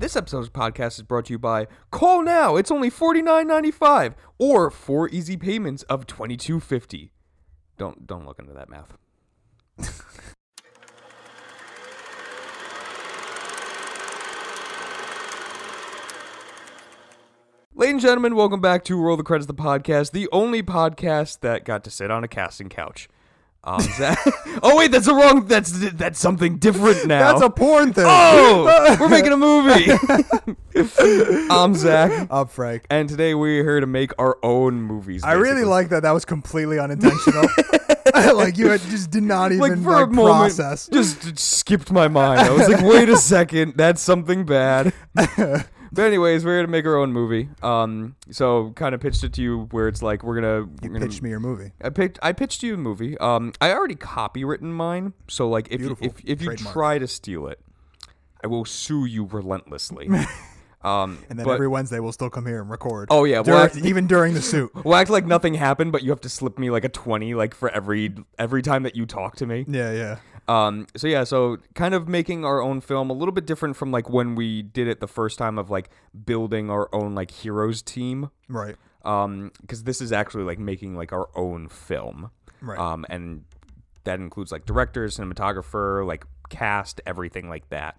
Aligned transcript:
This 0.00 0.16
episode's 0.16 0.48
podcast 0.48 0.96
is 0.96 1.02
brought 1.02 1.26
to 1.26 1.34
you 1.34 1.38
by 1.38 1.66
Call 1.90 2.22
Now. 2.22 2.56
It's 2.56 2.70
only 2.70 2.90
$49.95 2.90 4.14
or 4.38 4.70
four 4.70 5.10
easy 5.10 5.36
payments 5.36 5.82
of 5.90 6.06
$22.50. 6.06 7.10
Don't 7.76 8.06
don't 8.06 8.24
look 8.24 8.38
into 8.38 8.54
that 8.54 8.70
math. 8.70 8.96
Ladies 17.74 17.92
and 17.92 18.00
gentlemen, 18.00 18.34
welcome 18.34 18.62
back 18.62 18.82
to 18.84 18.98
Roll 18.98 19.18
the 19.18 19.22
Credits, 19.22 19.48
the 19.48 19.52
podcast, 19.52 20.12
the 20.12 20.30
only 20.32 20.62
podcast 20.62 21.40
that 21.40 21.66
got 21.66 21.84
to 21.84 21.90
sit 21.90 22.10
on 22.10 22.24
a 22.24 22.28
casting 22.28 22.70
couch. 22.70 23.06
Um, 23.62 23.80
Zach- 23.80 24.18
oh 24.62 24.76
wait, 24.76 24.90
that's 24.90 25.06
a 25.06 25.14
wrong. 25.14 25.46
That's 25.46 25.90
that's 25.90 26.18
something 26.18 26.56
different 26.56 27.06
now. 27.06 27.32
That's 27.32 27.44
a 27.44 27.50
porn 27.50 27.92
thing. 27.92 28.06
Oh, 28.08 28.96
we're 29.00 29.08
making 29.08 29.32
a 29.32 29.36
movie. 29.36 29.92
I'm 31.50 31.74
Zach, 31.74 32.28
I'm 32.30 32.46
Frank. 32.46 32.86
and 32.88 33.08
today 33.08 33.34
we're 33.34 33.62
here 33.62 33.80
to 33.80 33.86
make 33.86 34.12
our 34.18 34.38
own 34.42 34.80
movies. 34.80 35.22
I 35.24 35.32
really 35.32 35.56
basically. 35.56 35.70
like 35.70 35.88
that. 35.90 36.02
That 36.04 36.12
was 36.12 36.24
completely 36.24 36.78
unintentional. 36.78 37.46
like 38.14 38.56
you 38.56 38.68
had, 38.70 38.80
just 38.82 39.10
did 39.10 39.24
not 39.24 39.52
even 39.52 39.60
like 39.60 39.72
like, 39.72 39.82
for 39.82 40.02
a 40.02 40.06
moment, 40.06 40.56
process. 40.56 40.88
just, 40.88 41.22
just 41.22 41.38
skipped 41.38 41.92
my 41.92 42.08
mind. 42.08 42.40
I 42.40 42.50
was 42.50 42.68
like, 42.68 42.82
wait 42.82 43.08
a 43.08 43.16
second, 43.16 43.74
that's 43.76 44.00
something 44.00 44.44
bad. 44.46 44.94
But 45.92 46.02
anyways, 46.02 46.44
we're 46.44 46.56
here 46.56 46.62
to 46.62 46.68
make 46.68 46.84
our 46.86 46.96
own 46.96 47.12
movie. 47.12 47.48
Um, 47.62 48.16
so 48.30 48.72
kind 48.76 48.94
of 48.94 49.00
pitched 49.00 49.24
it 49.24 49.32
to 49.34 49.42
you 49.42 49.68
where 49.70 49.88
it's 49.88 50.02
like 50.02 50.22
we're 50.22 50.36
gonna. 50.36 50.62
We're 50.64 50.68
You 50.82 50.88
gonna 50.90 51.00
pitched 51.06 51.22
me 51.22 51.30
your 51.30 51.40
movie. 51.40 51.72
I 51.82 51.90
picked. 51.90 52.18
I 52.22 52.32
pitched 52.32 52.62
you 52.62 52.74
a 52.74 52.76
movie. 52.76 53.18
Um, 53.18 53.52
I 53.60 53.72
already 53.72 53.96
copywritten 53.96 54.62
mine. 54.72 55.12
So 55.28 55.48
like, 55.48 55.66
if 55.66 55.80
you, 55.80 55.94
Beautiful. 55.94 56.06
if 56.06 56.20
if 56.24 56.40
you 56.42 56.48
Trademark. 56.48 56.72
try 56.74 56.98
to 56.98 57.06
steal 57.06 57.46
it, 57.48 57.58
I 58.42 58.46
will 58.46 58.64
sue 58.64 59.04
you 59.04 59.24
relentlessly. 59.24 60.08
um, 60.82 61.18
And 61.28 61.38
then 61.38 61.44
but 61.46 61.52
every 61.54 61.68
Wednesday 61.68 62.00
we'll 62.00 62.12
still 62.12 62.30
come 62.30 62.46
here 62.46 62.60
and 62.60 62.70
record. 62.70 63.08
Oh, 63.10 63.24
yeah, 63.24 63.42
Dur- 63.42 63.52
well, 63.52 63.64
act- 63.64 63.76
even 63.76 64.06
during 64.06 64.34
the 64.34 64.42
suit. 64.42 64.70
we'll 64.84 64.94
act 64.94 65.10
like 65.10 65.26
nothing 65.26 65.54
happened, 65.54 65.92
but 65.92 66.02
you 66.02 66.10
have 66.10 66.20
to 66.22 66.28
slip 66.28 66.58
me 66.58 66.70
like 66.70 66.84
a 66.84 66.88
twenty, 66.88 67.34
like 67.34 67.54
for 67.54 67.68
every 67.70 68.14
every 68.38 68.62
time 68.62 68.82
that 68.84 68.96
you 68.96 69.06
talk 69.06 69.36
to 69.36 69.46
me. 69.46 69.64
Yeah, 69.68 69.92
yeah. 69.92 70.18
Um, 70.48 70.86
so 70.96 71.06
yeah, 71.06 71.24
so 71.24 71.58
kind 71.74 71.94
of 71.94 72.08
making 72.08 72.44
our 72.44 72.60
own 72.60 72.80
film 72.80 73.08
a 73.10 73.12
little 73.12 73.32
bit 73.32 73.46
different 73.46 73.76
from 73.76 73.92
like 73.92 74.08
when 74.10 74.34
we 74.34 74.62
did 74.62 74.88
it 74.88 74.98
the 75.00 75.06
first 75.06 75.38
time 75.38 75.58
of 75.58 75.70
like 75.70 75.90
building 76.24 76.70
our 76.70 76.88
own 76.92 77.14
like 77.14 77.30
heroes 77.30 77.82
team. 77.82 78.30
Right. 78.48 78.74
Um, 79.04 79.52
because 79.60 79.84
this 79.84 80.00
is 80.00 80.12
actually 80.12 80.44
like 80.44 80.58
making 80.58 80.96
like 80.96 81.12
our 81.12 81.28
own 81.36 81.68
film. 81.68 82.30
Right. 82.60 82.78
Um, 82.78 83.06
and 83.08 83.44
that 84.04 84.18
includes 84.18 84.50
like 84.50 84.66
director, 84.66 85.06
cinematographer, 85.06 86.06
like 86.06 86.24
cast, 86.48 87.00
everything 87.06 87.48
like 87.48 87.68
that. 87.70 87.96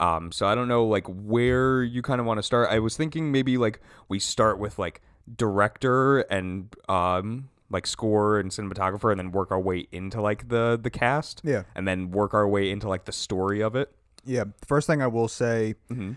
Um, 0.00 0.30
so 0.32 0.46
I 0.46 0.54
don't 0.54 0.68
know 0.68 0.84
like 0.84 1.06
where 1.08 1.82
you 1.82 2.02
kind 2.02 2.20
of 2.20 2.26
want 2.26 2.38
to 2.38 2.42
start. 2.42 2.70
I 2.70 2.78
was 2.78 2.96
thinking 2.96 3.32
maybe 3.32 3.56
like 3.58 3.80
we 4.08 4.18
start 4.18 4.58
with 4.58 4.78
like 4.78 5.00
director 5.36 6.20
and 6.20 6.74
um 6.88 7.48
like 7.70 7.86
score 7.86 8.38
and 8.38 8.50
cinematographer 8.50 9.10
and 9.10 9.18
then 9.20 9.30
work 9.30 9.50
our 9.50 9.60
way 9.60 9.86
into 9.92 10.20
like 10.20 10.48
the 10.48 10.78
the 10.82 10.90
cast. 10.90 11.40
Yeah. 11.44 11.64
And 11.74 11.86
then 11.86 12.10
work 12.10 12.32
our 12.34 12.48
way 12.48 12.70
into 12.70 12.88
like 12.88 13.04
the 13.04 13.12
story 13.12 13.60
of 13.62 13.74
it. 13.76 13.92
Yeah. 14.24 14.44
First 14.66 14.86
thing 14.86 15.02
I 15.02 15.06
will 15.06 15.28
say, 15.28 15.74
Mm-hmm. 15.90 16.12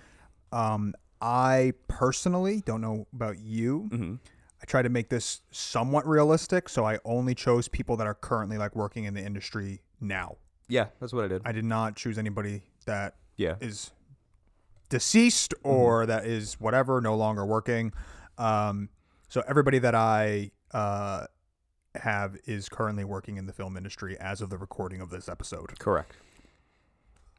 um, 0.57 0.93
I 1.21 1.73
personally 1.87 2.61
don't 2.65 2.81
know 2.81 3.05
about 3.13 3.37
you. 3.39 3.89
Mm-hmm. 3.91 4.15
I 4.61 4.65
try 4.65 4.81
to 4.81 4.89
make 4.89 5.09
this 5.09 5.41
somewhat 5.51 6.07
realistic, 6.07 6.67
so 6.69 6.85
I 6.85 6.99
only 7.05 7.35
chose 7.35 7.67
people 7.67 7.97
that 7.97 8.07
are 8.07 8.13
currently 8.13 8.57
like 8.57 8.75
working 8.75 9.05
in 9.05 9.13
the 9.13 9.21
industry 9.21 9.81
now. 9.99 10.37
Yeah, 10.67 10.87
that's 10.99 11.13
what 11.13 11.25
I 11.25 11.27
did. 11.27 11.41
I 11.45 11.51
did 11.51 11.65
not 11.65 11.95
choose 11.95 12.17
anybody 12.17 12.61
that 12.85 13.15
yeah. 13.41 13.55
is 13.59 13.91
deceased 14.89 15.53
or 15.63 16.05
that 16.05 16.25
is 16.25 16.55
whatever, 16.59 17.01
no 17.01 17.15
longer 17.15 17.45
working. 17.45 17.93
Um, 18.37 18.89
so 19.29 19.43
everybody 19.47 19.79
that 19.79 19.95
I 19.95 20.51
uh, 20.73 21.25
have 21.95 22.37
is 22.45 22.69
currently 22.69 23.03
working 23.03 23.37
in 23.37 23.45
the 23.45 23.53
film 23.53 23.77
industry 23.77 24.17
as 24.19 24.41
of 24.41 24.49
the 24.49 24.57
recording 24.57 25.01
of 25.01 25.09
this 25.09 25.27
episode. 25.29 25.77
Correct. 25.79 26.13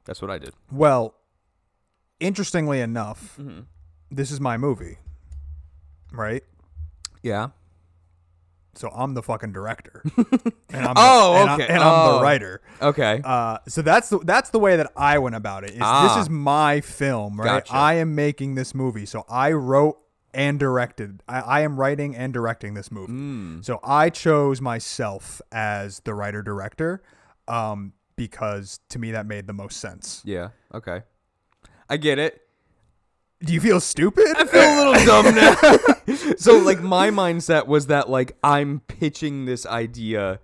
That's 0.04 0.20
what 0.22 0.30
I 0.30 0.38
did. 0.38 0.52
Well, 0.70 1.14
interestingly 2.20 2.80
enough, 2.80 3.36
Mm-hmm. 3.38 3.60
this 4.10 4.30
is 4.30 4.40
my 4.40 4.56
movie, 4.56 4.98
right? 6.12 6.42
Yeah. 7.22 7.48
So 8.74 8.88
I'm 8.88 9.14
the 9.14 9.22
fucking 9.22 9.52
director. 9.52 10.02
and 10.70 10.86
I'm 10.86 10.94
Oh, 10.96 11.34
the, 11.34 11.40
and 11.40 11.50
I- 11.50 11.54
okay. 11.54 11.66
and 11.68 11.82
I'm 11.82 11.92
Oh. 12.08 12.16
the 12.16 12.22
writer. 12.22 12.60
Okay. 12.80 13.20
Uh, 13.24 13.58
so 13.68 13.82
that's 13.82 14.08
the 14.08 14.18
that's 14.20 14.50
the 14.50 14.58
way 14.58 14.76
that 14.76 14.90
I 14.96 15.18
went 15.18 15.34
about 15.34 15.64
it. 15.64 15.70
Is 15.72 15.78
Ah. 15.82 16.08
this 16.14 16.22
is 16.24 16.30
my 16.30 16.80
film, 16.80 17.38
right? 17.38 17.64
Gotcha. 17.64 17.74
I 17.74 17.94
am 17.94 18.14
making 18.14 18.54
this 18.54 18.74
movie, 18.74 19.04
so 19.06 19.24
I 19.28 19.52
wrote 19.52 19.98
and 20.34 20.58
directed. 20.58 21.22
I, 21.28 21.40
I 21.40 21.60
am 21.60 21.78
writing 21.78 22.16
and 22.16 22.32
directing 22.32 22.72
this 22.72 22.90
movie. 22.90 23.12
Mm. 23.12 23.64
So 23.64 23.78
I 23.84 24.08
chose 24.08 24.62
myself 24.62 25.42
as 25.52 26.00
the 26.00 26.14
writer 26.14 26.42
director, 26.42 27.02
um, 27.48 27.92
because 28.16 28.80
to 28.88 28.98
me 28.98 29.10
that 29.12 29.26
made 29.26 29.46
the 29.46 29.52
most 29.52 29.78
sense. 29.80 30.22
Yeah. 30.24 30.48
Okay. 30.74 31.02
I 31.90 31.98
get 31.98 32.18
it. 32.18 32.40
Do 33.44 33.52
you 33.52 33.60
feel 33.60 33.80
stupid? 33.80 34.36
I 34.36 34.44
feel 34.44 34.62
a 34.62 34.76
little 34.78 35.04
dumb 35.04 35.34
now. 35.34 36.36
so 36.36 36.58
like 36.58 36.80
my 36.80 37.10
mindset 37.10 37.66
was 37.66 37.88
that 37.88 38.08
like 38.08 38.36
I'm 38.44 38.80
pitching 38.80 39.46
this 39.46 39.66
idea 39.66 40.40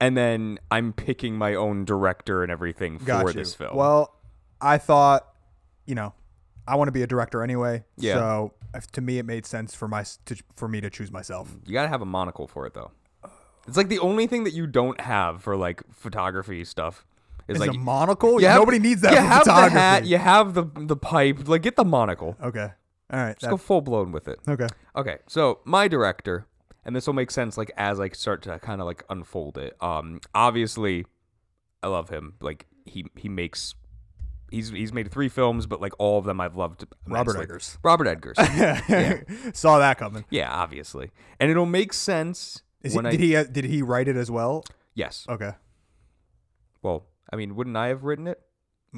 and 0.00 0.16
then 0.16 0.58
I'm 0.70 0.92
picking 0.92 1.36
my 1.36 1.54
own 1.54 1.84
director 1.84 2.42
and 2.42 2.52
everything 2.52 2.98
Got 2.98 3.22
for 3.22 3.28
you. 3.30 3.34
this 3.34 3.54
film. 3.54 3.76
Well, 3.76 4.14
I 4.60 4.78
thought, 4.78 5.26
you 5.86 5.94
know, 5.94 6.12
I 6.66 6.76
want 6.76 6.88
to 6.88 6.92
be 6.92 7.02
a 7.02 7.06
director 7.06 7.42
anyway. 7.42 7.84
Yeah. 7.96 8.14
So 8.14 8.54
if, 8.74 8.90
to 8.92 9.00
me, 9.00 9.18
it 9.18 9.24
made 9.24 9.46
sense 9.46 9.74
for 9.74 9.88
my 9.88 10.04
to, 10.26 10.36
for 10.56 10.68
me 10.68 10.80
to 10.80 10.90
choose 10.90 11.10
myself. 11.10 11.54
you 11.66 11.72
got 11.72 11.82
to 11.82 11.88
have 11.88 12.02
a 12.02 12.06
monocle 12.06 12.46
for 12.46 12.66
it 12.66 12.74
though. 12.74 12.90
It's 13.66 13.76
like 13.76 13.88
the 13.88 14.00
only 14.00 14.26
thing 14.26 14.44
that 14.44 14.54
you 14.54 14.66
don't 14.66 15.00
have 15.00 15.42
for 15.42 15.56
like 15.56 15.82
photography 15.92 16.64
stuff 16.64 17.06
is 17.48 17.56
Is 17.56 17.60
like 17.60 17.70
a 17.70 17.78
monocle? 17.78 18.38
have- 18.40 18.58
Nobody 18.60 18.78
needs 18.78 19.00
that 19.02 19.12
You 19.12 19.18
have 19.18 19.44
the 19.44 19.52
hat, 19.52 20.06
you 20.06 20.18
have 20.18 20.54
the 20.54 20.64
the 20.64 20.96
pipe, 20.96 21.48
like 21.48 21.62
get 21.62 21.76
the 21.76 21.84
monocle. 21.84 22.36
Okay. 22.42 22.68
All 23.12 23.18
right. 23.18 23.38
Just 23.38 23.50
go 23.50 23.56
full 23.56 23.80
blown 23.82 24.10
with 24.12 24.28
it. 24.28 24.38
okay. 24.48 24.68
Okay, 24.96 25.18
so 25.26 25.60
my 25.64 25.88
director, 25.88 26.46
and 26.84 26.94
this 26.96 27.06
will 27.06 27.14
make 27.14 27.30
sense 27.30 27.56
like 27.58 27.70
as 27.76 27.98
I 28.00 28.08
start 28.10 28.42
to 28.42 28.58
kind 28.58 28.80
of 28.80 28.86
like 28.86 29.04
unfold 29.10 29.58
it. 29.58 29.76
Um, 29.80 30.20
obviously, 30.34 31.04
I 31.82 31.88
love 31.88 32.08
him. 32.10 32.34
Like 32.40 32.66
he 32.86 33.06
he 33.16 33.28
makes. 33.28 33.74
He's, 34.50 34.68
he's 34.68 34.92
made 34.92 35.10
three 35.10 35.30
films, 35.30 35.64
but 35.64 35.80
like 35.80 35.94
all 35.98 36.18
of 36.18 36.26
them 36.26 36.38
I've 36.38 36.56
loved. 36.56 36.84
Robert 37.06 37.30
immensely. 37.36 37.42
Eggers. 37.44 37.78
Robert 37.82 38.06
Eggers. 38.06 38.36
Saw 39.58 39.78
that 39.78 39.96
coming. 39.96 40.26
yeah, 40.28 40.52
obviously, 40.52 41.10
and 41.40 41.50
it'll 41.50 41.64
make 41.64 41.94
sense 41.94 42.62
Is 42.82 42.92
he, 42.92 42.96
when 42.98 43.10
did 43.10 43.18
he 43.20 43.34
uh, 43.34 43.44
did 43.44 43.64
he 43.64 43.80
write 43.80 44.08
it 44.08 44.16
as 44.16 44.30
well? 44.30 44.62
yes. 44.94 45.24
Okay. 45.26 45.52
Well, 46.82 47.06
I 47.32 47.36
mean, 47.36 47.54
wouldn't 47.56 47.76
I 47.76 47.88
have 47.88 48.04
written 48.04 48.26
it? 48.26 48.40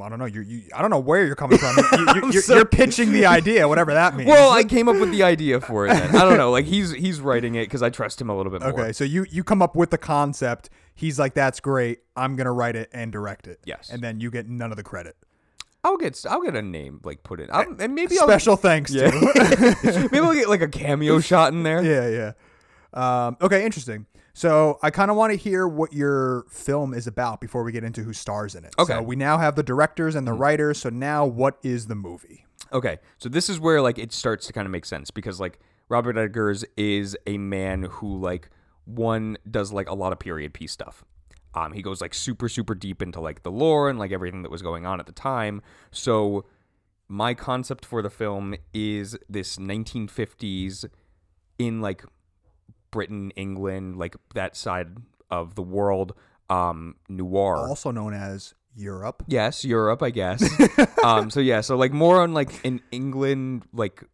I 0.03 0.09
don't 0.09 0.19
know. 0.19 0.25
You, 0.25 0.41
you 0.41 0.63
I 0.75 0.81
don't 0.83 0.91
know 0.91 0.99
where 0.99 1.25
you're 1.25 1.37
coming 1.37 1.57
from. 1.59 1.77
You, 1.93 2.15
you, 2.27 2.33
you're, 2.33 2.43
sorry. 2.43 2.59
you're 2.59 2.67
pitching 2.67 3.13
the 3.13 3.27
idea, 3.27 3.69
whatever 3.69 3.95
that 3.95 4.17
means. 4.17 4.29
Well, 4.29 4.51
I 4.51 4.65
came 4.65 4.89
up 4.89 4.97
with 4.97 5.13
the 5.13 5.23
idea 5.23 5.61
for 5.61 5.87
it. 5.87 5.91
Then. 5.91 6.17
I 6.17 6.23
don't 6.29 6.37
know. 6.37 6.51
Like 6.51 6.65
he's 6.67 6.91
he's 6.91 7.21
writing 7.21 7.55
it 7.55 7.67
because 7.67 7.81
I 7.83 7.91
trust 7.91 8.21
him 8.21 8.29
a 8.29 8.37
little 8.37 8.51
bit 8.51 8.61
more. 8.63 8.73
okay. 8.73 8.93
So 8.93 9.05
you 9.05 9.25
you 9.31 9.45
come 9.45 9.63
up 9.63 9.77
with 9.77 9.91
the 9.91 9.99
concept. 9.99 10.69
He's 10.97 11.19
like, 11.21 11.35
"That's 11.35 11.61
great. 11.61 12.01
I'm 12.17 12.35
gonna 12.35 12.53
write 12.53 12.75
it 12.75 12.91
and 12.93 13.13
direct 13.13 13.47
it." 13.47 13.61
Yes. 13.65 13.89
And 13.89 14.03
then 14.03 14.19
you 14.21 14.33
get 14.33 14.49
none 14.49 14.73
of 14.73 14.77
the 14.77 14.83
credit. 14.83 15.17
I'll 15.85 15.97
get 15.97 16.25
I'll 16.29 16.43
get 16.43 16.57
a 16.57 16.63
name 16.63 17.01
like 17.05 17.23
put 17.23 17.39
in, 17.39 17.49
I'll, 17.53 17.67
and 17.79 17.95
maybe 17.95 18.19
I'll 18.19 18.27
Special 18.27 18.57
thanks 18.57 18.91
Yeah. 18.93 19.11
to. 19.13 20.09
maybe 20.11 20.19
I'll 20.27 20.35
get 20.35 20.49
like 20.49 20.63
a 20.63 20.69
cameo 20.69 21.21
shot 21.21 21.53
in 21.53 21.63
there. 21.63 21.85
yeah, 21.85 22.33
yeah. 22.95 23.27
Um, 23.27 23.37
okay, 23.41 23.65
interesting. 23.65 24.07
So 24.35 24.79
I 24.83 24.91
kind 24.91 25.11
of 25.13 25.17
want 25.17 25.33
to 25.33 25.39
hear 25.39 25.67
what 25.67 25.93
your 25.93 26.45
film 26.51 26.93
is 26.93 27.07
about 27.07 27.41
before 27.41 27.63
we 27.63 27.71
get 27.71 27.85
into 27.85 28.03
who 28.03 28.13
stars 28.13 28.57
in 28.57 28.65
it. 28.65 28.75
Okay. 28.79 28.95
So 28.95 29.03
we 29.03 29.15
now 29.15 29.39
have 29.39 29.55
the 29.55 29.63
directors 29.63 30.17
and 30.17 30.27
the 30.27 30.33
writers. 30.33 30.79
So 30.79 30.91
now, 30.91 31.25
what 31.25 31.59
is 31.63 31.87
the 31.87 31.95
movie? 31.95 32.45
Okay, 32.73 32.99
so 33.19 33.29
this 33.29 33.49
is 33.49 33.61
where 33.61 33.81
like 33.81 33.99
it 33.99 34.13
starts 34.13 34.49
to 34.49 34.53
kind 34.53 34.67
of 34.67 34.73
make 34.73 34.85
sense 34.85 35.13
because 35.13 35.39
like 35.39 35.61
Robert 35.89 36.19
Eggers 36.19 36.65
is 36.77 37.17
a 37.27 37.39
man 37.39 37.85
who 37.85 38.19
like 38.19 38.51
one 38.85 39.39
does 39.49 39.73
like 39.73 39.89
a 39.89 39.95
lot 39.95 40.13
of 40.13 40.19
period 40.19 40.53
piece 40.53 40.73
stuff. 40.73 41.05
Um, 41.55 41.73
he 41.73 41.83
goes 41.83 42.01
like 42.01 42.13
super 42.13 42.49
super 42.49 42.75
deep 42.75 43.01
into 43.01 43.21
like 43.21 43.45
the 43.45 43.53
lore 43.53 43.89
and 43.89 43.99
like 43.99 44.11
everything 44.11 44.43
that 44.43 44.51
was 44.51 44.63
going 44.63 44.85
on 44.85 44.99
at 44.99 45.07
the 45.07 45.13
time. 45.13 45.63
So 45.93 46.45
my 47.07 47.35
concept 47.35 47.87
for 47.87 48.03
the 48.03 48.11
film 48.11 48.57
is 48.73 49.17
this 49.29 49.57
1950s 49.57 50.87
in 51.59 51.81
like 51.81 52.05
Britain, 52.95 53.33
England, 53.35 53.97
like 53.97 54.15
that 54.35 54.55
side 54.55 54.97
of 55.29 55.57
the 55.57 55.63
world, 55.63 56.15
um, 56.49 56.95
noir. 57.09 57.57
Also 57.69 57.91
known 57.91 58.15
as 58.15 58.55
Europe. 58.77 59.25
Yes, 59.27 59.65
Europe, 59.65 60.01
I 60.01 60.11
guess. 60.11 60.49
um, 61.05 61.29
so 61.29 61.41
yeah, 61.41 61.61
so 61.61 61.77
like 61.77 61.93
more 61.93 62.21
on 62.21 62.33
like 62.33 62.65
an 62.65 62.81
England 62.93 63.65
like 63.73 64.05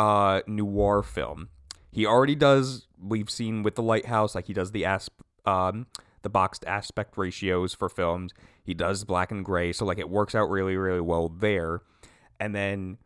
uh 0.00 0.40
noir 0.48 1.04
film. 1.04 1.48
He 1.92 2.06
already 2.06 2.34
does. 2.34 2.88
We've 3.00 3.30
seen 3.30 3.62
with 3.62 3.76
the 3.76 3.84
Lighthouse, 3.84 4.34
like 4.34 4.48
he 4.48 4.52
does 4.52 4.72
the 4.72 4.84
asp 4.84 5.12
um 5.46 5.86
the 6.22 6.28
boxed 6.28 6.64
aspect 6.66 7.16
ratios 7.16 7.72
for 7.72 7.88
films. 7.88 8.32
He 8.64 8.74
does 8.74 9.04
black 9.04 9.30
and 9.30 9.44
gray, 9.44 9.72
so 9.72 9.84
like 9.84 9.98
it 9.98 10.10
works 10.10 10.34
out 10.34 10.50
really 10.50 10.76
really 10.76 11.00
well 11.00 11.28
there. 11.28 11.82
And 12.40 12.52
then 12.52 12.98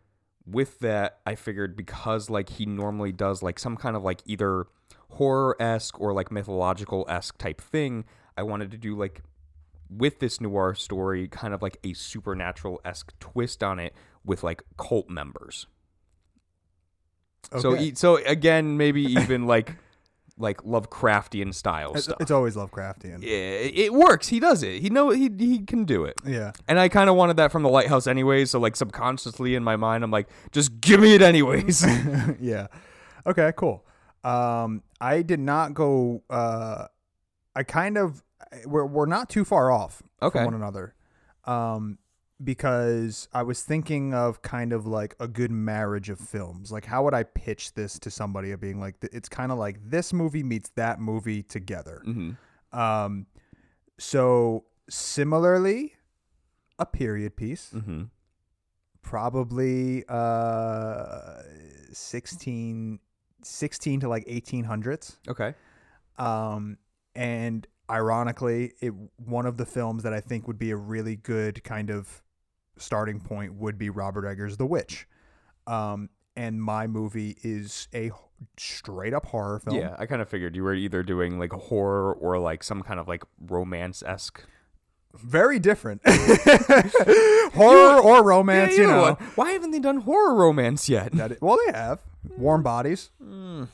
with 0.46 0.78
that, 0.78 1.18
I 1.26 1.34
figured 1.34 1.76
because 1.76 2.30
like 2.30 2.48
he 2.48 2.64
normally 2.64 3.12
does 3.12 3.42
like 3.42 3.58
some 3.58 3.76
kind 3.76 3.94
of 3.94 4.02
like 4.02 4.22
either 4.24 4.64
horror 5.10 5.56
esque 5.60 6.00
or 6.00 6.12
like 6.12 6.30
mythological 6.30 7.04
esque 7.08 7.38
type 7.38 7.60
thing, 7.60 8.04
I 8.36 8.42
wanted 8.42 8.70
to 8.72 8.76
do 8.76 8.96
like 8.96 9.22
with 9.90 10.18
this 10.20 10.40
noir 10.40 10.74
story 10.74 11.28
kind 11.28 11.54
of 11.54 11.62
like 11.62 11.78
a 11.82 11.92
supernatural 11.94 12.80
esque 12.84 13.12
twist 13.20 13.62
on 13.62 13.78
it 13.78 13.94
with 14.24 14.42
like 14.42 14.62
cult 14.76 15.08
members. 15.08 15.66
So 17.58 17.70
Okay. 17.72 17.84
e- 17.84 17.94
so 17.94 18.16
again, 18.24 18.76
maybe 18.76 19.02
even 19.20 19.46
like 19.46 19.74
like 20.40 20.58
Lovecraftian 20.62 21.52
style 21.52 21.94
It's, 21.94 22.04
stuff. 22.04 22.18
it's 22.20 22.30
always 22.30 22.54
Lovecraftian. 22.54 23.22
yeah, 23.22 23.30
it 23.30 23.76
it 23.76 23.92
works. 23.92 24.28
He 24.28 24.38
does 24.38 24.62
it. 24.62 24.80
He 24.82 24.88
know 24.90 25.10
he 25.10 25.30
he 25.36 25.60
can 25.60 25.84
do 25.84 26.04
it. 26.04 26.14
Yeah. 26.24 26.52
And 26.68 26.78
I 26.78 26.88
kind 26.88 27.10
of 27.10 27.16
wanted 27.16 27.36
that 27.38 27.50
from 27.50 27.62
the 27.64 27.68
lighthouse 27.68 28.06
anyway, 28.06 28.44
So 28.44 28.60
like 28.60 28.76
subconsciously 28.76 29.54
in 29.56 29.64
my 29.64 29.74
mind, 29.76 30.04
I'm 30.04 30.10
like, 30.12 30.28
just 30.52 30.80
give 30.80 31.00
me 31.00 31.14
it 31.14 31.22
anyways. 31.22 31.84
yeah. 32.40 32.68
Okay, 33.26 33.52
cool. 33.56 33.84
Um, 34.24 34.82
I 35.00 35.22
did 35.22 35.40
not 35.40 35.74
go. 35.74 36.22
Uh, 36.28 36.86
I 37.54 37.62
kind 37.62 37.96
of 37.98 38.22
we're 38.66 38.86
we're 38.86 39.06
not 39.06 39.28
too 39.28 39.44
far 39.44 39.70
off 39.70 40.02
Okay. 40.22 40.38
from 40.38 40.46
one 40.46 40.54
another. 40.54 40.94
Um, 41.44 41.98
because 42.42 43.28
I 43.32 43.42
was 43.42 43.62
thinking 43.62 44.14
of 44.14 44.42
kind 44.42 44.72
of 44.72 44.86
like 44.86 45.16
a 45.18 45.26
good 45.26 45.50
marriage 45.50 46.08
of 46.08 46.20
films. 46.20 46.70
Like, 46.70 46.84
how 46.84 47.02
would 47.04 47.14
I 47.14 47.24
pitch 47.24 47.74
this 47.74 47.98
to 48.00 48.10
somebody 48.12 48.52
of 48.52 48.60
being 48.60 48.78
like, 48.78 48.94
it's 49.12 49.28
kind 49.28 49.50
of 49.50 49.58
like 49.58 49.78
this 49.82 50.12
movie 50.12 50.44
meets 50.44 50.70
that 50.76 51.00
movie 51.00 51.42
together. 51.42 52.00
hmm 52.04 52.32
Um, 52.72 53.26
so 53.98 54.66
similarly, 54.88 55.94
a 56.78 56.86
period 56.86 57.34
piece, 57.36 57.72
mm-hmm. 57.74 58.04
probably 59.02 60.04
uh 60.08 61.42
16, 61.92 63.00
16 63.42 64.00
to 64.00 64.08
like 64.08 64.26
1800s. 64.26 65.16
Okay. 65.28 65.54
Um, 66.16 66.78
and 67.14 67.66
ironically, 67.90 68.72
it 68.80 68.92
one 69.16 69.46
of 69.46 69.56
the 69.56 69.66
films 69.66 70.02
that 70.02 70.12
I 70.12 70.20
think 70.20 70.46
would 70.46 70.58
be 70.58 70.70
a 70.70 70.76
really 70.76 71.16
good 71.16 71.62
kind 71.64 71.90
of 71.90 72.22
starting 72.76 73.20
point 73.20 73.54
would 73.54 73.78
be 73.78 73.90
Robert 73.90 74.26
Eggers' 74.26 74.56
The 74.56 74.66
Witch. 74.66 75.06
Um, 75.66 76.10
and 76.36 76.62
my 76.62 76.86
movie 76.86 77.36
is 77.42 77.88
a 77.94 78.10
straight 78.56 79.12
up 79.12 79.26
horror 79.26 79.58
film. 79.58 79.76
Yeah, 79.76 79.96
I 79.98 80.06
kind 80.06 80.22
of 80.22 80.28
figured 80.28 80.54
you 80.54 80.62
were 80.62 80.74
either 80.74 81.02
doing 81.02 81.38
like 81.38 81.52
a 81.52 81.58
horror 81.58 82.12
or 82.12 82.38
like 82.38 82.62
some 82.62 82.82
kind 82.82 83.00
of 83.00 83.08
like 83.08 83.24
romance 83.40 84.02
esque. 84.06 84.42
Very 85.20 85.58
different. 85.58 86.00
horror 87.54 88.00
or 88.00 88.24
romance, 88.24 88.76
you 88.76 88.86
know. 88.86 89.14
Why 89.34 89.52
haven't 89.52 89.70
they 89.72 89.80
done 89.80 89.98
horror 90.02 90.34
romance 90.34 90.88
yet? 90.88 91.14
It- 91.14 91.42
well, 91.42 91.58
they 91.66 91.72
have 91.72 92.00
Warm 92.36 92.62
Bodies. 92.62 93.10
Mm, 93.22 93.68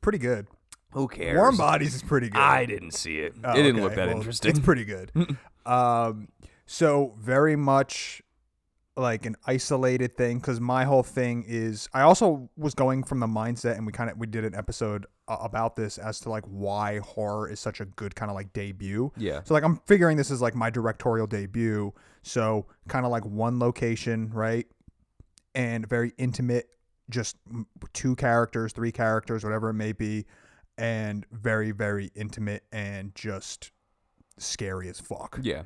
Pretty 0.00 0.18
good. 0.18 0.46
who 0.92 1.08
cares? 1.08 1.36
Warm 1.36 1.56
Bodies 1.56 1.94
is 1.94 2.02
pretty 2.02 2.28
good. 2.28 2.40
I 2.40 2.64
didn't 2.66 2.92
see 2.92 3.18
it. 3.20 3.34
Oh, 3.42 3.52
it 3.52 3.56
didn't 3.62 3.76
okay. 3.76 3.82
look 3.84 3.94
that 3.94 4.08
Well, 4.08 4.16
interesting. 4.16 4.50
It's 4.50 4.58
pretty 4.60 4.84
good. 4.84 5.10
um, 5.66 6.28
so 6.66 7.14
very 7.18 7.56
much 7.56 8.22
like 9.00 9.26
an 9.26 9.36
isolated 9.46 10.16
thing 10.16 10.38
because 10.38 10.60
my 10.60 10.84
whole 10.84 11.02
thing 11.02 11.44
is 11.46 11.88
I 11.92 12.02
also 12.02 12.48
was 12.56 12.74
going 12.74 13.02
from 13.02 13.20
the 13.20 13.26
mindset 13.26 13.76
and 13.76 13.86
we 13.86 13.92
kind 13.92 14.10
of 14.10 14.18
we 14.18 14.26
did 14.26 14.44
an 14.44 14.54
episode 14.54 15.06
uh, 15.28 15.38
about 15.40 15.76
this 15.76 15.98
as 15.98 16.20
to 16.20 16.30
like 16.30 16.44
why 16.44 16.98
horror 16.98 17.48
is 17.48 17.60
such 17.60 17.80
a 17.80 17.84
good 17.84 18.14
kind 18.14 18.30
of 18.30 18.34
like 18.34 18.52
debut. 18.52 19.12
yeah. 19.16 19.42
So 19.44 19.54
like 19.54 19.64
I'm 19.64 19.76
figuring 19.86 20.16
this 20.16 20.30
is 20.30 20.40
like 20.40 20.54
my 20.54 20.70
directorial 20.70 21.26
debut. 21.26 21.92
So 22.22 22.66
kind 22.88 23.04
of 23.06 23.12
like 23.12 23.24
one 23.24 23.58
location, 23.58 24.30
right? 24.30 24.66
And 25.54 25.88
very 25.88 26.12
intimate, 26.18 26.68
just 27.08 27.36
two 27.92 28.14
characters, 28.16 28.72
three 28.72 28.92
characters, 28.92 29.42
whatever 29.42 29.70
it 29.70 29.74
may 29.74 29.92
be, 29.92 30.26
and 30.78 31.26
very 31.32 31.70
very 31.72 32.10
intimate 32.14 32.64
and 32.72 33.14
just 33.14 33.72
scary 34.38 34.88
as 34.88 35.00
fuck. 35.00 35.38
Yeah. 35.42 35.62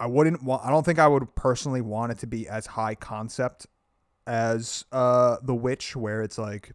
I 0.00 0.06
wouldn't 0.06 0.42
want 0.42 0.64
I 0.64 0.70
don't 0.70 0.84
think 0.84 0.98
I 0.98 1.06
would 1.06 1.34
personally 1.36 1.82
want 1.82 2.10
it 2.10 2.18
to 2.18 2.26
be 2.26 2.48
as 2.48 2.66
high 2.66 2.94
concept 2.94 3.66
as 4.26 4.84
uh 4.90 5.36
The 5.42 5.54
Witch 5.54 5.94
where 5.94 6.22
it's 6.22 6.38
like 6.38 6.72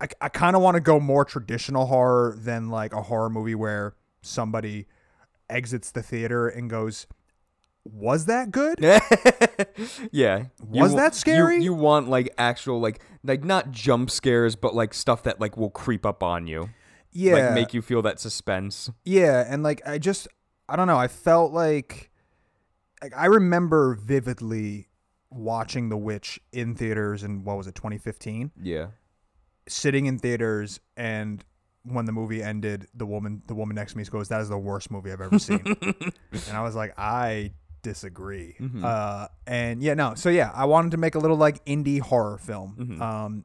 I, 0.00 0.08
I 0.20 0.28
kind 0.28 0.56
of 0.56 0.60
want 0.60 0.74
to 0.74 0.80
go 0.80 1.00
more 1.00 1.24
traditional 1.24 1.86
horror 1.86 2.36
than 2.36 2.68
like 2.68 2.92
a 2.92 3.02
horror 3.02 3.30
movie 3.30 3.54
where 3.54 3.94
somebody 4.20 4.86
exits 5.48 5.92
the 5.92 6.02
theater 6.02 6.48
and 6.48 6.68
goes 6.68 7.06
was 7.84 8.24
that 8.26 8.50
good? 8.50 8.80
yeah. 10.10 10.46
Was 10.68 10.92
wa- 10.92 10.96
that 10.98 11.14
scary? 11.14 11.58
You, 11.58 11.62
you 11.62 11.74
want 11.74 12.08
like 12.08 12.34
actual 12.36 12.80
like 12.80 13.00
like 13.22 13.44
not 13.44 13.70
jump 13.70 14.10
scares, 14.10 14.56
but 14.56 14.74
like 14.74 14.92
stuff 14.92 15.22
that 15.22 15.40
like 15.40 15.56
will 15.56 15.70
creep 15.70 16.04
up 16.04 16.20
on 16.20 16.48
you. 16.48 16.70
Yeah. 17.12 17.34
Like 17.34 17.54
make 17.54 17.74
you 17.74 17.82
feel 17.82 18.02
that 18.02 18.18
suspense. 18.18 18.90
Yeah, 19.04 19.44
and 19.48 19.62
like 19.62 19.86
I 19.86 19.98
just 19.98 20.26
I 20.68 20.74
don't 20.74 20.88
know, 20.88 20.98
I 20.98 21.08
felt 21.08 21.52
like 21.52 22.10
I 23.16 23.26
remember 23.26 23.94
vividly 23.94 24.88
watching 25.30 25.88
The 25.88 25.96
Witch 25.96 26.40
in 26.52 26.74
theaters 26.74 27.22
in 27.22 27.44
what 27.44 27.56
was 27.56 27.66
it 27.66 27.74
2015? 27.74 28.52
Yeah. 28.62 28.86
sitting 29.68 30.06
in 30.06 30.18
theaters 30.18 30.78
and 30.96 31.44
when 31.82 32.04
the 32.04 32.12
movie 32.12 32.42
ended 32.42 32.86
the 32.94 33.04
woman 33.06 33.42
the 33.48 33.54
woman 33.54 33.74
next 33.74 33.92
to 33.92 33.98
me 33.98 34.04
goes 34.04 34.28
that 34.28 34.40
is 34.40 34.48
the 34.48 34.56
worst 34.58 34.90
movie 34.92 35.10
i've 35.12 35.20
ever 35.20 35.38
seen 35.40 35.60
and 36.32 36.52
i 36.52 36.62
was 36.62 36.74
like 36.76 36.92
i 36.98 37.52
disagree 37.82 38.54
Mhm. 38.60 38.84
uh 38.84 39.26
and 39.46 39.82
yeah 39.82 39.94
no 39.94 40.14
so 40.14 40.28
yeah 40.28 40.50
i 40.54 40.64
wanted 40.64 40.92
to 40.92 40.96
make 40.96 41.14
a 41.16 41.18
little 41.18 41.36
like 41.36 41.64
indie 41.64 42.00
horror 42.00 42.38
film 42.38 42.76
Mhm. 42.78 43.00
um 43.00 43.44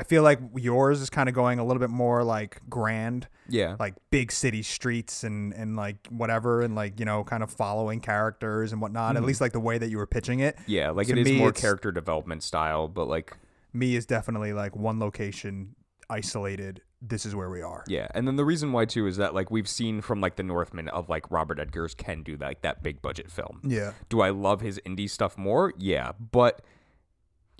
i 0.00 0.02
feel 0.02 0.22
like 0.22 0.40
yours 0.56 1.00
is 1.00 1.10
kind 1.10 1.28
of 1.28 1.34
going 1.34 1.58
a 1.58 1.64
little 1.64 1.78
bit 1.80 1.90
more 1.90 2.24
like 2.24 2.60
grand 2.70 3.28
Yeah. 3.48 3.76
like 3.78 3.94
big 4.10 4.32
city 4.32 4.62
streets 4.62 5.22
and 5.24 5.52
and 5.54 5.76
like 5.76 5.96
whatever 6.08 6.62
and 6.62 6.74
like 6.74 6.98
you 6.98 7.04
know 7.04 7.22
kind 7.24 7.42
of 7.42 7.50
following 7.50 8.00
characters 8.00 8.72
and 8.72 8.80
whatnot 8.80 9.16
at 9.16 9.22
Mhm. 9.22 9.26
least 9.26 9.40
like 9.40 9.52
the 9.52 9.60
way 9.60 9.76
that 9.78 9.90
you 9.90 9.98
were 9.98 10.06
pitching 10.06 10.40
it 10.40 10.56
Yeah, 10.66 10.90
like 10.90 11.06
To 11.08 11.12
it 11.12 11.18
is 11.18 11.24
me, 11.26 11.38
more 11.38 11.52
character 11.52 11.92
development 11.92 12.42
style, 12.42 12.88
but 12.88 13.06
like 13.08 13.36
me 13.72 13.94
is 13.94 14.06
definitely 14.06 14.52
like 14.52 14.74
one 14.74 14.98
location 14.98 15.74
isolated 16.08 16.82
this 17.02 17.24
is 17.24 17.34
where 17.34 17.48
we 17.48 17.62
are 17.62 17.82
yeah. 17.88 18.08
And 18.14 18.26
then 18.28 18.36
the 18.36 18.44
reason 18.44 18.72
why 18.72 18.84
too 18.84 19.06
is 19.06 19.16
that 19.16 19.34
like 19.34 19.50
we've 19.50 19.68
seen 19.68 20.00
from 20.02 20.20
like 20.20 20.36
the 20.36 20.42
Northman 20.42 20.88
of 20.88 21.08
like 21.08 21.30
Robert 21.30 21.58
Eggers 21.58 21.94
can 21.94 22.22
do 22.22 22.36
like 22.36 22.60
that 22.62 22.82
big 22.82 23.00
budget 23.00 23.30
film. 23.30 23.60
yeah 23.64 23.92
Do 24.10 24.20
I 24.20 24.30
love 24.30 24.60
his 24.60 24.78
indie 24.86 25.08
stuff 25.08 25.38
more? 25.38 25.72
Yeah, 25.78 26.12
but 26.30 26.60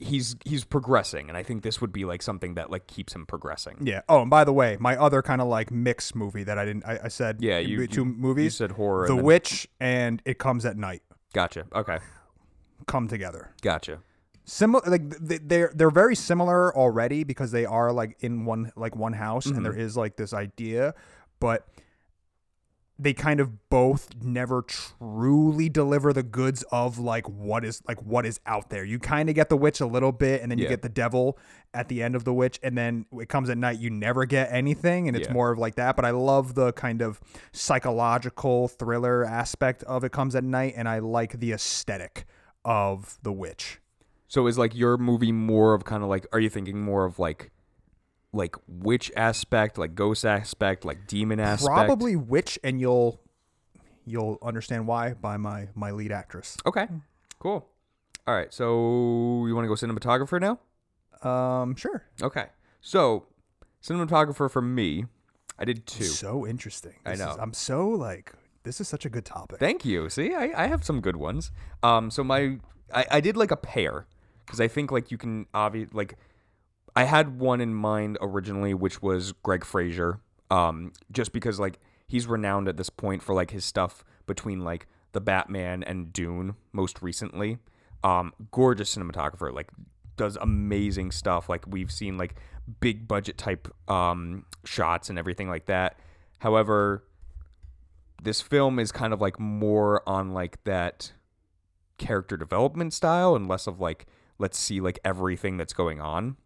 he's 0.00 0.34
he's 0.44 0.64
progressing 0.64 1.28
and 1.28 1.36
I 1.36 1.42
think 1.42 1.62
this 1.62 1.80
would 1.80 1.92
be 1.92 2.04
like 2.04 2.22
something 2.22 2.54
that 2.54 2.70
like 2.70 2.86
keeps 2.86 3.14
him 3.14 3.26
progressing. 3.26 3.76
Yeah. 3.82 4.00
Oh, 4.08 4.22
and 4.22 4.30
by 4.30 4.44
the 4.44 4.52
way, 4.52 4.76
my 4.80 4.96
other 4.96 5.22
kind 5.22 5.40
of 5.40 5.48
like 5.48 5.70
mix 5.70 6.14
movie 6.14 6.42
that 6.44 6.58
I 6.58 6.64
didn't. 6.64 6.84
I, 6.84 6.98
I 7.04 7.08
said 7.08 7.38
Yeah, 7.40 7.58
you- 7.58 7.86
two 7.86 8.00
You 8.00 8.04
movies, 8.06 8.56
said 8.56 8.72
horror. 8.72 9.06
The 9.06 9.12
and 9.12 9.18
then- 9.20 9.26
Witch 9.26 9.68
and 9.78 10.22
It 10.24 10.38
Comes 10.38 10.64
at 10.66 10.76
Night, 10.76 11.02
Gotcha. 11.34 11.66
Okay. 11.74 11.98
come 12.86 13.08
together. 13.08 13.50
Gotcha. 13.62 13.98
Similar, 14.44 14.82
like 14.86 15.02
they're 15.20 15.70
they're 15.74 15.90
very 15.90 16.16
similar 16.16 16.74
already 16.76 17.22
because 17.24 17.52
they 17.52 17.66
are 17.66 17.92
like 17.92 18.16
in 18.20 18.44
one 18.46 18.72
like 18.74 18.96
one 18.96 19.12
house, 19.12 19.46
Mhm. 19.46 19.56
and 19.58 19.64
there 19.66 19.76
is 19.78 19.96
like 19.96 20.16
this 20.16 20.32
idea, 20.34 20.94
but 21.38 21.68
they 23.02 23.14
kind 23.14 23.40
of 23.40 23.68
both 23.70 24.10
never 24.22 24.62
truly 24.62 25.68
deliver 25.70 26.12
the 26.12 26.22
goods 26.22 26.62
of 26.70 26.98
like 26.98 27.26
what 27.28 27.64
is 27.64 27.82
like 27.88 28.02
what 28.02 28.26
is 28.26 28.38
out 28.46 28.68
there. 28.68 28.84
You 28.84 28.98
kind 28.98 29.28
of 29.28 29.34
get 29.34 29.48
the 29.48 29.56
witch 29.56 29.80
a 29.80 29.86
little 29.86 30.12
bit, 30.12 30.42
and 30.42 30.50
then 30.50 30.58
you 30.58 30.64
Yeah. 30.64 30.70
get 30.70 30.82
the 30.82 30.88
devil 30.90 31.38
at 31.72 31.88
the 31.88 32.02
end 32.02 32.14
of 32.14 32.24
the 32.24 32.34
witch, 32.34 32.60
and 32.62 32.76
then 32.76 33.06
it 33.12 33.28
comes 33.28 33.48
at 33.48 33.56
night. 33.56 33.78
You 33.78 33.88
never 33.90 34.26
get 34.26 34.52
anything, 34.52 35.08
and 35.08 35.16
it's 35.16 35.28
Yeah. 35.28 35.32
more 35.34 35.50
of 35.50 35.58
like 35.58 35.76
that. 35.76 35.96
But 35.96 36.04
I 36.04 36.10
love 36.10 36.54
the 36.54 36.72
kind 36.74 37.00
of 37.00 37.20
psychological 37.52 38.68
thriller 38.68 39.24
aspect 39.24 39.82
of 39.84 40.04
it 40.04 40.12
comes 40.12 40.34
at 40.34 40.44
night, 40.44 40.74
and 40.76 40.88
I 40.88 40.98
like 40.98 41.38
the 41.40 41.52
aesthetic 41.52 42.24
of 42.64 43.18
the 43.22 43.32
witch. 43.32 43.80
So 44.28 44.46
is 44.46 44.58
like 44.58 44.74
your 44.76 44.96
movie 44.98 45.32
more 45.32 45.72
of 45.74 45.84
kind 45.84 46.02
of 46.02 46.08
like 46.08 46.26
are 46.32 46.38
you 46.40 46.50
thinking 46.50 46.80
more 46.82 47.04
of 47.04 47.18
like 47.18 47.50
like 48.32 48.56
witch 48.68 49.10
aspect, 49.16 49.78
like 49.78 49.94
ghost 49.94 50.24
aspect, 50.24 50.84
like 50.84 51.06
demon 51.06 51.40
aspect? 51.40 51.74
Probably 51.74 52.16
witch, 52.16 52.58
and 52.62 52.80
you'll 52.80 53.20
you'll 54.06 54.38
understand 54.42 54.86
why 54.86 55.14
by 55.14 55.36
my 55.36 55.68
my 55.74 55.90
lead 55.90 56.12
actress. 56.12 56.56
Okay. 56.66 56.86
Cool. 57.38 57.66
All 58.26 58.34
right. 58.34 58.52
So 58.52 59.44
you 59.46 59.54
want 59.54 59.64
to 59.64 59.68
go 59.68 59.74
cinematographer 59.74 60.40
now? 60.40 60.58
Um, 61.28 61.74
sure. 61.74 62.04
Okay. 62.22 62.46
So 62.80 63.26
cinematographer 63.82 64.50
for 64.50 64.62
me, 64.62 65.06
I 65.58 65.64
did 65.64 65.86
two. 65.86 66.04
So 66.04 66.46
interesting. 66.46 66.94
I 67.04 67.10
This 67.10 67.20
is- 67.20 67.26
know. 67.26 67.36
I'm 67.40 67.52
so 67.52 67.88
like 67.88 68.32
this 68.62 68.80
is 68.80 68.88
such 68.88 69.04
a 69.06 69.08
good 69.10 69.24
topic. 69.24 69.58
Thank 69.58 69.84
you. 69.84 70.08
See, 70.10 70.34
I, 70.34 70.64
I 70.64 70.66
have 70.66 70.84
some 70.84 71.00
good 71.00 71.16
ones. 71.16 71.50
Um, 71.82 72.10
so 72.10 72.22
my 72.22 72.58
I, 72.94 73.06
I 73.12 73.20
did 73.20 73.36
like 73.36 73.50
a 73.50 73.56
pair 73.56 74.06
because 74.44 74.60
I 74.60 74.68
think 74.68 74.92
like 74.92 75.10
you 75.10 75.18
can 75.18 75.46
obvi 75.54 75.88
like 75.92 76.16
I 77.00 77.04
had 77.04 77.40
one 77.40 77.62
in 77.62 77.72
mind 77.72 78.18
originally, 78.20 78.74
which 78.74 79.00
was 79.00 79.32
Greig 79.32 79.64
Fraser. 79.64 80.20
Um, 80.50 80.92
just 81.10 81.32
because 81.32 81.58
like 81.58 81.78
he's 82.06 82.26
renowned 82.26 82.68
at 82.68 82.76
this 82.76 82.90
point 82.90 83.22
for 83.22 83.34
like 83.34 83.52
his 83.52 83.64
stuff 83.64 84.04
between 84.26 84.60
like 84.60 84.86
the 85.12 85.20
Batman 85.22 85.82
and 85.82 86.12
Dune 86.12 86.56
most 86.72 87.00
recently. 87.00 87.56
Um, 88.04 88.34
gorgeous 88.50 88.94
cinematographer, 88.94 89.50
like 89.50 89.70
does 90.18 90.36
amazing 90.42 91.10
stuff. 91.10 91.48
Like 91.48 91.64
we've 91.66 91.90
seen 91.90 92.18
like 92.18 92.34
big 92.80 93.08
budget 93.08 93.38
type 93.38 93.74
um, 93.90 94.44
shots 94.66 95.08
and 95.08 95.18
everything 95.18 95.48
like 95.48 95.64
that. 95.66 95.98
However, 96.40 97.02
this 98.22 98.42
film 98.42 98.78
is 98.78 98.92
kind 98.92 99.14
of 99.14 99.22
like 99.22 99.40
more 99.40 100.06
on 100.06 100.34
like 100.34 100.62
that 100.64 101.12
character 101.96 102.36
development 102.36 102.92
style 102.92 103.34
and 103.34 103.48
less 103.48 103.66
of 103.66 103.80
like 103.80 104.04
let's 104.38 104.58
see 104.58 104.82
like 104.82 104.98
everything 105.02 105.56
that's 105.56 105.72
going 105.72 105.98
on. 105.98 106.36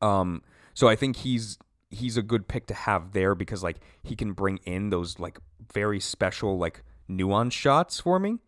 Um, 0.00 0.42
so 0.74 0.88
I 0.88 0.96
think 0.96 1.16
he's 1.16 1.58
he's 1.90 2.16
a 2.16 2.22
good 2.22 2.46
pick 2.46 2.66
to 2.66 2.74
have 2.74 3.12
there 3.12 3.34
because 3.34 3.62
like 3.62 3.78
he 4.02 4.14
can 4.14 4.32
bring 4.32 4.58
in 4.64 4.90
those 4.90 5.18
like 5.18 5.38
very 5.72 6.00
special 6.00 6.56
like 6.56 6.82
nuance 7.08 7.54
shots 7.54 8.00
for 8.00 8.18
me. 8.18 8.38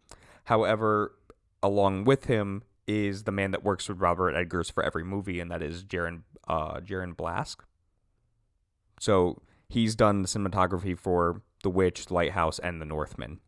However, 0.45 1.15
along 1.63 2.05
with 2.05 2.25
him 2.25 2.63
is 2.87 3.25
the 3.25 3.33
man 3.33 3.51
that 3.53 3.65
works 3.65 3.89
with 3.89 4.01
Robert 4.01 4.35
Eggers 4.35 4.71
for 4.71 4.83
every 4.83 5.05
movie, 5.05 5.41
and 5.41 5.51
that 5.51 5.63
is 5.63 5.85
Jarin 5.85 6.23
uh, 6.49 6.81
Jarin 6.81 7.15
Blask. 7.15 7.57
So 8.99 9.43
he's 9.69 9.95
done 9.95 10.23
the 10.23 10.29
cinematography 10.29 10.97
for 10.99 11.43
The 11.63 11.71
Witch, 11.71 12.11
Lighthouse, 12.11 12.59
and 12.59 12.81
The 12.81 12.87
Northman, 12.87 13.41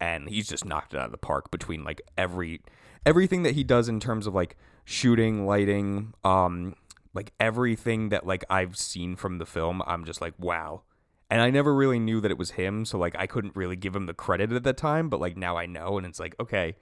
and 0.00 0.28
he's 0.28 0.48
just 0.48 0.64
knocked 0.64 0.94
it 0.94 0.98
out 0.98 1.06
of 1.06 1.12
the 1.12 1.18
park 1.18 1.50
between 1.50 1.84
like 1.84 2.02
every 2.16 2.62
everything 3.06 3.42
that 3.42 3.54
he 3.54 3.64
does 3.64 3.88
in 3.88 4.00
terms 4.00 4.26
of 4.26 4.34
like 4.34 4.56
shooting, 4.84 5.46
lighting, 5.46 6.14
um, 6.24 6.74
like 7.14 7.32
everything 7.40 8.10
that 8.10 8.26
like 8.26 8.44
I've 8.50 8.76
seen 8.76 9.16
from 9.16 9.38
the 9.38 9.46
film. 9.46 9.82
I'm 9.86 10.04
just 10.04 10.20
like 10.20 10.34
wow. 10.38 10.82
And 11.30 11.40
I 11.40 11.50
never 11.50 11.74
really 11.74 11.98
knew 11.98 12.20
that 12.20 12.30
it 12.30 12.38
was 12.38 12.52
him, 12.52 12.84
so 12.84 12.98
like 12.98 13.16
I 13.18 13.26
couldn't 13.26 13.56
really 13.56 13.76
give 13.76 13.96
him 13.96 14.06
the 14.06 14.14
credit 14.14 14.52
at 14.52 14.62
the 14.62 14.72
time, 14.72 15.08
but 15.08 15.20
like 15.20 15.36
now 15.36 15.56
I 15.56 15.66
know 15.66 15.96
and 15.96 16.06
it's 16.06 16.20
like 16.20 16.34
okay, 16.38 16.76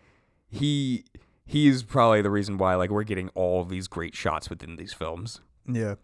he 0.49 1.05
he's 1.45 1.83
probably 1.83 2.23
the 2.23 2.31
reason 2.31 2.59
why 2.59 2.75
like 2.75 2.91
we're 2.91 3.05
getting 3.05 3.29
all 3.31 3.65
these 3.65 3.89
great 3.89 4.15
shots 4.15 4.51
within 4.51 4.77
these 4.77 4.93
films. 4.93 5.41
Yeah. 5.67 5.97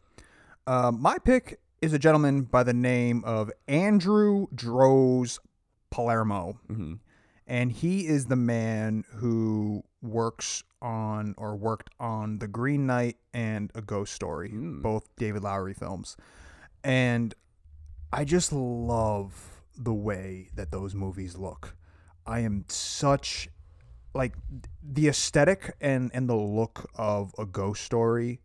Uh, 0.67 0.93
my 0.93 1.19
pick 1.19 1.59
is 1.81 1.93
a 1.93 1.99
gentleman 1.99 2.43
by 2.43 2.63
the 2.63 2.75
name 2.75 3.25
of 3.25 3.51
Andrew 3.67 4.47
Droz 4.55 5.41
Palermo. 5.91 6.59
hmm 6.67 6.95
And 7.47 7.73
he 7.73 8.07
is 8.07 8.27
the 8.27 8.37
man 8.37 9.05
who 9.17 9.85
works 10.03 10.63
on 10.81 11.35
or 11.37 11.57
worked 11.57 11.91
on 11.99 12.39
The 12.39 12.49
Green 12.49 12.87
Knight 12.87 13.17
and 13.35 13.71
A 13.75 13.83
Ghost 13.83 14.15
Story, 14.15 14.51
Mm. 14.51 14.83
both 14.83 15.09
David 15.17 15.43
Lowery 15.43 15.75
films. 15.75 16.17
And 16.85 17.35
I 18.13 18.25
just 18.25 18.53
love 18.53 19.63
the 19.77 19.93
way 19.95 20.51
that 20.55 20.71
those 20.71 20.95
movies 20.95 21.37
look. 21.37 21.77
I 22.27 22.41
am 22.41 22.65
such 22.69 23.49
like 24.15 24.35
the 24.83 25.09
aesthetic 25.09 25.75
and 25.81 26.11
and 26.15 26.29
the 26.29 26.35
look 26.35 26.91
of 26.95 27.35
a 27.39 27.45
ghost 27.45 27.85
story 27.85 28.41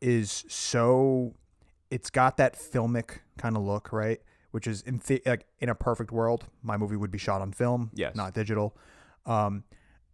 is 0.00 0.44
so 0.48 1.34
it's 1.90 2.10
got 2.10 2.36
that 2.38 2.54
filmic 2.58 3.18
kind 3.38 3.56
of 3.56 3.62
look, 3.62 3.92
right? 3.92 4.20
Which 4.50 4.66
is 4.66 4.82
in 4.82 5.00
the, 5.06 5.22
like 5.26 5.46
in 5.60 5.68
a 5.68 5.74
perfect 5.74 6.10
world, 6.12 6.44
my 6.62 6.76
movie 6.76 6.96
would 6.96 7.10
be 7.10 7.18
shot 7.18 7.40
on 7.42 7.52
film, 7.52 7.90
Yes. 7.94 8.14
not 8.16 8.34
digital. 8.34 8.76
Um, 9.26 9.64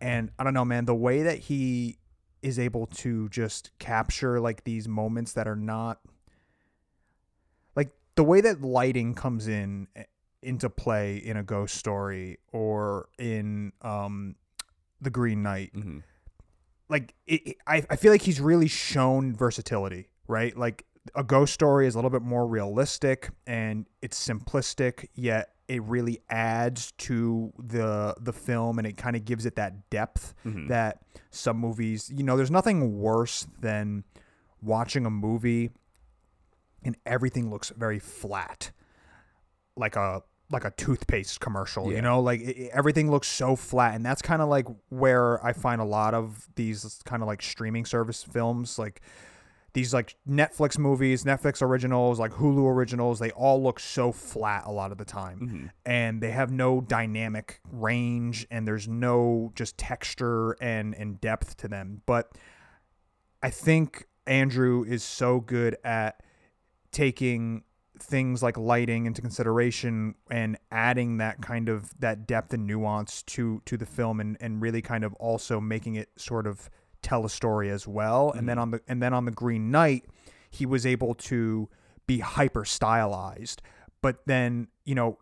and 0.02 0.30
I 0.38 0.42
don't 0.44 0.52
know, 0.52 0.64
man, 0.64 0.84
the 0.84 0.94
way 0.94 1.22
that 1.22 1.38
he 1.38 1.98
is 2.42 2.58
able 2.58 2.86
to 2.88 3.28
just 3.28 3.70
capture 3.78 4.40
like 4.40 4.64
these 4.64 4.88
moments 4.88 5.32
that 5.34 5.46
are 5.46 5.56
not 5.56 6.00
like 7.76 7.90
the 8.16 8.24
way 8.24 8.40
that 8.40 8.60
lighting 8.62 9.14
comes 9.14 9.46
in 9.46 9.86
eh, 9.94 10.02
into 10.42 10.68
play 10.68 11.18
in 11.18 11.36
a 11.36 11.42
ghost 11.44 11.76
story 11.76 12.38
or 12.52 13.08
in 13.16 13.72
um 13.82 14.34
the 15.00 15.10
Green 15.10 15.42
Knight 15.42 15.70
hmm 15.72 15.98
like 16.88 17.14
it, 17.26 17.46
it- 17.46 17.56
I, 17.66 17.84
I 17.88 17.96
feel 17.96 18.10
like 18.10 18.22
he's 18.22 18.40
really 18.40 18.68
shown 18.68 19.34
versatility 19.36 20.08
right? 20.26 20.56
Like 20.56 20.84
a 21.14 21.22
ghost 21.24 21.52
story 21.54 21.86
is 21.86 21.94
a 21.94 21.98
little 21.98 22.10
bit 22.10 22.22
more 22.22 22.46
realistic 22.46 23.30
and 23.46 23.86
it's 24.02 24.18
simplistic 24.28 25.08
yet 25.14 25.50
it 25.72 25.82
really 25.84 26.20
adds 26.30 26.92
to 26.98 27.52
the 27.58 28.14
the 28.20 28.32
film 28.32 28.78
and 28.78 28.86
it 28.86 28.96
kind 28.96 29.16
of 29.16 29.24
gives 29.24 29.46
it 29.46 29.56
that 29.56 29.88
depth 29.90 30.34
Mhm. 30.44 30.68
that 30.68 30.98
some 31.30 31.56
movies 31.56 32.10
you 32.14 32.22
know 32.24 32.36
there's 32.36 32.50
nothing 32.50 32.98
worse 33.00 33.46
than 33.60 34.04
watching 34.60 35.06
a 35.06 35.10
movie 35.10 35.70
and 36.84 36.96
everything 37.06 37.48
looks 37.50 37.70
very 37.70 37.98
flat 37.98 38.70
like 39.76 39.96
a 39.96 40.22
like 40.50 40.64
a 40.66 40.70
toothpaste 40.72 41.40
commercial 41.40 41.88
Yeah. 41.88 41.96
you 41.96 42.02
know 42.02 42.20
like 42.20 42.40
it- 42.40 42.70
everything 42.74 43.10
looks 43.10 43.28
so 43.28 43.56
flat 43.56 43.94
and 43.94 44.04
that's 44.04 44.20
kind 44.20 44.42
of 44.42 44.48
like 44.48 44.66
where 44.90 45.42
i 45.44 45.52
find 45.52 45.80
a 45.80 45.84
lot 45.84 46.12
of 46.12 46.46
these 46.56 47.00
kind 47.06 47.22
of 47.22 47.26
like 47.26 47.40
streaming 47.40 47.84
service 47.86 48.22
films 48.22 48.78
like 48.78 49.00
these 49.74 49.94
like 49.94 50.16
netflix 50.28 50.78
movies 50.78 51.24
netflix 51.24 51.62
originals 51.62 52.18
like 52.20 52.32
hulu 52.32 52.64
originals 52.70 53.18
they 53.18 53.30
all 53.32 53.62
look 53.62 53.80
so 53.80 54.12
flat 54.12 54.64
a 54.66 54.70
lot 54.70 54.92
of 54.92 54.98
the 54.98 55.04
time 55.04 55.38
Mhm. 55.40 55.70
and 55.86 56.20
they 56.20 56.30
have 56.30 56.50
no 56.52 56.80
dynamic 56.80 57.60
range 57.70 58.46
and 58.50 58.66
there's 58.68 58.86
no 58.86 59.50
just 59.54 59.78
texture 59.78 60.52
and 60.60 60.94
and 60.94 61.20
depth 61.20 61.56
to 61.58 61.68
them 61.68 62.02
but 62.06 62.32
i 63.42 63.50
think 63.50 64.06
andrew 64.26 64.84
is 64.84 65.02
so 65.02 65.40
good 65.40 65.76
at 65.84 66.22
taking 66.90 67.62
things 67.98 68.42
like 68.42 68.56
lighting 68.58 69.06
into 69.06 69.22
consideration 69.22 70.14
and 70.30 70.58
adding 70.70 71.18
that 71.18 71.40
kind 71.40 71.68
of 71.68 71.92
that 72.00 72.26
depth 72.26 72.52
and 72.52 72.66
nuance 72.66 73.22
to 73.22 73.62
to 73.64 73.76
the 73.76 73.86
film 73.86 74.18
and 74.20 74.36
and 74.40 74.60
really 74.60 74.82
kind 74.82 75.04
of 75.04 75.14
also 75.14 75.60
making 75.60 75.94
it 75.94 76.08
sort 76.16 76.46
of 76.46 76.68
tell 77.02 77.24
a 77.24 77.30
story 77.30 77.70
as 77.70 77.86
well. 77.86 78.30
And 78.30 78.48
then 78.48 78.58
on 78.58 78.70
the 78.70 78.80
and 78.88 79.02
then 79.02 79.12
on 79.12 79.24
the 79.24 79.32
green 79.32 79.70
knight 79.70 80.04
he 80.50 80.66
was 80.66 80.84
able 80.84 81.14
to 81.14 81.68
be 82.06 82.18
hyper 82.18 82.64
stylized 82.64 83.62
but 84.02 84.26
then 84.26 84.68
you 84.84 84.94
know 84.94 85.16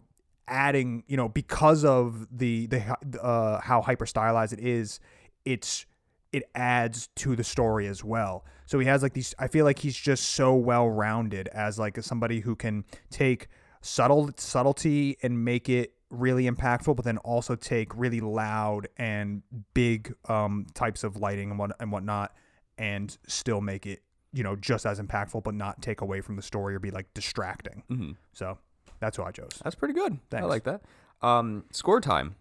adding 0.49 1.05
you 1.07 1.17
know 1.17 1.29
because 1.29 1.85
of 1.85 2.27
the 2.37 2.67
the 2.67 3.23
uh, 3.23 3.61
how 3.61 3.81
hyper 3.81 4.07
stylized 4.07 4.53
it 4.53 4.59
is 4.59 4.99
it's 5.45 5.87
it 6.33 6.45
adds 6.55 7.09
to 7.17 7.35
the 7.35 7.45
story 7.45 7.87
as 7.89 8.05
well. 8.05 8.45
So 8.67 8.79
he 8.79 8.87
has 8.87 9.03
like 9.03 9.15
these 9.15 9.35
i 9.39 9.49
feel 9.49 9.65
like 9.65 9.81
he's 9.81 9.97
just 9.97 10.31
so 10.31 10.55
well 10.55 10.89
rounded 10.89 11.49
as 11.49 11.79
like 11.79 12.01
somebody 12.03 12.41
who 12.41 12.55
can 12.55 12.85
take 13.11 13.49
subtle 13.81 14.31
subtlety 14.37 15.17
and 15.23 15.45
make 15.45 15.69
it 15.69 15.95
really 16.11 16.51
impactful 16.51 16.95
but 16.97 17.05
then 17.05 17.19
also 17.19 17.55
take 17.55 17.95
really 17.97 18.21
loud 18.21 18.89
and 18.97 19.43
big 19.75 20.13
um 20.29 20.67
types 20.75 21.05
of 21.05 21.17
lighting 21.17 21.51
and 21.51 21.59
what 21.59 21.71
and 21.81 21.93
whatnot 21.93 22.35
and 22.79 23.17
still 23.29 23.61
make 23.61 23.87
it 23.87 24.03
you 24.33 24.43
know 24.43 24.57
just 24.57 24.85
as 24.87 25.01
impactful 25.01 25.43
but 25.45 25.55
not 25.55 25.81
take 25.81 26.01
away 26.01 26.21
from 26.21 26.35
the 26.37 26.43
story 26.43 26.75
or 26.75 26.79
be 26.81 26.91
like 26.91 27.07
distracting 27.15 27.83
Mhm. 27.91 28.17
so 28.33 28.59
that's 28.99 29.17
who 29.17 29.23
i 29.23 29.31
chose 29.31 29.51
That's 29.63 29.77
pretty 29.77 29.95
good. 29.95 30.19
I 30.33 30.41
like 30.43 30.65
that. 30.65 30.83
Um, 31.23 31.65
score 31.73 32.01
time. 32.01 32.35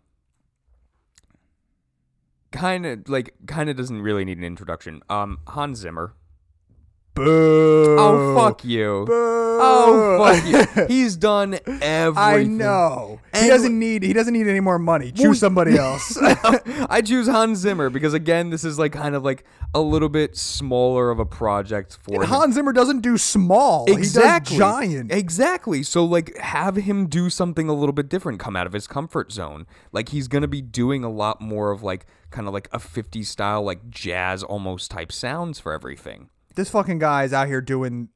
Kind 2.52 2.86
of 2.86 3.08
like 3.08 3.34
kind 3.46 3.70
of 3.70 3.78
doesn't 3.78 4.02
really 4.02 4.26
need 4.26 4.40
an 4.40 4.44
introduction. 4.44 5.02
Um, 5.10 5.38
Hans 5.48 5.78
Zimmer. 5.80 6.14
Boo 7.26 7.96
Oh 8.00 8.36
fuck 8.36 8.64
you. 8.64 9.04
boo 9.08 9.40
Oh 9.62 10.18
fuck 10.24 10.78
you. 10.78 10.86
He's 10.88 11.16
done 11.18 11.60
everything. 11.82 12.16
I 12.18 12.44
know. 12.44 13.20
He 13.36 13.48
doesn't 13.48 13.78
need 13.78 14.04
he 14.04 14.14
doesn't 14.14 14.34
need 14.34 14.48
any 14.48 14.60
more 14.62 14.80
money. 14.80 15.12
Choose 15.12 15.40
somebody 15.40 15.78
else. 15.78 16.18
I 16.22 17.02
choose 17.04 17.28
Hans 17.28 17.60
Zimmer 17.60 17.90
because 17.90 18.14
again, 18.14 18.50
this 18.50 18.64
is 18.64 18.80
like 18.80 18.94
kind 18.94 19.16
of 19.16 19.24
like 19.24 19.44
a 19.74 19.82
little 19.82 20.10
bit 20.10 20.38
smaller 20.38 21.12
of 21.12 21.20
a 21.20 21.26
project 21.26 21.98
for 22.02 22.24
him. 22.24 22.30
Hans 22.30 22.56
Zimmer 22.56 22.72
doesn't 22.74 23.02
do 23.02 23.18
small. 23.18 23.86
Exactly. 23.92 24.58
Giant. 24.58 25.12
Exactly. 25.12 25.84
So 25.84 26.06
like 26.06 26.36
have 26.38 26.76
him 26.78 27.08
do 27.08 27.30
something 27.30 27.68
a 27.70 27.74
little 27.74 27.94
bit 27.94 28.10
different, 28.10 28.40
come 28.40 28.56
out 28.56 28.66
of 28.66 28.74
his 28.74 28.88
comfort 28.88 29.32
zone. 29.32 29.68
Like 29.92 30.10
he's 30.10 30.28
going 30.28 30.42
to 30.44 30.48
be 30.48 30.62
doing 30.62 31.04
a 31.04 31.10
lot 31.10 31.42
more 31.42 31.72
of 31.72 31.84
like 31.84 32.06
kind 32.32 32.48
of 32.48 32.54
like 32.54 32.70
a 32.72 32.78
50s 32.80 33.26
style 33.26 33.62
like 33.64 33.90
jazz 33.90 34.42
almost 34.44 34.90
type 34.92 35.12
sounds 35.12 35.60
for 35.60 35.74
everything. 35.74 36.30
This 36.56 36.70
fucking 36.70 37.00
guy 37.00 37.24
is 37.24 37.34
out 37.34 37.48
here 37.48 37.62
doing 37.62 38.10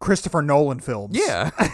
Christopher 0.00 0.42
Nolan 0.42 0.80
films. 0.80 1.16
Yeah. 1.18 1.50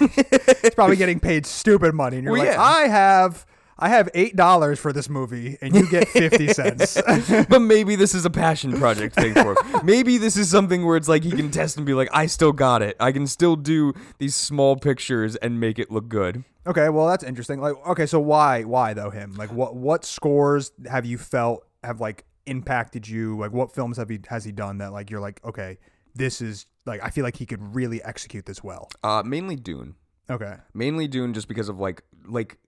He's 0.63 0.71
probably 0.75 0.97
getting 0.97 1.21
paid 1.21 1.47
stupid 1.47 1.95
money. 1.95 2.17
And 2.17 2.25
you're 2.25 2.33
Well, 2.33 2.45
like, 2.45 2.55
yeah. 2.55 2.63
I 2.63 2.83
have 2.89 3.45
I 3.77 3.89
have 3.89 4.09
eight 4.15 4.37
dollars 4.37 4.79
for 4.79 4.93
this 4.93 5.09
movie 5.11 5.59
and 5.61 5.75
you 5.75 5.89
get 5.91 6.09
fifty 6.09 6.49
cents. 6.49 7.01
but 7.49 7.59
maybe 7.61 7.97
this 7.97 8.15
is 8.15 8.25
a 8.25 8.31
passion 8.31 8.73
project 8.79 9.15
thing 9.17 9.35
for 9.35 9.57
him. 9.61 9.81
Maybe 9.85 10.17
this 10.17 10.37
is 10.37 10.49
something 10.49 10.87
where 10.87 10.97
it's 10.97 11.09
like 11.09 11.25
he 11.25 11.33
can 11.33 11.51
test 11.51 11.77
and 11.77 11.85
be 11.85 11.93
like, 11.93 12.09
I 12.13 12.27
still 12.27 12.53
got 12.53 12.83
it. 12.83 12.97
I 13.01 13.11
can 13.13 13.27
still 13.27 13.57
do 13.57 13.93
these 14.19 14.35
small 14.37 14.77
pictures 14.77 15.35
and 15.37 15.59
make 15.61 15.79
it 15.81 15.91
look 15.91 16.09
good. 16.09 16.45
okay, 16.67 16.89
well 16.89 17.09
that's 17.09 17.25
interesting. 17.25 17.61
Like 17.61 17.75
okay, 17.89 18.07
so 18.07 18.21
why 18.21 18.63
why 18.63 18.95
though 18.95 19.11
him? 19.11 19.35
Like 19.35 19.53
what 19.53 19.75
what 19.75 20.05
scores 20.05 20.71
have 20.89 21.05
you 21.05 21.19
felt 21.19 21.67
have 21.83 22.01
like 22.01 22.25
impacted 22.47 23.09
you? 23.09 23.39
Like 23.39 23.53
what 23.53 23.75
films 23.75 23.97
have 23.97 24.09
he 24.09 24.21
has 24.29 24.45
he 24.45 24.53
done 24.53 24.79
that 24.79 24.93
like 24.93 25.11
you're 25.11 25.21
like, 25.21 25.45
okay, 25.45 25.79
this 26.15 26.41
is 26.41 26.67
like 26.87 27.03
I 27.03 27.11
feel 27.11 27.25
like 27.25 27.37
he 27.37 27.47
could 27.47 27.75
really 27.75 28.03
execute 28.03 28.47
this 28.47 28.63
well. 28.63 28.89
Uh, 29.03 29.23
mainly 29.25 29.57
Dune. 29.57 29.97
Okay. 30.31 30.55
mainly 30.73 31.07
Dune 31.07 31.35
just 31.35 31.49
because 31.49 31.69
of 31.69 31.79
like 31.79 32.03
like 32.27 32.59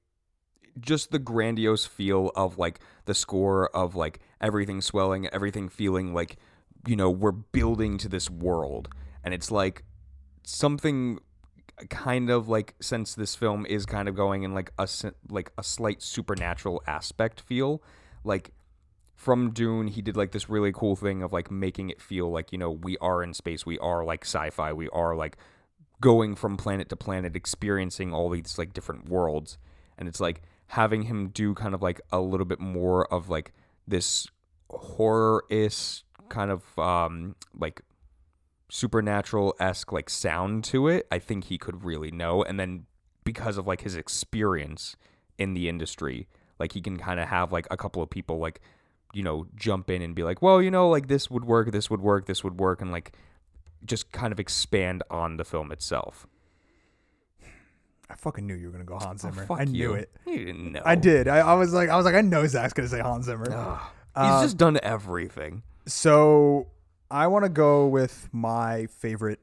just 0.79 1.11
the 1.11 1.19
grandiose 1.19 1.87
feel 1.87 2.31
of 2.37 2.59
like 2.59 2.81
the 3.07 3.15
score 3.15 3.75
of 3.75 3.95
like 3.95 4.21
everything 4.41 4.83
swelling, 4.83 5.27
everything 5.29 5.69
feeling 5.69 6.13
like 6.13 6.37
you 6.87 6.97
know, 6.97 7.11
we're 7.11 7.33
building 7.33 7.99
to 7.99 8.09
this 8.09 8.31
world. 8.31 8.89
And 9.25 9.35
it's 9.35 9.51
like 9.51 9.85
something 10.45 11.19
kind 11.91 12.31
of 12.31 12.49
like 12.49 12.75
since 12.81 13.15
this 13.15 13.35
film 13.35 13.67
is 13.67 13.85
kind 13.85 14.09
of 14.09 14.15
going 14.15 14.45
in 14.45 14.55
like 14.55 14.71
a 14.79 14.89
like 15.29 15.53
a 15.59 15.63
slight 15.63 16.01
supernatural 16.01 16.83
aspect 16.87 17.41
feel 17.41 17.83
like 18.25 18.53
from 19.17 19.51
Dune 19.51 19.89
he 19.89 20.03
did 20.03 20.17
like 20.17 20.33
this 20.33 20.49
really 20.49 20.73
cool 20.73 20.95
thing 20.95 21.23
of 21.23 21.33
like 21.33 21.51
making 21.51 21.91
it 21.91 22.01
feel 22.01 22.31
like 22.31 22.53
you 22.53 22.59
know 22.59 22.71
we 22.71 22.97
are 22.99 23.23
in 23.23 23.35
space 23.35 23.67
we 23.67 23.79
are 23.81 24.05
like 24.05 24.25
sci-fi 24.25 24.73
we 24.73 24.89
are 24.91 25.17
like 25.17 25.37
going 26.01 26.35
from 26.35 26.57
planet 26.57 26.89
to 26.89 26.97
planet 26.97 27.35
experiencing 27.35 28.13
all 28.13 28.29
these 28.29 28.59
like 28.59 28.73
different 28.73 29.09
worlds 29.09 29.59
and 29.99 30.09
it's 30.09 30.21
like 30.21 30.43
having 30.69 31.03
him 31.03 31.29
do 31.29 31.55
kind 31.55 31.75
of 31.75 31.83
like 31.83 32.01
a 32.13 32.21
little 32.21 32.47
bit 32.47 32.61
more 32.61 33.13
of 33.13 33.29
like 33.29 33.53
this 33.89 34.27
horror-ish 34.69 36.05
kind 36.29 36.51
of 36.51 36.79
um 36.79 37.35
like 37.59 37.81
supernatural 38.69 39.55
esque 39.61 39.93
like 39.93 40.11
sound 40.11 40.65
to 40.65 40.89
it, 40.89 41.07
I 41.11 41.19
think 41.19 41.45
he 41.45 41.59
could 41.59 41.85
really 41.85 42.11
know. 42.11 42.43
And 42.43 42.59
then 42.59 42.87
because 43.25 43.57
of 43.57 43.67
like 43.67 43.83
his 43.83 43.97
experience 43.97 44.97
in 45.39 45.55
the 45.55 45.69
industry, 45.69 46.29
like 46.59 46.73
he 46.73 46.81
can 46.81 46.99
kind 46.99 47.21
of 47.21 47.29
have 47.29 47.53
like 47.53 47.67
a 47.71 47.77
couple 47.77 48.03
of 48.03 48.11
people 48.11 48.39
like, 48.39 48.61
you 49.13 49.23
know, 49.23 49.47
jump 49.57 49.91
in 49.91 50.03
and 50.03 50.15
be 50.15 50.23
like, 50.23 50.43
well, 50.43 50.61
you 50.61 50.71
know, 50.71 50.89
like 50.89 51.09
this 51.09 51.31
would 51.31 51.45
work, 51.45 51.73
this 51.73 51.89
would 51.91 52.01
work, 52.01 52.27
this 52.27 52.45
would 52.45 52.59
work, 52.59 52.81
and 52.81 52.93
like 52.93 53.13
just 53.85 54.13
kind 54.13 54.33
of 54.33 54.41
expand 54.41 55.03
on 55.11 55.37
the 55.37 55.45
film 55.45 55.73
itself. 55.73 56.27
I 58.09 58.15
fucking 58.15 58.47
knew 58.47 58.55
you 58.55 58.67
were 58.67 58.73
gonna 58.73 58.85
go 58.85 58.99
Hans 58.99 59.23
Zimmer. 59.23 59.47
Fuck 59.47 59.61
I 59.61 59.65
knew 59.65 59.91
you. 59.91 59.95
it. 59.95 60.11
You 60.27 60.45
didn't 60.45 60.73
know. 60.73 60.83
I 60.85 60.95
did. 60.95 61.27
I, 61.29 61.39
I 61.39 61.55
was 61.55 61.73
like, 61.73 61.89
I 61.89 61.97
was 61.97 62.05
like, 62.05 62.15
I 62.15 62.21
know 62.21 62.47
Zach's 62.47 62.73
gonna 62.73 62.89
say 62.89 63.01
Hans 63.01 63.27
Zimmer. 63.27 63.51
Ugh. 63.53 63.81
Uh, 64.15 64.41
He's 64.41 64.47
just 64.47 64.57
done 64.59 64.79
everything. 64.83 65.63
So 65.87 66.69
I 67.11 67.27
want 67.27 67.45
to 67.45 67.49
go 67.49 67.87
with 67.87 68.29
my 68.33 68.87
favorite. 68.87 69.41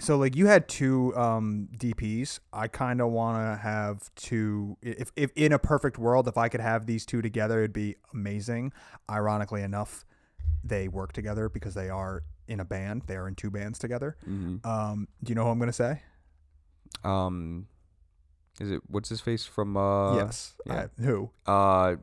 So 0.00 0.16
like 0.16 0.36
you 0.36 0.46
had 0.46 0.68
two 0.68 1.14
um, 1.16 1.68
DPs. 1.76 2.38
I 2.52 2.68
kind 2.68 3.00
of 3.00 3.10
want 3.10 3.36
to 3.38 3.60
have 3.62 4.14
two. 4.14 4.76
If, 4.80 5.10
if 5.16 5.30
in 5.34 5.52
a 5.52 5.58
perfect 5.58 5.98
world, 5.98 6.28
if 6.28 6.38
I 6.38 6.48
could 6.48 6.60
have 6.60 6.86
these 6.86 7.04
two 7.04 7.20
together, 7.20 7.58
it'd 7.58 7.72
be 7.72 7.96
amazing. 8.14 8.72
Ironically 9.10 9.62
enough, 9.62 10.04
they 10.62 10.86
work 10.88 11.12
together 11.12 11.48
because 11.48 11.74
they 11.74 11.88
are 11.90 12.22
in 12.46 12.60
a 12.60 12.64
band. 12.64 13.02
They 13.06 13.16
are 13.16 13.26
in 13.26 13.34
two 13.34 13.50
bands 13.50 13.78
together. 13.78 14.16
Mhm. 14.28 14.64
Um, 14.64 15.08
do 15.24 15.30
you 15.30 15.34
know 15.34 15.44
who 15.44 15.50
I'm 15.50 15.58
gonna 15.58 15.72
say? 15.72 16.02
Um, 17.04 17.66
is 18.60 18.70
it 18.70 18.82
what's 18.86 19.08
his 19.08 19.20
face 19.20 19.46
from? 19.46 19.76
Uh, 19.76 20.14
yes. 20.16 20.54
yeah. 20.66 20.86
I- 20.98 21.02
who? 21.02 21.30
Uh, 21.46 21.50
uh, 21.50 21.96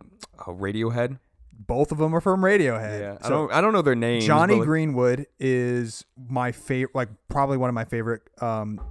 Radiohead. 0.47 1.19
Both 1.57 1.91
of 1.91 1.97
them 1.97 2.13
are 2.15 2.21
from 2.21 2.41
Radiohead. 2.41 2.99
Yeah, 2.99 3.17
I 3.21 3.29
don't. 3.29 3.51
I 3.51 3.61
don't 3.61 3.73
know 3.73 3.81
their 3.81 3.95
names. 3.95 4.25
Jonny 4.25 4.55
like, 4.55 4.63
Greenwood 4.65 5.25
is 5.39 6.05
my 6.29 6.51
favorite, 6.51 6.93
like 6.95 7.09
probably 7.29 7.57
one 7.57 7.69
of 7.69 7.73
my 7.73 7.85
favorite 7.85 8.21
um, 8.41 8.81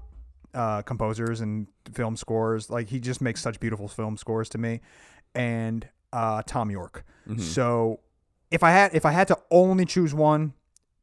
uh, 0.55 0.83
composers 0.83 1.41
and 1.41 1.67
film 1.93 2.17
scores. 2.17 2.71
Like 2.71 2.89
he 2.89 3.01
just 3.01 3.21
makes 3.21 3.41
such 3.43 3.61
beautiful 3.61 3.87
film 3.89 4.17
scores 4.17 4.49
to 4.51 4.59
me, 4.59 4.81
and 5.35 5.87
uh, 6.13 6.43
Thom 6.43 6.71
Yorke. 6.71 7.05
Mhm. 7.29 7.41
So 7.41 8.01
if 8.51 8.63
I 8.63 8.71
had 8.71 8.95
if 8.95 9.05
I 9.05 9.13
had 9.13 9.29
to 9.29 9.39
only 9.51 9.85
choose 9.85 10.15
one, 10.15 10.55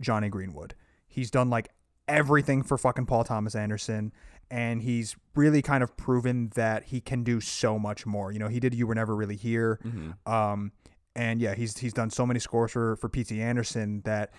Jonny 0.02 0.30
Greenwood. 0.30 0.74
He's 1.08 1.30
done 1.30 1.50
like 1.50 1.70
everything 2.08 2.64
for 2.64 2.78
fucking 2.78 3.06
Paul 3.06 3.24
Thomas 3.24 3.54
Anderson. 3.56 4.12
And 4.50 4.82
he's 4.82 5.16
really 5.34 5.62
kind 5.62 5.82
of 5.82 5.96
proven 5.96 6.52
that 6.56 6.84
he 6.86 7.00
can 7.00 7.24
do 7.24 7.40
so 7.40 7.80
much 7.80 8.06
more. 8.06 8.34
You 8.34 8.40
know, 8.40 8.50
he 8.50 8.60
did 8.60 8.74
"You 8.74 8.86
Were 8.86 8.96
Never 8.96 9.16
Really 9.16 9.38
Here," 9.38 9.80
Mhm. 9.86 10.16
Um, 10.30 10.74
and 11.16 11.42
yeah, 11.42 11.56
he's 11.56 11.78
he's 11.78 11.94
done 11.94 12.10
so 12.10 12.26
many 12.26 12.40
scores 12.40 12.72
for 12.72 12.96
for 12.98 13.10
P.T. 13.10 13.42
Anderson 13.42 14.02
that 14.06 14.32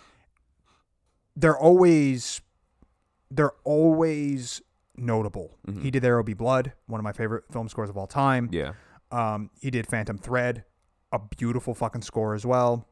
they're 1.36 1.58
always 1.58 2.40
they're 3.30 3.52
always 3.64 4.60
notable. 4.96 5.56
Mhm. 5.66 5.82
He 5.82 5.90
did 5.90 6.02
There 6.02 6.16
Will 6.16 6.22
Be 6.22 6.34
Blood, 6.34 6.72
one 6.86 7.00
of 7.00 7.04
my 7.04 7.12
favorite 7.12 7.44
film 7.50 7.68
scores 7.68 7.88
of 7.88 7.96
all 7.96 8.06
time. 8.06 8.48
Yeah. 8.52 8.72
Um, 9.10 9.50
he 9.60 9.70
did 9.70 9.86
Phantom 9.86 10.18
Thread, 10.18 10.64
a 11.12 11.18
beautiful 11.18 11.74
fucking 11.74 12.02
score 12.02 12.34
as 12.34 12.44
well. 12.44 12.88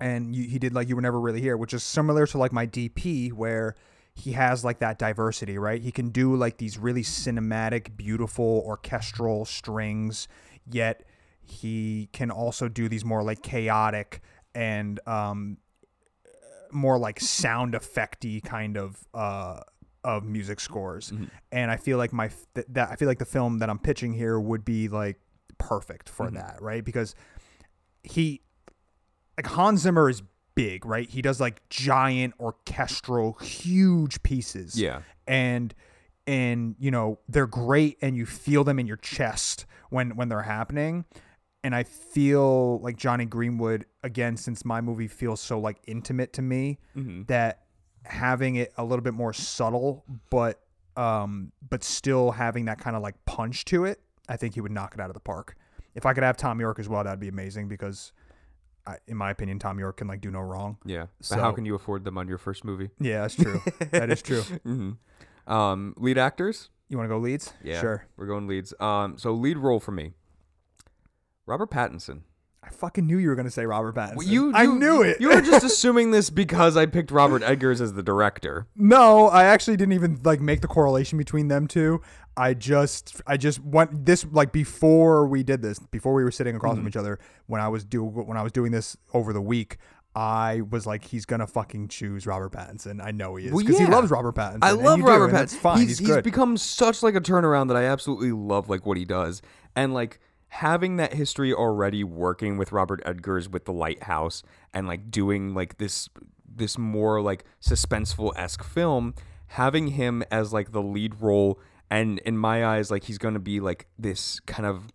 And 0.00 0.34
you, 0.34 0.48
he 0.48 0.58
did 0.58 0.72
like 0.74 0.88
You 0.88 0.96
Were 0.96 1.02
Never 1.02 1.20
Really 1.20 1.40
Here, 1.40 1.56
which 1.56 1.74
is 1.74 1.82
similar 1.82 2.26
to 2.28 2.38
like 2.38 2.52
my 2.52 2.66
DP, 2.66 3.32
where 3.32 3.74
he 4.14 4.32
has 4.32 4.64
like 4.64 4.78
that 4.80 4.98
diversity, 4.98 5.58
right? 5.58 5.80
He 5.80 5.90
can 5.92 6.10
do 6.10 6.34
like 6.36 6.58
these 6.58 6.78
really 6.78 7.02
cinematic, 7.02 7.96
beautiful 7.96 8.62
orchestral 8.66 9.44
strings, 9.44 10.28
yet 10.70 11.04
he 11.44 12.08
can 12.12 12.30
also 12.30 12.68
do 12.68 12.88
these 12.88 13.04
more 13.04 13.22
like 13.22 13.42
chaotic 13.42 14.20
and 14.54 15.00
um, 15.06 15.58
more 16.70 16.98
like 16.98 17.20
sound 17.20 17.74
effecty 17.74 18.42
kind 18.42 18.76
of 18.76 19.06
uh, 19.14 19.60
of 20.04 20.24
music 20.24 20.58
scores. 20.60 21.10
Mhm. 21.12 21.30
And 21.50 21.70
I 21.70 21.76
feel 21.76 21.98
like 21.98 22.12
my 22.12 22.28
th- 22.54 22.66
that 22.70 22.90
I 22.90 22.96
feel 22.96 23.08
like 23.08 23.18
the 23.18 23.24
film 23.24 23.58
that 23.58 23.68
I'm 23.70 23.78
pitching 23.78 24.12
here 24.12 24.38
would 24.40 24.64
be 24.64 24.88
like 24.88 25.18
perfect 25.58 26.08
for 26.08 26.28
Mhm. 26.28 26.34
that, 26.34 26.62
right? 26.62 26.84
Because 26.84 27.14
he 28.02 28.40
like 29.36 29.46
Hans 29.46 29.80
Zimmer 29.82 30.08
is 30.08 30.22
big, 30.54 30.84
right? 30.84 31.08
He 31.08 31.22
does 31.22 31.40
like 31.40 31.66
giant 31.68 32.34
orchestral 32.40 33.34
huge 33.34 34.22
pieces 34.22 34.78
Yeah. 34.80 35.02
and 35.26 35.74
and 36.26 36.76
you 36.78 36.90
know 36.90 37.18
they're 37.28 37.46
great 37.46 37.98
and 38.00 38.16
you 38.16 38.24
feel 38.26 38.62
them 38.64 38.78
in 38.78 38.86
your 38.86 38.96
chest 38.98 39.66
when 39.90 40.14
when 40.16 40.28
they're 40.28 40.42
happening 40.42 41.04
and 41.64 41.74
i 41.74 41.82
feel 41.82 42.78
like 42.80 42.96
Jonny 42.96 43.24
Greenwood 43.24 43.86
again 44.02 44.36
since 44.36 44.64
my 44.64 44.80
movie 44.80 45.08
feels 45.08 45.40
so 45.40 45.58
like 45.58 45.78
intimate 45.86 46.32
to 46.34 46.42
me 46.42 46.78
Mm-hmm. 46.96 47.22
that 47.28 47.64
having 48.04 48.56
it 48.56 48.72
a 48.76 48.84
little 48.84 49.02
bit 49.02 49.14
more 49.14 49.32
subtle 49.32 50.04
but 50.30 50.60
um 50.96 51.52
but 51.68 51.84
still 51.84 52.32
having 52.32 52.64
that 52.66 52.78
kind 52.78 52.96
of 52.96 53.02
like 53.02 53.14
punch 53.24 53.64
to 53.66 53.84
it 53.84 54.00
i 54.28 54.36
think 54.36 54.54
he 54.54 54.60
would 54.60 54.72
knock 54.72 54.94
it 54.94 55.00
out 55.00 55.08
of 55.08 55.14
the 55.14 55.20
park 55.20 55.54
if 55.94 56.04
i 56.04 56.12
could 56.12 56.24
have 56.24 56.36
Thom 56.36 56.58
Yorke 56.60 56.78
as 56.80 56.88
well 56.88 57.04
that'd 57.04 57.20
be 57.20 57.28
amazing 57.28 57.68
because 57.68 58.12
I, 58.86 58.96
in 59.06 59.16
my 59.16 59.30
opinion 59.30 59.60
Thom 59.60 59.78
Yorke 59.78 59.98
can 59.98 60.08
like 60.08 60.20
do 60.20 60.30
no 60.32 60.40
wrong 60.40 60.76
Yeah. 60.84 61.06
But 61.30 61.38
how 61.38 61.52
can 61.52 61.64
you 61.64 61.76
afford 61.76 62.02
them 62.04 62.18
on 62.18 62.26
your 62.26 62.38
first 62.38 62.64
movie? 62.64 62.90
yeah 62.98 63.20
that's 63.22 63.36
true 63.36 63.62
that 63.92 64.10
is 64.10 64.20
true 64.22 64.42
hmm 64.64 64.90
Um, 65.46 65.94
lead 65.96 66.18
actors. 66.18 66.70
you 66.88 66.96
want 66.98 67.08
to 67.08 67.14
go 67.14 67.18
leads 67.18 67.52
Yeah. 67.62 67.80
sure 67.80 68.06
We're 68.16 68.26
going 68.26 68.46
leads. 68.48 68.74
Um, 68.80 69.16
so 69.18 69.32
lead 69.32 69.58
role 69.58 69.78
for 69.80 69.92
me. 69.92 70.14
Robert 71.46 71.70
Pattinson. 71.70 72.22
I 72.64 72.68
fucking 72.70 73.06
knew 73.06 73.18
you 73.18 73.28
were 73.28 73.34
gonna 73.34 73.50
say 73.50 73.66
Robert 73.66 73.96
Pattinson. 73.96 74.16
Well, 74.16 74.26
you, 74.26 74.52
I 74.54 74.62
you- 74.64 74.74
knew 74.76 75.02
it. 75.02 75.20
You 75.20 75.30
were 75.30 75.40
just 75.40 75.64
assuming 75.70 76.12
this 76.12 76.30
because 76.30 76.76
I 76.76 76.86
picked 76.86 77.10
Robert 77.10 77.42
Eggers 77.42 77.80
as 77.80 77.94
the 77.94 78.02
director. 78.04 78.68
no, 78.76 79.26
I 79.28 79.44
actually 79.44 79.76
didn't 79.76 79.94
even 79.94 80.20
like 80.22 80.40
make 80.40 80.60
the 80.60 80.68
correlation 80.68 81.18
between 81.18 81.48
them 81.48 81.66
two. 81.66 82.00
I 82.36 82.54
just, 82.54 83.20
I 83.26 83.36
just 83.36 83.60
went 83.62 84.06
this 84.06 84.24
like 84.30 84.52
before 84.52 85.26
we 85.26 85.42
did 85.42 85.60
this, 85.60 85.78
before 85.78 86.14
we 86.14 86.22
were 86.24 86.30
sitting 86.30 86.54
across 86.56 86.74
Mm-hmm. 86.74 86.80
from 86.82 86.88
each 86.88 86.96
other. 86.96 87.18
When 87.46 87.60
I 87.60 87.68
was 87.68 87.84
do 87.84 88.04
when 88.04 88.36
I 88.36 88.42
was 88.42 88.52
doing 88.52 88.70
this 88.70 88.96
over 89.12 89.32
the 89.32 89.42
week, 89.42 89.76
I 90.14 90.60
was 90.70 90.86
like, 90.86 91.02
he's 91.04 91.24
gonna 91.26 91.48
fucking 91.48 91.88
choose 91.88 92.26
Robert 92.28 92.52
Pattinson. 92.52 93.04
I 93.04 93.10
know 93.10 93.34
he 93.34 93.46
is 93.46 93.52
Well, 93.52 93.64
because 93.64 93.80
yeah. 93.80 93.86
he 93.86 93.92
loves 93.92 94.10
Robert 94.12 94.36
Pattinson. 94.36 94.58
I 94.62 94.70
and 94.70 94.82
love 94.82 94.98
you 94.98 95.04
do, 95.04 95.10
Robert 95.10 95.24
and 95.26 95.32
Pattinson. 95.34 95.38
That's 95.38 95.56
fine. 95.56 95.78
He's, 95.80 95.98
He's, 95.98 96.06
good. 96.08 96.22
become 96.22 96.56
such 96.56 97.02
like 97.02 97.16
a 97.16 97.20
turnaround 97.20 97.68
that 97.68 97.76
I 97.76 97.84
absolutely 97.86 98.30
love 98.32 98.68
like 98.70 98.86
what 98.86 98.96
he 98.96 99.04
does. 99.04 99.42
And 99.74 99.92
like 99.92 100.20
having 100.56 100.96
that 100.96 101.14
history 101.14 101.50
already 101.50 102.04
working 102.04 102.58
with 102.58 102.72
Robert 102.72 103.02
Eggers 103.06 103.48
with 103.48 103.64
the 103.64 103.72
Lighthouse 103.72 104.42
and 104.74 104.86
like 104.86 105.10
doing 105.10 105.54
like 105.54 105.78
this 105.78 106.10
this 106.46 106.76
more 106.76 107.22
like 107.22 107.44
suspenseful 107.58 108.32
esque 108.36 108.62
film, 108.62 109.14
having 109.46 109.88
him 109.88 110.22
as 110.30 110.52
like 110.52 110.72
the 110.72 110.82
lead 110.82 111.22
role 111.22 111.58
and 111.88 112.18
in 112.20 112.36
my 112.36 112.66
eyes 112.66 112.90
like 112.90 113.04
he's 113.04 113.16
gonna 113.16 113.38
be 113.38 113.60
like 113.60 113.86
this 113.98 114.40
kind 114.40 114.66
of 114.66 114.88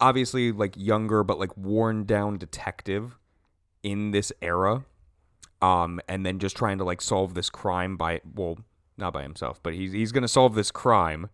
obviously 0.00 0.52
like 0.52 0.74
younger 0.76 1.24
but 1.24 1.36
like 1.36 1.56
worn 1.56 2.04
down 2.04 2.38
detective 2.38 3.18
in 3.82 4.12
this 4.12 4.32
era 4.40 4.84
um 5.62 6.00
and 6.08 6.24
then 6.24 6.38
just 6.38 6.56
trying 6.56 6.78
to 6.78 6.84
like 6.84 7.00
solve 7.00 7.34
this 7.34 7.50
crime 7.50 7.96
by 7.96 8.20
well 8.34 8.58
not 8.96 9.12
by 9.12 9.22
himself 9.22 9.60
but 9.62 9.74
he's 9.74 9.92
he's 9.92 10.12
going 10.12 10.22
to 10.22 10.28
solve 10.28 10.54
this 10.54 10.70
crime 10.70 11.28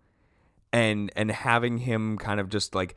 and 0.72 1.10
and 1.16 1.30
having 1.30 1.78
him 1.78 2.16
kind 2.16 2.40
of 2.40 2.48
just 2.48 2.74
like 2.74 2.96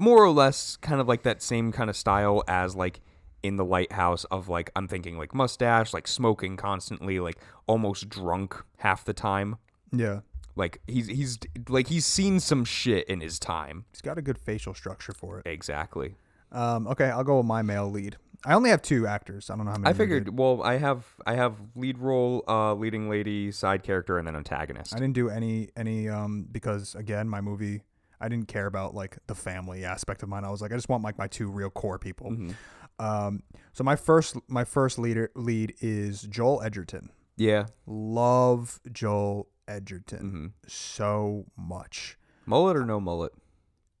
more 0.00 0.24
or 0.24 0.30
less 0.30 0.76
kind 0.76 1.00
of 1.00 1.06
like 1.06 1.22
that 1.22 1.42
same 1.42 1.70
kind 1.72 1.90
of 1.90 1.96
style 1.96 2.42
as 2.48 2.74
like 2.74 3.00
in 3.42 3.56
the 3.56 3.64
lighthouse 3.64 4.24
of 4.24 4.48
like 4.48 4.70
I'm 4.74 4.88
thinking 4.88 5.16
like 5.16 5.34
mustache 5.34 5.94
like 5.94 6.08
smoking 6.08 6.56
constantly 6.56 7.20
like 7.20 7.36
almost 7.66 8.08
drunk 8.08 8.56
half 8.78 9.04
the 9.04 9.14
time 9.14 9.56
yeah, 9.92 10.20
like 10.56 10.80
he's 10.86 11.08
he's 11.08 11.38
like 11.68 11.88
he's 11.88 12.06
seen 12.06 12.38
some 12.40 12.64
shit 12.64 13.06
in 13.08 13.20
his 13.20 13.38
time 13.38 13.84
he's 13.92 14.00
got 14.02 14.18
a 14.18 14.22
good 14.22 14.38
facial 14.38 14.74
structure 14.74 15.12
for 15.12 15.38
it. 15.38 15.46
exactly 15.46 16.14
Um, 16.52 16.88
okay, 16.88 17.06
I'll 17.06 17.24
go 17.24 17.36
with 17.38 17.46
my 17.46 17.62
male 17.62 17.88
lead. 17.90 18.16
I 18.44 18.54
only 18.54 18.70
have 18.70 18.82
two 18.82 19.06
actors. 19.06 19.50
I 19.50 19.56
don't 19.56 19.66
know 19.66 19.72
how 19.72 19.78
many. 19.78 19.90
I 19.90 19.96
figured. 19.96 20.36
Well, 20.36 20.62
I 20.62 20.78
have 20.78 21.04
I 21.26 21.34
have 21.34 21.54
lead 21.76 21.98
role, 21.98 22.42
uh, 22.48 22.74
leading 22.74 23.08
lady, 23.10 23.52
side 23.52 23.82
character, 23.82 24.18
and 24.18 24.26
then 24.26 24.34
antagonist. 24.34 24.94
I 24.94 24.98
didn't 24.98 25.14
do 25.14 25.28
any 25.28 25.68
any 25.76 26.08
um 26.08 26.46
because 26.50 26.94
again 26.94 27.28
my 27.28 27.40
movie 27.40 27.82
I 28.20 28.28
didn't 28.28 28.48
care 28.48 28.66
about 28.66 28.94
like 28.94 29.18
the 29.26 29.34
family 29.34 29.84
aspect 29.84 30.22
of 30.22 30.28
mine. 30.28 30.44
I 30.44 30.50
was 30.50 30.60
like 30.62 30.72
I 30.72 30.76
just 30.76 30.88
want 30.88 31.02
like 31.04 31.18
my 31.18 31.26
two 31.28 31.48
real 31.50 31.70
core 31.70 31.98
people. 31.98 32.30
Mhm. 32.30 32.54
Um, 32.98 33.42
so 33.72 33.82
my 33.84 33.96
first 33.96 34.36
my 34.48 34.64
first 34.64 34.98
leader 34.98 35.30
lead 35.34 35.74
is 35.80 36.22
Joel 36.22 36.62
Edgerton. 36.62 37.10
Yeah. 37.36 37.66
Love 37.86 38.80
Joel 38.92 39.48
Edgerton 39.66 40.30
hmm 40.30 40.46
so 40.66 41.46
much. 41.56 42.18
Mullet 42.46 42.76
or 42.76 42.84
no 42.84 43.00
mullet? 43.00 43.32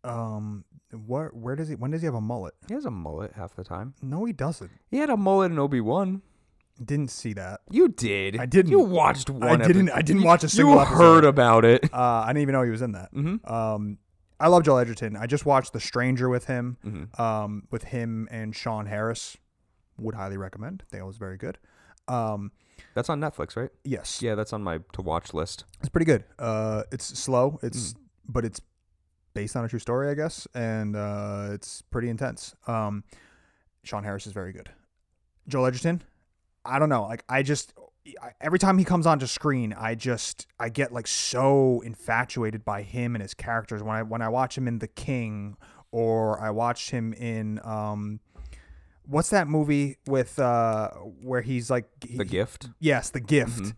Um, 0.02 0.64
where 1.06 1.28
where 1.28 1.54
does 1.56 1.68
he? 1.68 1.74
When 1.74 1.90
does 1.90 2.00
he 2.02 2.06
have 2.06 2.14
a 2.14 2.20
mullet? 2.20 2.54
He 2.68 2.74
has 2.74 2.84
a 2.86 2.90
mullet 2.90 3.32
half 3.36 3.54
the 3.54 3.64
time. 3.64 3.94
No, 4.02 4.24
he 4.24 4.32
doesn't. 4.32 4.70
He 4.90 4.96
had 4.98 5.10
a 5.10 5.16
mullet 5.16 5.52
in 5.52 5.58
Obi 5.58 5.80
Wan. 5.80 6.22
Didn't 6.82 7.10
see 7.10 7.34
that. 7.34 7.60
You 7.70 7.88
did. 7.88 8.38
I 8.40 8.46
didn't. 8.46 8.70
You 8.72 8.80
watched 8.80 9.28
one. 9.28 9.60
I 9.62 9.66
didn't. 9.66 9.88
epi- 9.90 9.98
I 9.98 10.02
didn't 10.02 10.22
watch 10.22 10.42
a 10.44 10.48
single 10.48 10.74
You 10.76 10.80
episode. 10.80 10.96
heard 10.96 11.24
about 11.24 11.64
it. 11.66 11.84
Uh, 11.92 11.96
I 12.24 12.28
didn't 12.28 12.42
even 12.42 12.54
know 12.54 12.62
he 12.62 12.70
was 12.70 12.80
in 12.82 12.92
that. 12.92 13.10
hmm 13.12 13.36
Um, 13.44 13.98
I 14.40 14.48
love 14.48 14.64
Joel 14.64 14.78
Edgerton. 14.78 15.16
I 15.16 15.26
just 15.26 15.44
watched 15.46 15.72
The 15.72 15.80
Stranger 15.80 16.28
with 16.28 16.46
him. 16.46 16.78
hmm 16.82 17.04
Um, 17.22 17.64
with 17.70 17.84
him 17.84 18.26
and 18.30 18.56
Sean 18.56 18.86
Harris. 18.86 19.36
Would 19.98 20.14
highly 20.14 20.38
recommend. 20.38 20.82
They 20.90 21.02
was 21.02 21.18
very 21.18 21.36
good. 21.36 21.58
Um, 22.08 22.52
That's 22.94 23.10
on 23.10 23.20
Netflix, 23.20 23.54
right? 23.54 23.68
yes, 23.84 24.22
Yeah, 24.22 24.34
that's 24.34 24.52
on 24.54 24.62
my 24.62 24.78
to 24.94 25.02
watch 25.02 25.34
list. 25.34 25.64
it's 25.80 25.90
pretty 25.90 26.06
good. 26.06 26.24
Uh, 26.38 26.84
it's 26.90 27.04
slow. 27.18 27.58
It's 27.62 27.92
Mm. 27.92 27.96
but 28.26 28.44
it's 28.46 28.60
based 29.34 29.54
on 29.56 29.64
a 29.64 29.68
true 29.68 29.78
story, 29.78 30.08
I 30.10 30.14
guess, 30.14 30.48
and 30.54 30.96
uh, 30.96 31.48
it's 31.52 31.82
pretty 31.82 32.08
intense. 32.08 32.54
Um, 32.66 33.04
Sean 33.84 34.02
Harris 34.04 34.26
is 34.26 34.32
very 34.32 34.52
good. 34.52 34.70
Joel 35.46 35.66
Edgerton, 35.66 36.02
I 36.64 36.78
don't 36.78 36.88
know. 36.88 37.02
Like 37.02 37.24
I 37.28 37.42
just 37.42 37.74
every 38.40 38.58
time 38.58 38.78
he 38.78 38.84
comes 38.84 39.06
onto 39.06 39.26
screen, 39.26 39.72
I 39.76 39.94
just 39.94 40.46
I 40.58 40.68
get 40.68 40.92
like 40.92 41.06
so 41.06 41.80
infatuated 41.84 42.64
by 42.64 42.82
him 42.82 43.14
and 43.14 43.22
his 43.22 43.34
characters. 43.34 43.82
When 43.82 43.96
I 43.96 44.02
when 44.02 44.22
I 44.22 44.28
watch 44.28 44.56
him 44.56 44.66
in 44.68 44.78
The 44.78 44.88
King, 44.88 45.56
or 45.92 46.40
I 46.40 46.50
watch 46.50 46.90
him 46.90 47.12
in 47.14 47.60
um, 47.64 48.20
what's 49.06 49.30
that 49.30 49.48
movie 49.48 49.96
with 50.06 50.38
uh 50.38 50.90
where 51.22 51.40
he's 51.42 51.70
like 51.70 51.86
he- 52.04 52.16
The 52.16 52.24
Gift. 52.24 52.68
Yes, 52.78 53.10
the 53.10 53.20
gift. 53.20 53.60
Mhm. 53.62 53.74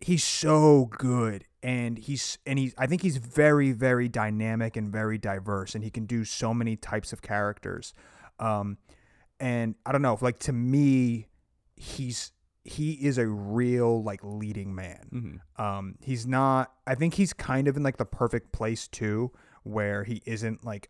He's 0.00 0.24
so 0.24 0.86
good 0.90 1.44
and 1.62 1.96
he's 1.98 2.38
and 2.46 2.58
he's 2.58 2.74
I 2.76 2.86
think 2.86 3.00
he's 3.02 3.16
very 3.16 3.72
very 3.72 4.08
dynamic 4.08 4.76
and 4.76 4.90
very 4.92 5.16
diverse 5.18 5.74
and 5.74 5.82
he 5.82 5.90
can 5.90 6.04
do 6.06 6.24
so 6.24 6.52
many 6.52 6.76
types 6.76 7.12
of 7.12 7.22
characters. 7.22 7.94
Um 8.38 8.78
and 9.40 9.74
I 9.86 9.92
don't 9.92 10.02
know, 10.02 10.18
like 10.20 10.38
to 10.40 10.52
me 10.52 11.28
he's 11.76 12.32
he 12.64 12.92
is 12.92 13.18
a 13.18 13.26
real 13.26 14.02
like 14.02 14.20
leading 14.22 14.74
man. 14.74 15.40
hmm 15.56 15.62
Um 15.62 15.96
he's 16.00 16.26
not 16.26 16.72
I 16.86 16.94
think 16.94 17.14
he's 17.14 17.32
kind 17.32 17.68
of 17.68 17.76
in 17.76 17.82
like 17.82 17.98
the 17.98 18.04
perfect 18.06 18.52
place 18.52 18.88
too 18.88 19.30
where 19.62 20.04
he 20.04 20.22
isn't 20.24 20.64
like 20.64 20.88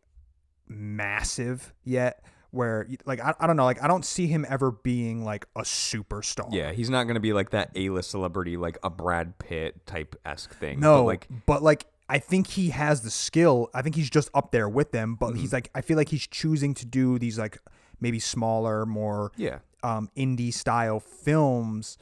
massive 0.69 1.73
yet 1.85 2.25
where 2.51 2.87
like 3.05 3.21
I, 3.21 3.35
I 3.41 3.47
don't 3.49 3.57
know 3.57 3.65
like 3.65 3.83
I 3.83 3.89
don't 3.89 4.05
see 4.05 4.27
him 4.29 4.47
ever 4.49 4.71
being 4.71 5.25
like 5.25 5.45
a 5.57 5.63
superstar. 5.63 6.49
Yeah, 6.53 6.71
he's 6.73 6.89
not 6.89 7.05
gonna 7.05 7.19
be 7.21 7.33
like 7.33 7.51
that 7.51 7.71
A-list 7.75 8.11
celebrity, 8.11 8.57
like 8.57 8.79
a 8.85 8.91
Brad 8.91 9.39
Pitt 9.39 9.85
type 9.87 10.15
esque 10.25 10.55
thing. 10.55 10.79
No, 10.79 10.99
but 10.99 11.05
like 11.07 11.29
but 11.47 11.63
like 11.65 11.87
I 12.09 12.19
think 12.19 12.47
he 12.47 12.69
has 12.71 13.01
the 13.01 13.11
skill. 13.11 13.71
I 13.75 13.83
think 13.83 13.97
he's 13.97 14.11
just 14.11 14.29
up 14.35 14.53
there 14.53 14.69
with 14.69 14.93
them, 14.93 15.17
but 15.17 15.31
Mm-hmm. 15.31 15.39
he's 15.41 15.53
like 15.53 15.71
I 15.75 15.81
feel 15.81 15.97
like 15.97 16.11
he's 16.11 16.27
choosing 16.29 16.75
to 16.75 16.87
do 16.87 17.19
these 17.19 17.39
like 17.41 17.59
maybe 18.01 18.21
smaller, 18.21 18.87
more 18.87 19.33
yeah, 19.37 19.59
um 19.85 20.09
indie 20.17 20.53
style 20.53 20.99
films 21.01 21.99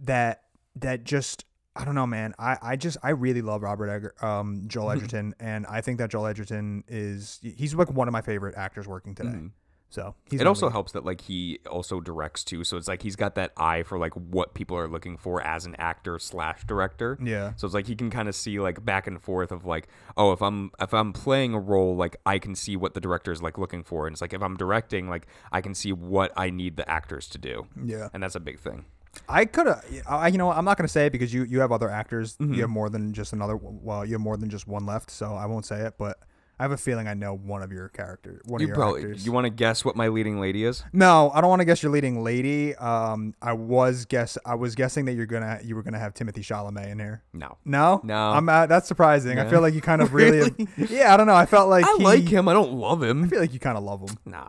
that 0.00 0.42
that 0.74 1.04
just 1.04 1.44
I 1.78 1.84
don't 1.84 1.94
know, 1.94 2.06
man. 2.06 2.34
I, 2.38 2.56
I 2.62 2.76
just 2.76 2.96
I 3.02 3.10
really 3.10 3.42
love 3.42 3.62
Robert 3.62 3.88
Edgar, 3.90 4.14
um, 4.24 4.64
Joel 4.66 4.92
Edgerton, 4.92 5.34
and 5.38 5.66
I 5.66 5.82
think 5.82 5.98
that 5.98 6.08
Joel 6.08 6.26
Edgerton 6.26 6.84
is 6.88 7.38
he's 7.42 7.74
like 7.74 7.90
one 7.90 8.08
of 8.08 8.12
my 8.12 8.22
favorite 8.22 8.54
actors 8.56 8.88
working 8.88 9.14
today. 9.14 9.28
Mhm. 9.28 9.50
So 9.96 10.14
he's 10.30 10.42
it 10.42 10.46
also 10.46 10.68
helps 10.68 10.92
that 10.92 11.06
like 11.06 11.22
he 11.22 11.58
also 11.70 12.02
directs 12.02 12.44
too, 12.44 12.64
so 12.64 12.76
it's 12.76 12.86
like 12.86 13.00
he's 13.00 13.16
got 13.16 13.34
that 13.36 13.52
eye 13.56 13.82
for 13.82 13.98
like 13.98 14.12
what 14.12 14.52
people 14.52 14.76
are 14.76 14.86
looking 14.86 15.16
for 15.16 15.42
as 15.42 15.64
an 15.64 15.74
actor 15.78 16.18
slash 16.18 16.66
director. 16.66 17.16
yeah 17.18 17.54
So 17.56 17.66
it's 17.66 17.72
like 17.72 17.86
he 17.86 17.96
can 17.96 18.10
kind 18.10 18.28
of 18.28 18.34
see 18.34 18.60
like 18.60 18.84
back 18.84 19.06
and 19.06 19.18
forth 19.18 19.50
of 19.50 19.64
like, 19.64 19.88
oh, 20.14 20.32
if 20.32 20.42
I'm 20.42 20.70
if 20.78 20.92
I'm 20.92 21.14
playing 21.14 21.54
a 21.54 21.58
role, 21.58 21.96
like 21.96 22.14
I 22.26 22.38
can 22.38 22.54
see 22.54 22.76
what 22.76 22.92
the 22.92 23.00
director 23.00 23.32
is 23.32 23.40
like 23.40 23.56
looking 23.56 23.82
for, 23.82 24.06
and 24.06 24.12
it's 24.12 24.20
like 24.20 24.34
if 24.34 24.42
I'm 24.42 24.58
directing, 24.58 25.08
like 25.08 25.28
I 25.50 25.62
can 25.62 25.74
see 25.74 25.94
what 25.94 26.30
I 26.36 26.50
need 26.50 26.76
the 26.76 26.86
actors 26.90 27.26
to 27.28 27.38
do, 27.38 27.66
yeah. 27.82 28.10
and 28.12 28.22
that's 28.22 28.34
a 28.34 28.40
big 28.40 28.58
thing. 28.60 28.84
I 29.30 29.46
could 29.46 29.66
have. 29.66 29.82
I 30.06 30.28
you 30.28 30.36
know 30.36 30.52
I'm 30.52 30.66
not 30.66 30.76
gonna 30.76 30.88
say 30.88 31.06
it 31.06 31.10
because 31.10 31.32
you 31.32 31.44
you 31.44 31.60
have 31.60 31.72
other 31.72 31.88
actors. 31.88 32.36
Mm-hmm. 32.36 32.52
You 32.52 32.60
have 32.60 32.70
more 32.70 32.90
than 32.90 33.14
just 33.14 33.32
another. 33.32 33.56
Well, 33.56 34.04
you 34.04 34.12
have 34.12 34.20
more 34.20 34.36
than 34.36 34.50
just 34.50 34.68
one 34.68 34.84
left, 34.84 35.10
so 35.10 35.32
I 35.32 35.46
won't 35.46 35.64
say 35.64 35.86
it. 35.86 35.94
But 35.96 36.18
I 36.58 36.62
have 36.64 36.72
a 36.72 36.76
feeling 36.78 37.06
I 37.06 37.12
know 37.12 37.34
one 37.36 37.62
of 37.62 37.70
your 37.70 37.88
characters. 37.90 38.40
One 38.46 38.60
You 38.60 38.64
of 38.64 38.68
your 38.68 38.76
probably 38.76 39.02
actors. 39.02 39.26
you 39.26 39.32
want 39.32 39.44
to 39.44 39.50
guess 39.50 39.84
what 39.84 39.94
my 39.94 40.08
leading 40.08 40.40
lady 40.40 40.64
is? 40.64 40.82
no, 40.92 41.30
I 41.34 41.40
don't 41.42 41.50
want 41.50 41.60
to 41.60 41.66
guess 41.66 41.82
your 41.82 41.92
leading 41.92 42.24
lady. 42.24 42.74
Um, 42.76 43.34
I 43.42 43.52
was 43.52 44.06
guess 44.06 44.38
I 44.46 44.54
was 44.54 44.74
guessing 44.74 45.04
that 45.04 45.12
you're 45.14 45.26
gonna 45.26 45.60
you 45.62 45.76
were 45.76 45.82
gonna 45.82 45.98
have 45.98 46.14
Timothy 46.14 46.40
Chalamet 46.40 46.88
in 46.90 46.98
here. 46.98 47.22
No, 47.34 47.58
No, 47.66 48.00
No. 48.04 48.30
I'm 48.30 48.48
uh, 48.48 48.64
that's 48.66 48.88
surprising. 48.88 49.38
I 49.38 49.48
feel 49.50 49.60
like 49.60 49.74
you 49.74 49.82
kind 49.82 50.00
of 50.00 50.14
really. 50.14 50.38
Really? 50.38 50.66
Yeah, 50.96 51.12
I 51.12 51.16
don't 51.18 51.26
know. 51.26 51.34
I 51.36 51.44
felt 51.46 51.68
like 51.68 51.84
I 51.84 51.94
he- 51.98 52.04
like 52.04 52.28
him. 52.28 52.48
I 52.48 52.52
don't 52.54 52.72
love 52.72 53.02
him. 53.02 53.24
I 53.24 53.28
feel 53.28 53.40
like 53.40 53.52
you 53.52 53.60
kind 53.60 53.76
of 53.76 53.84
love 53.84 54.00
him. 54.08 54.16
Nah. 54.24 54.48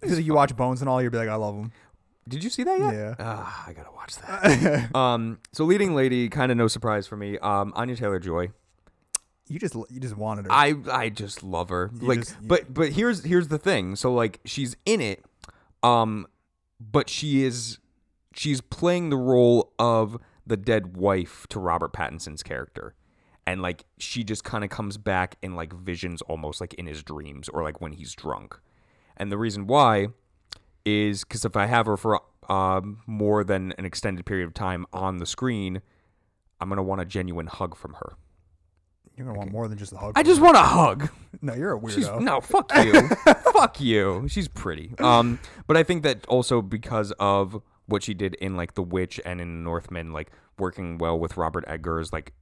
Because 0.00 0.20
you 0.20 0.34
watch 0.34 0.54
Bones 0.56 0.80
and 0.80 0.88
all, 0.88 1.02
you'd 1.02 1.12
be 1.12 1.18
like, 1.18 1.28
I 1.28 1.34
love 1.34 1.54
him. 1.54 1.72
Did 2.28 2.42
you 2.44 2.48
see 2.50 2.62
that 2.64 2.78
yet? 2.78 2.94
Yeah. 2.94 3.14
Ah, 3.18 3.64
I 3.66 3.72
gotta 3.74 3.90
watch 3.92 4.16
that. 4.16 4.94
um, 4.96 5.38
so 5.52 5.64
leading 5.64 5.94
lady, 5.94 6.28
kind 6.30 6.50
of 6.50 6.56
no 6.56 6.68
surprise 6.68 7.06
for 7.06 7.16
me. 7.16 7.38
Um, 7.38 7.72
Anya 7.76 7.96
Taylor 7.96 8.18
Joy. 8.18 8.50
You 9.48 9.58
just 9.58 9.74
you 9.74 10.00
just 10.00 10.16
wanted 10.16 10.46
her. 10.46 10.52
I 10.52 10.74
I 10.90 11.08
just 11.10 11.42
love 11.42 11.68
her. 11.68 11.90
You 12.00 12.08
like, 12.08 12.18
just- 12.20 12.36
but 12.46 12.72
but 12.72 12.92
here's 12.92 13.24
here's 13.24 13.48
the 13.48 13.58
thing. 13.58 13.96
So 13.96 14.12
like 14.12 14.40
she's 14.44 14.76
in 14.86 15.00
it, 15.00 15.24
um, 15.82 16.26
but 16.80 17.08
she 17.08 17.44
is 17.44 17.78
she's 18.34 18.60
playing 18.60 19.10
the 19.10 19.16
role 19.16 19.72
of 19.78 20.18
the 20.46 20.56
dead 20.56 20.96
wife 20.96 21.46
to 21.50 21.58
Robert 21.60 21.92
Pattinson's 21.92 22.42
character. 22.42 22.94
And 23.46 23.60
like 23.60 23.84
she 23.98 24.24
just 24.24 24.42
kind 24.44 24.64
of 24.64 24.70
comes 24.70 24.96
back 24.96 25.36
in 25.42 25.54
like 25.54 25.72
visions 25.72 26.22
almost 26.22 26.60
like 26.60 26.72
in 26.74 26.86
his 26.86 27.02
dreams 27.02 27.48
or 27.50 27.62
like 27.62 27.80
when 27.80 27.92
he's 27.92 28.14
drunk. 28.14 28.58
And 29.16 29.30
the 29.30 29.36
reason 29.38 29.66
why 29.66 30.08
is 30.86 31.24
because 31.24 31.44
if 31.44 31.56
I 31.56 31.66
have 31.66 31.86
her 31.86 31.96
for 31.96 32.20
um, 32.48 33.00
more 33.06 33.44
than 33.44 33.72
an 33.78 33.84
extended 33.84 34.24
period 34.26 34.46
of 34.46 34.54
time 34.54 34.86
on 34.92 35.18
the 35.18 35.26
screen, 35.26 35.82
I'm 36.60 36.68
gonna 36.70 36.82
want 36.82 37.00
a 37.02 37.04
genuine 37.04 37.46
hug 37.46 37.76
from 37.76 37.94
her. 37.94 38.14
You're 39.16 39.26
gonna 39.26 39.38
want 39.38 39.52
more 39.52 39.68
than 39.68 39.78
just 39.78 39.92
a 39.92 39.96
hug. 39.96 40.12
I 40.16 40.20
from 40.22 40.26
just 40.26 40.38
her. 40.40 40.44
want 40.44 40.56
a 40.56 40.60
hug. 40.60 41.08
no, 41.42 41.54
you're 41.54 41.76
a 41.76 41.90
She's 41.90 42.08
weirdo. 42.08 42.20
no 42.20 42.40
fuck 42.40 42.70
you, 42.84 43.08
fuck 43.52 43.80
you. 43.80 44.26
She's 44.28 44.48
pretty. 44.48 44.92
Um, 44.98 45.38
but 45.66 45.76
I 45.76 45.82
think 45.82 46.02
that 46.02 46.26
also 46.26 46.60
because 46.62 47.12
of 47.20 47.60
what 47.86 48.02
she 48.02 48.14
did 48.14 48.34
in 48.34 48.56
like 48.56 48.74
The 48.74 48.82
Witch 48.82 49.20
and 49.24 49.40
in 49.40 49.62
Northman, 49.62 50.12
like 50.12 50.30
working 50.58 50.98
well 50.98 51.18
with 51.18 51.36
Robert 51.36 51.64
Eggers, 51.68 52.12
like 52.12 52.32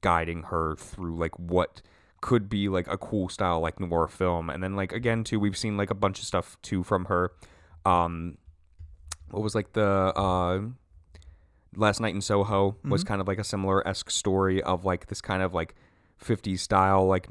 guiding 0.00 0.44
her 0.44 0.76
through 0.76 1.16
like 1.16 1.38
what 1.38 1.82
could 2.20 2.48
be 2.48 2.68
like 2.68 2.86
a 2.88 2.96
cool 2.96 3.28
style 3.28 3.60
like 3.60 3.80
noir 3.80 4.08
film, 4.08 4.50
and 4.50 4.62
then 4.62 4.76
like 4.76 4.92
again 4.92 5.24
too, 5.24 5.40
we've 5.40 5.56
seen 5.56 5.76
like 5.76 5.90
a 5.90 5.94
bunch 5.94 6.20
of 6.20 6.24
stuff 6.24 6.56
too 6.62 6.82
from 6.82 7.06
her. 7.06 7.32
Um, 7.84 8.38
what 9.30 9.42
was 9.42 9.54
like 9.54 9.72
the 9.72 9.84
uh. 9.84 10.60
Last 11.76 11.98
Night 11.98 12.14
in 12.14 12.20
Soho 12.20 12.76
was 12.84 13.02
kind 13.02 13.20
of 13.20 13.26
like 13.26 13.40
a 13.40 13.42
similar 13.42 13.84
esque 13.84 14.08
story 14.08 14.62
of 14.62 14.84
like 14.84 15.08
this 15.08 15.20
kind 15.20 15.42
of 15.42 15.52
like 15.52 15.74
50s 16.22 16.60
style 16.60 17.06
like 17.06 17.28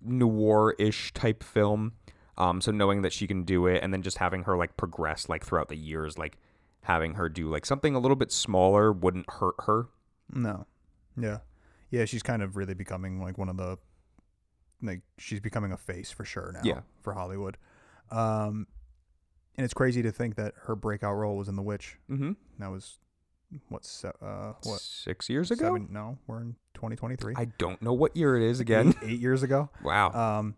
noir-ish 0.00 1.12
type 1.12 1.42
film. 1.42 1.92
Um, 2.36 2.60
so 2.60 2.70
knowing 2.70 3.02
that 3.02 3.12
she 3.12 3.26
can 3.26 3.42
do 3.44 3.66
it, 3.66 3.82
and 3.82 3.92
then 3.92 4.02
just 4.02 4.18
having 4.18 4.44
her 4.44 4.56
like 4.56 4.76
progress 4.76 5.28
like 5.28 5.44
throughout 5.44 5.68
the 5.68 5.76
years, 5.76 6.16
like 6.18 6.38
having 6.82 7.14
her 7.14 7.28
do 7.28 7.48
like 7.50 7.66
something 7.66 7.94
a 7.94 7.98
little 7.98 8.16
bit 8.16 8.30
smaller 8.30 8.92
wouldn't 8.92 9.28
hurt 9.28 9.56
her. 9.66 9.88
No. 10.32 10.66
Yeah. 11.20 11.38
Yeah, 11.90 12.04
she's 12.04 12.22
kind 12.22 12.42
of 12.42 12.56
really 12.56 12.74
becoming 12.74 13.20
like 13.20 13.38
one 13.38 13.48
of 13.48 13.56
the 13.56 13.78
like 14.80 15.00
she's 15.18 15.40
becoming 15.40 15.72
a 15.72 15.76
face 15.76 16.12
for 16.12 16.24
sure 16.24 16.52
now 16.54 16.60
Yeah. 16.62 16.80
for 17.02 17.12
Hollywood. 17.14 17.56
Um 18.12 18.68
and 19.56 19.64
it's 19.64 19.74
crazy 19.74 20.02
to 20.02 20.12
think 20.12 20.36
that 20.36 20.54
her 20.66 20.76
breakout 20.76 21.16
role 21.16 21.36
was 21.36 21.48
in 21.48 21.56
The 21.56 21.62
Witch. 21.62 21.98
Mm-hmm. 22.08 22.32
That 22.60 22.70
was 22.70 22.98
what 23.68 23.84
se- 23.84 24.12
uh 24.22 24.52
what 24.64 24.80
Six 24.80 25.28
years 25.30 25.50
ago. 25.50 25.66
seven 25.66 25.88
no, 25.90 26.18
we're 26.26 26.40
in 26.40 26.56
2023. 26.74 27.34
I 27.36 27.46
don't 27.58 27.80
know 27.82 27.92
what 27.92 28.16
year 28.16 28.36
it 28.36 28.42
is 28.42 28.60
again. 28.60 28.94
Eight, 29.02 29.12
8 29.12 29.20
years 29.20 29.42
ago. 29.42 29.70
wow. 29.82 30.10
Um 30.12 30.54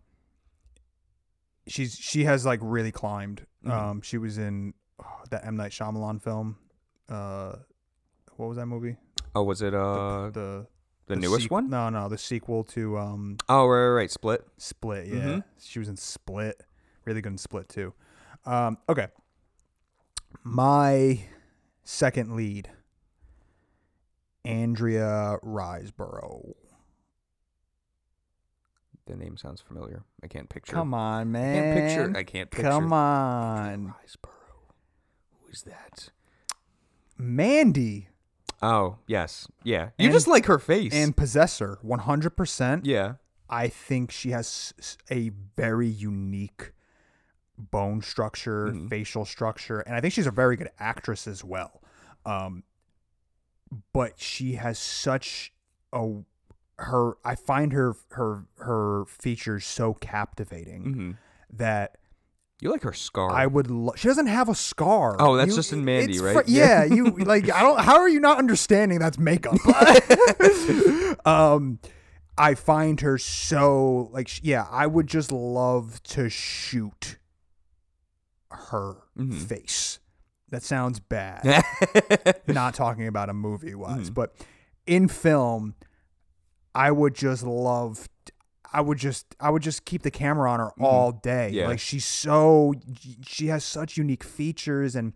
she's 1.66 1.94
she 1.94 2.24
has 2.24 2.44
like 2.44 2.60
really 2.62 2.92
climbed. 2.92 3.46
Mhm. 3.64 3.70
Um 3.72 4.00
she 4.02 4.18
was 4.18 4.38
in 4.38 4.74
oh, 5.02 5.20
that 5.30 5.44
M 5.46 5.56
Night 5.56 5.72
Shyamalan 5.72 6.22
film. 6.22 6.56
Uh 7.08 7.56
what 8.36 8.46
was 8.48 8.56
that 8.56 8.66
movie? 8.66 8.96
oh, 9.34 9.42
was 9.44 9.62
it 9.62 9.74
uh 9.74 10.30
the 10.30 10.66
the, 11.06 11.16
newest 11.16 11.46
sequ- 11.48 11.50
one? 11.50 11.70
No, 11.70 11.88
no, 11.90 12.08
the 12.08 12.18
sequel 12.18 12.64
to 12.64 12.96
um 12.98 13.36
Oh, 13.48 13.66
right, 13.66 13.80
right, 13.86 13.88
right. 13.94 14.10
Split. 14.10 14.44
Split. 14.58 15.06
Yeah, 15.08 15.14
Mhm. 15.14 15.44
she 15.60 15.78
was 15.78 15.88
in 15.88 15.96
Split. 15.96 16.60
Really 17.04 17.20
good 17.20 17.32
in 17.32 17.38
Split 17.38 17.68
too. 17.68 17.94
Um, 18.46 18.78
okay, 18.88 19.08
my 20.44 21.20
second 21.84 22.34
lead, 22.36 22.70
Andrea 24.44 25.36
Riseborough. 25.42 26.54
The 29.06 29.16
name 29.16 29.36
sounds 29.36 29.60
familiar. 29.60 30.04
I 30.22 30.28
can't 30.28 30.48
picture. 30.48 30.72
Come 30.72 30.94
on, 30.94 31.32
man. 31.32 31.56
I 31.56 31.60
can't 31.60 31.88
picture. 31.88 32.18
I 32.18 32.22
can't 32.22 32.50
picture. 32.50 32.70
Come 32.70 32.92
on. 32.92 33.94
Riseborough. 34.04 34.72
Who 35.42 35.48
is 35.50 35.62
that? 35.62 36.10
Mandy 37.18 38.08
Oh 38.62 38.98
yes, 39.06 39.48
yeah. 39.64 39.90
You 39.98 40.06
And- 40.06 40.12
just 40.12 40.26
like 40.28 40.44
her 40.46 40.58
face. 40.58 40.92
and 40.92 41.16
Possessor, 41.16 41.78
100%. 41.82 42.84
yeah. 42.84 43.14
I 43.48 43.68
think 43.68 44.10
she 44.10 44.30
has 44.32 44.74
a 45.10 45.30
very 45.56 45.88
unique 45.88 46.72
bone 47.56 48.02
structure, 48.02 48.68
Mhm. 48.68 48.88
facial 48.90 49.24
structure, 49.24 49.80
and 49.80 49.94
I 49.96 50.00
think 50.02 50.12
she's 50.12 50.26
a 50.26 50.30
very 50.30 50.56
good 50.56 50.70
actress 50.78 51.26
as 51.26 51.42
well. 51.42 51.82
Um, 52.26 52.64
but 53.92 54.18
she 54.18 54.54
has 54.54 54.78
such 54.78 55.52
a 55.92 56.08
her. 56.78 57.14
I 57.24 57.34
find 57.34 57.72
her 57.72 57.94
her 58.10 58.46
her 58.58 59.04
features 59.06 59.66
so 59.66 59.94
captivating 59.94 60.82
hmm 60.82 61.10
that 61.52 61.96
You 62.60 62.70
like 62.70 62.82
her 62.82 62.92
scar. 62.92 63.30
I 63.30 63.46
would. 63.46 63.70
Lo- 63.70 63.94
she 63.96 64.08
doesn't 64.08 64.26
have 64.28 64.48
a 64.48 64.54
scar. 64.54 65.16
Oh, 65.18 65.36
that's 65.36 65.54
just 65.54 65.72
in 65.72 65.84
Mandy, 65.84 66.18
right? 66.20 66.44
fr- 66.44 66.50
yeah, 66.50 66.84
you 66.84 67.10
like. 67.12 67.50
I 67.50 67.62
don't. 67.62 67.80
How 67.80 67.98
are 67.98 68.08
you 68.08 68.20
not 68.20 68.38
understanding 68.38 68.98
that's 68.98 69.18
makeup? 69.18 69.56
um, 71.26 71.78
I 72.36 72.54
find 72.54 73.00
her 73.02 73.18
so 73.18 74.08
like. 74.12 74.42
Yeah, 74.44 74.66
I 74.70 74.86
would 74.86 75.06
just 75.06 75.30
love 75.32 76.02
to 76.04 76.28
shoot 76.28 77.16
her 78.50 78.96
Mhm. 79.16 79.34
face. 79.34 79.99
That 80.50 80.62
sounds 80.62 81.00
bad. 81.00 81.62
not 82.48 82.74
talking 82.74 83.06
about 83.06 83.28
a 83.28 83.34
movie 83.34 83.74
wise, 83.74 84.10
Mhm. 84.10 84.14
but 84.14 84.34
in 84.86 85.08
film, 85.08 85.74
I 86.74 86.90
would 86.90 87.14
just 87.14 87.42
love. 87.44 88.08
I 88.72 88.80
would 88.80 88.98
just 88.98 89.34
I 89.40 89.50
would 89.50 89.62
just 89.62 89.84
keep 89.84 90.02
the 90.02 90.10
camera 90.10 90.50
on 90.50 90.60
her 90.60 90.70
all 90.80 91.10
day. 91.12 91.48
Mm-hmm. 91.48 91.56
Yeah. 91.56 91.66
Like 91.68 91.80
she's 91.80 92.04
so 92.04 92.74
she 93.26 93.48
has 93.48 93.64
such 93.64 93.96
unique 93.96 94.22
features 94.24 94.94
and 94.94 95.12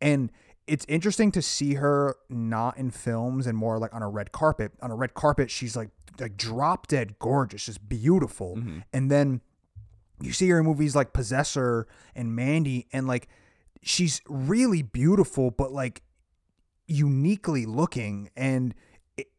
and 0.00 0.30
it's 0.66 0.84
interesting 0.88 1.30
to 1.32 1.42
see 1.42 1.74
her 1.74 2.16
not 2.28 2.76
in 2.78 2.90
films 2.90 3.46
and 3.46 3.56
more 3.56 3.78
like 3.78 3.94
on 3.94 4.02
a 4.02 4.08
red 4.08 4.32
carpet. 4.32 4.72
On 4.82 4.90
a 4.90 4.94
red 4.96 5.12
carpet, 5.14 5.50
she's 5.50 5.76
like 5.76 5.90
like 6.18 6.36
drop 6.38 6.86
dead 6.86 7.18
gorgeous, 7.18 7.66
just 7.66 7.86
beautiful. 7.88 8.56
Mhm. 8.56 8.82
And 8.94 9.10
then 9.10 9.42
you 10.22 10.32
see 10.32 10.48
her 10.48 10.58
in 10.60 10.64
movies 10.64 10.96
like 10.96 11.12
Possessor 11.12 11.86
and 12.14 12.34
Mandy, 12.34 12.86
and 12.94 13.06
like 13.06 13.28
she's 13.86 14.20
really 14.28 14.82
beautiful, 14.82 15.50
but 15.50 15.72
like 15.72 16.02
uniquely 16.86 17.66
looking, 17.66 18.30
and 18.36 18.74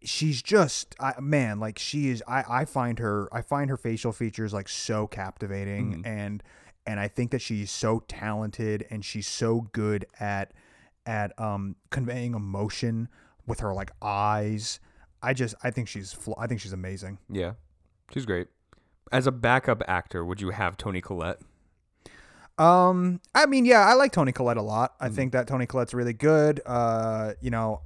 she's 0.03 0.41
just 0.41 0.95
I, 0.99 1.13
man, 1.19 1.59
like 1.59 1.77
she 1.77 2.09
is. 2.09 2.23
I 2.27 2.43
I 2.47 2.65
find 2.65 2.99
her 2.99 3.29
I 3.31 3.41
find 3.41 3.69
her 3.69 3.77
facial 3.77 4.11
features 4.11 4.53
like 4.53 4.69
so 4.69 5.05
captivating, 5.07 6.01
Mhm. 6.03 6.05
and 6.07 6.43
and 6.85 6.99
I 6.99 7.07
think 7.07 7.31
that 7.31 7.41
she's 7.41 7.69
so 7.69 8.03
talented 8.07 8.85
and 8.89 9.03
she's 9.03 9.27
so 9.27 9.61
good 9.73 10.05
at 10.19 10.53
at 11.05 11.37
um 11.39 11.75
conveying 11.89 12.33
emotion 12.33 13.09
with 13.45 13.59
her 13.59 13.73
like 13.73 13.91
eyes. 14.01 14.79
I 15.21 15.33
just 15.33 15.55
I 15.63 15.71
think 15.71 15.87
she's 15.87 16.13
fl- 16.13 16.33
I 16.37 16.47
think 16.47 16.61
she's 16.61 16.73
amazing. 16.73 17.19
yeah, 17.29 17.53
she's 18.11 18.25
great. 18.25 18.47
As 19.11 19.25
a 19.25 19.31
backup 19.31 19.81
actor, 19.87 20.25
would 20.25 20.41
you 20.41 20.49
have 20.49 20.75
Toni 20.77 20.99
Collette? 21.01 21.39
Um, 22.57 23.21
I 23.35 23.45
mean, 23.45 23.65
yeah, 23.65 23.85
I 23.85 23.93
like 23.93 24.11
Toni 24.11 24.31
Collette 24.31 24.57
a 24.57 24.61
lot. 24.61 24.95
I 24.99 25.09
Mhm. 25.09 25.13
think 25.15 25.31
that 25.33 25.47
Toni 25.47 25.65
Collette's 25.65 25.93
really 25.93 26.13
good. 26.13 26.61
Uh, 26.65 27.33
you 27.39 27.51
know, 27.51 27.81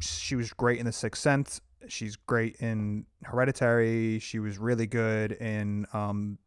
she 0.00 0.36
was 0.36 0.52
great 0.52 0.78
in 0.78 0.86
The 0.86 0.92
Sixth 0.92 1.22
Sense. 1.22 1.60
She's 1.88 2.16
great 2.16 2.56
in 2.56 3.06
Hereditary. 3.24 4.18
She 4.18 4.38
was 4.38 4.58
really 4.58 4.86
good 4.86 5.32
in 5.32 5.86
um, 5.92 6.38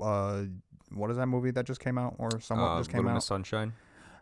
uh, 0.00 0.44
what 0.92 1.10
is 1.10 1.16
that 1.16 1.26
movie 1.26 1.50
that 1.52 1.64
just 1.66 1.80
came 1.80 1.98
out 1.98 2.14
or 2.18 2.40
somewhat 2.40 2.66
Uh, 2.72 2.78
just 2.78 2.90
came 2.90 2.98
Little 2.98 3.10
out? 3.10 3.14
Miss 3.14 3.24
Sunshine. 3.24 3.72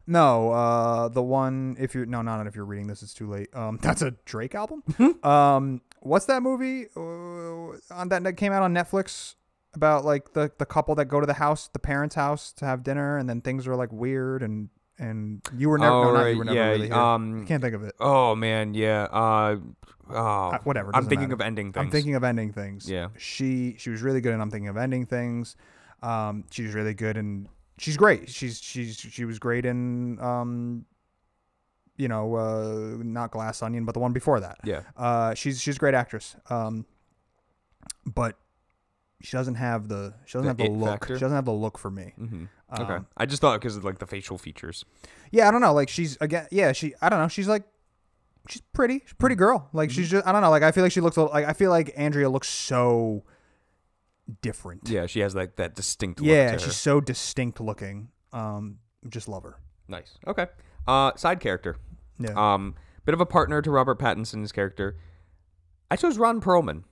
No, 0.07 0.51
uh, 0.53 1.09
the 1.09 1.23
one 1.23 1.77
if 1.79 1.95
you 1.95 2.07
no, 2.07 2.23
not 2.23 2.47
if 2.47 2.57
you're 2.57 2.65
reading 2.65 2.87
this, 2.87 3.03
it's 3.03 3.13
too 3.13 3.27
late. 3.29 3.55
Um, 3.55 3.79
that's 3.83 4.01
a 4.01 4.13
Drake 4.25 4.55
album. 4.55 4.83
Mm-hmm. 4.93 5.27
um, 5.27 5.81
what's 6.01 6.25
that 6.27 6.43
movie 6.43 6.87
uh, 6.97 7.95
on 7.95 8.09
that 8.09 8.23
that 8.25 8.35
came 8.39 8.53
out 8.53 8.63
on 8.63 8.73
Netflix 8.73 9.35
about 9.79 10.05
like 10.05 10.33
the 10.33 10.51
the 10.59 10.67
couple 10.67 10.95
that 10.97 11.07
go 11.07 11.21
to 11.21 11.27
the 11.27 11.35
house, 11.35 11.69
the 11.73 11.79
parents' 11.79 12.17
house 12.17 12.53
to 12.55 12.65
have 12.65 12.83
dinner, 12.83 13.17
and 13.17 13.29
then 13.29 13.41
things 13.41 13.67
are 13.67 13.77
like 13.77 13.93
weird 13.93 14.43
and 14.43 14.69
and 14.99 15.41
you 15.57 15.69
were 15.69 15.79
never 15.79 15.95
oh 15.95 16.03
no, 16.03 16.13
not 16.13 16.21
right, 16.21 16.33
you 16.33 16.39
were 16.39 16.45
never 16.45 16.57
yeah. 16.57 16.69
really 16.71 16.87
here. 16.89 16.97
um. 16.97 17.47
Can't 17.47 17.63
think 17.63 17.75
of 17.75 17.85
it. 17.85 17.95
Oh 18.01 18.35
man, 18.35 18.75
yeah. 18.75 19.05
Uh. 19.05 19.57
Oh. 20.11 20.15
Uh, 20.15 20.59
whatever. 20.65 20.91
I'm 20.95 21.07
thinking 21.07 21.29
matter. 21.29 21.35
of 21.35 21.41
ending 21.43 21.73
things. 21.73 21.85
I'm 21.85 21.91
thinking 21.91 22.15
of 22.15 22.25
ending 22.25 22.53
things. 22.53 22.91
Yeah. 22.91 23.09
She 23.17 23.77
she 23.79 23.91
was 23.91 24.03
really 24.03 24.21
good 24.21 24.33
and 24.33 24.43
I'm 24.43 24.51
thinking 24.51 24.69
of 24.69 24.77
ending 24.77 25.07
things. 25.07 25.57
Um, 26.03 26.45
she 26.51 26.63
was 26.63 26.75
really 26.75 26.95
good 26.95 27.17
and 27.17 27.49
she's 27.77 27.97
great. 27.97 28.29
She's 28.29 28.61
she's 28.61 28.97
she 28.97 29.25
was 29.25 29.39
great 29.39 29.67
in 29.67 30.19
um, 30.21 30.87
you 31.99 32.09
know, 32.09 32.37
uh, 32.37 32.97
not 33.03 33.33
Glass 33.33 33.63
Onion, 33.63 33.85
but 33.85 33.93
the 33.93 33.99
one 33.99 34.13
before 34.13 34.41
that. 34.41 34.59
Yeah. 34.65 34.83
Uh, 34.97 35.35
she's 35.35 35.61
she's 35.61 35.77
a 35.77 35.79
great 35.79 35.95
actress. 35.95 36.37
Um, 36.49 36.87
but 38.07 38.37
she 39.21 39.37
doesn't 39.37 39.57
have 39.57 39.89
the 39.89 40.15
she 40.27 40.39
doesn't 40.39 40.57
The 40.57 40.63
have 40.65 40.73
the 40.73 40.77
look. 40.79 40.89
factor? 41.01 41.17
She 41.17 41.21
doesn't 41.21 41.35
have 41.37 41.45
the 41.45 41.53
look 41.53 41.77
for 41.79 41.91
me. 41.91 42.13
hmm 42.17 42.45
Um, 42.71 42.83
Okay. 42.83 42.99
I 43.17 43.27
just 43.27 43.41
thought 43.41 43.61
because 43.61 43.77
of 43.77 43.85
like 43.85 43.99
the 43.99 44.07
facial 44.07 44.39
features. 44.39 44.85
Yeah, 45.33 45.49
I 45.49 45.51
don't 45.51 45.61
know. 45.61 45.73
Like 45.75 45.89
she's 45.89 46.17
again. 46.21 46.47
Yeah, 46.51 46.73
she. 46.73 46.95
I 47.03 47.09
don't 47.09 47.19
know. 47.21 47.29
She's 47.29 47.49
like, 47.49 47.65
she's 48.49 48.63
pretty. 48.73 49.01
She's 49.01 49.13
a 49.13 49.17
pretty 49.17 49.35
girl. 49.37 49.69
Like 49.73 49.89
Mm-hmm. 49.91 49.97
she's 50.01 50.11
just. 50.11 50.27
I 50.27 50.33
don't 50.33 50.43
know. 50.43 50.51
Like 50.51 50.63
I 50.63 50.71
feel 50.73 50.83
like 50.85 50.93
she 50.93 51.01
looks 51.01 51.17
a- 51.17 51.23
like. 51.25 51.47
I 51.47 51.53
feel 51.53 51.71
like 51.71 51.93
Andrea 51.97 52.29
looks 52.29 52.49
so 52.49 53.25
different. 54.43 54.89
Yeah, 54.89 55.07
she 55.07 55.21
has 55.21 55.35
like 55.35 55.57
that 55.57 55.75
distinct. 55.75 56.21
look 56.21 56.29
Yeah, 56.29 56.57
she's 56.57 56.77
so 56.77 57.01
distinct 57.01 57.61
looking. 57.61 58.09
Um, 58.33 58.79
just 59.09 59.29
love 59.29 59.43
her. 59.45 59.57
nice. 59.89 60.19
Okay. 60.27 60.47
Uh, 60.87 61.13
side 61.17 61.41
character. 61.41 61.77
Yeah. 62.19 62.33
Um, 62.37 62.75
bit 63.05 63.15
of 63.15 63.21
a 63.21 63.27
partner 63.27 63.63
to 63.63 63.71
Robert 63.71 63.99
Pattinson's 63.99 64.53
character. 64.53 64.97
I 65.91 65.97
chose 65.97 66.19
Ron 66.19 66.41
Perlman. 66.41 66.85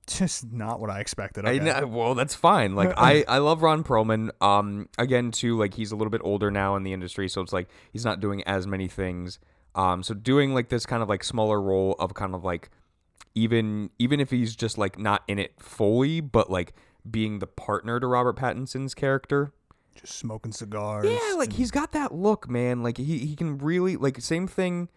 just 0.06 0.52
not 0.52 0.80
what 0.80 0.90
I 0.90 1.00
expected. 1.00 1.46
I 1.46 1.52
Okay. 1.54 1.64
know, 1.64 1.86
well, 1.86 2.14
that's 2.14 2.34
fine. 2.34 2.74
Like 2.74 2.92
I, 2.96 3.24
I 3.28 3.38
love 3.38 3.62
Ron 3.62 3.84
Perlman. 3.84 4.30
Um, 4.42 4.88
again, 4.98 5.30
too, 5.30 5.56
like 5.58 5.74
he's 5.74 5.92
a 5.92 5.96
little 5.96 6.10
bit 6.10 6.20
older 6.24 6.50
now 6.50 6.76
in 6.76 6.82
the 6.82 6.92
industry, 6.92 7.28
so 7.28 7.40
it's 7.40 7.52
like 7.52 7.68
he's 7.92 8.04
not 8.04 8.20
doing 8.20 8.42
as 8.44 8.66
many 8.66 8.88
things. 8.88 9.38
Um, 9.74 10.02
so 10.02 10.14
doing 10.14 10.52
like 10.52 10.68
this 10.68 10.84
kind 10.84 11.02
of 11.02 11.08
like 11.08 11.22
smaller 11.22 11.60
role 11.60 11.94
of 12.00 12.14
kind 12.14 12.34
of 12.34 12.42
like 12.44 12.70
even 13.34 13.90
even 13.98 14.18
if 14.20 14.30
he's 14.30 14.56
just 14.56 14.78
like 14.78 14.98
not 14.98 15.22
in 15.28 15.38
it 15.38 15.52
fully, 15.60 16.20
but 16.20 16.50
like 16.50 16.74
being 17.08 17.38
the 17.38 17.46
partner 17.46 18.00
to 18.00 18.06
Robert 18.06 18.36
Pattinson's 18.36 18.94
character. 18.94 19.52
Just 19.94 20.16
smoking 20.18 20.52
cigars. 20.52 21.06
Yeah, 21.08 21.34
like 21.36 21.52
he's 21.52 21.70
got 21.70 21.92
that 21.92 22.12
look, 22.12 22.48
man. 22.48 22.82
Like 22.82 22.96
he 22.96 23.18
he 23.18 23.36
can 23.36 23.58
really 23.58 23.96
like 23.96 24.20
same 24.20 24.46
thing. 24.48 24.88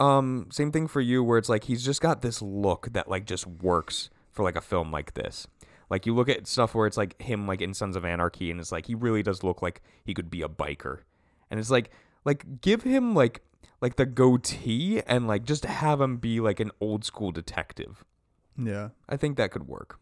Um, 0.00 0.48
same 0.50 0.72
thing 0.72 0.88
for 0.88 1.00
you, 1.00 1.22
where 1.22 1.38
it's 1.38 1.48
like 1.48 1.64
he's 1.64 1.84
just 1.84 2.00
got 2.00 2.22
this 2.22 2.42
look 2.42 2.88
that 2.92 3.08
like 3.08 3.24
just 3.24 3.46
works 3.46 4.10
for 4.32 4.42
like 4.42 4.56
a 4.56 4.60
film 4.60 4.90
like 4.90 5.14
this. 5.14 5.46
Like 5.88 6.06
you 6.06 6.14
look 6.14 6.28
at 6.28 6.46
stuff 6.46 6.74
where 6.74 6.86
it's 6.86 6.96
like 6.96 7.20
him 7.20 7.46
like 7.46 7.60
in 7.60 7.74
Sons 7.74 7.96
of 7.96 8.04
Anarchy, 8.04 8.50
and 8.50 8.58
it's 8.58 8.72
like 8.72 8.86
he 8.86 8.94
really 8.94 9.22
does 9.22 9.44
look 9.44 9.62
like 9.62 9.82
he 10.04 10.14
could 10.14 10.30
be 10.30 10.42
a 10.42 10.48
biker, 10.48 11.00
and 11.50 11.60
it's 11.60 11.70
like 11.70 11.90
like 12.24 12.60
give 12.60 12.82
him 12.82 13.14
like 13.14 13.42
like 13.82 13.96
the 13.96 14.06
goatee 14.06 15.02
and 15.06 15.26
like 15.26 15.44
just 15.44 15.64
have 15.64 16.00
him 16.00 16.16
be 16.16 16.40
like 16.40 16.60
an 16.60 16.70
old 16.80 17.04
school 17.04 17.30
detective. 17.30 18.04
Yeah. 18.56 18.90
I 19.08 19.16
think 19.16 19.36
that 19.36 19.50
could 19.50 19.66
work. 19.66 19.98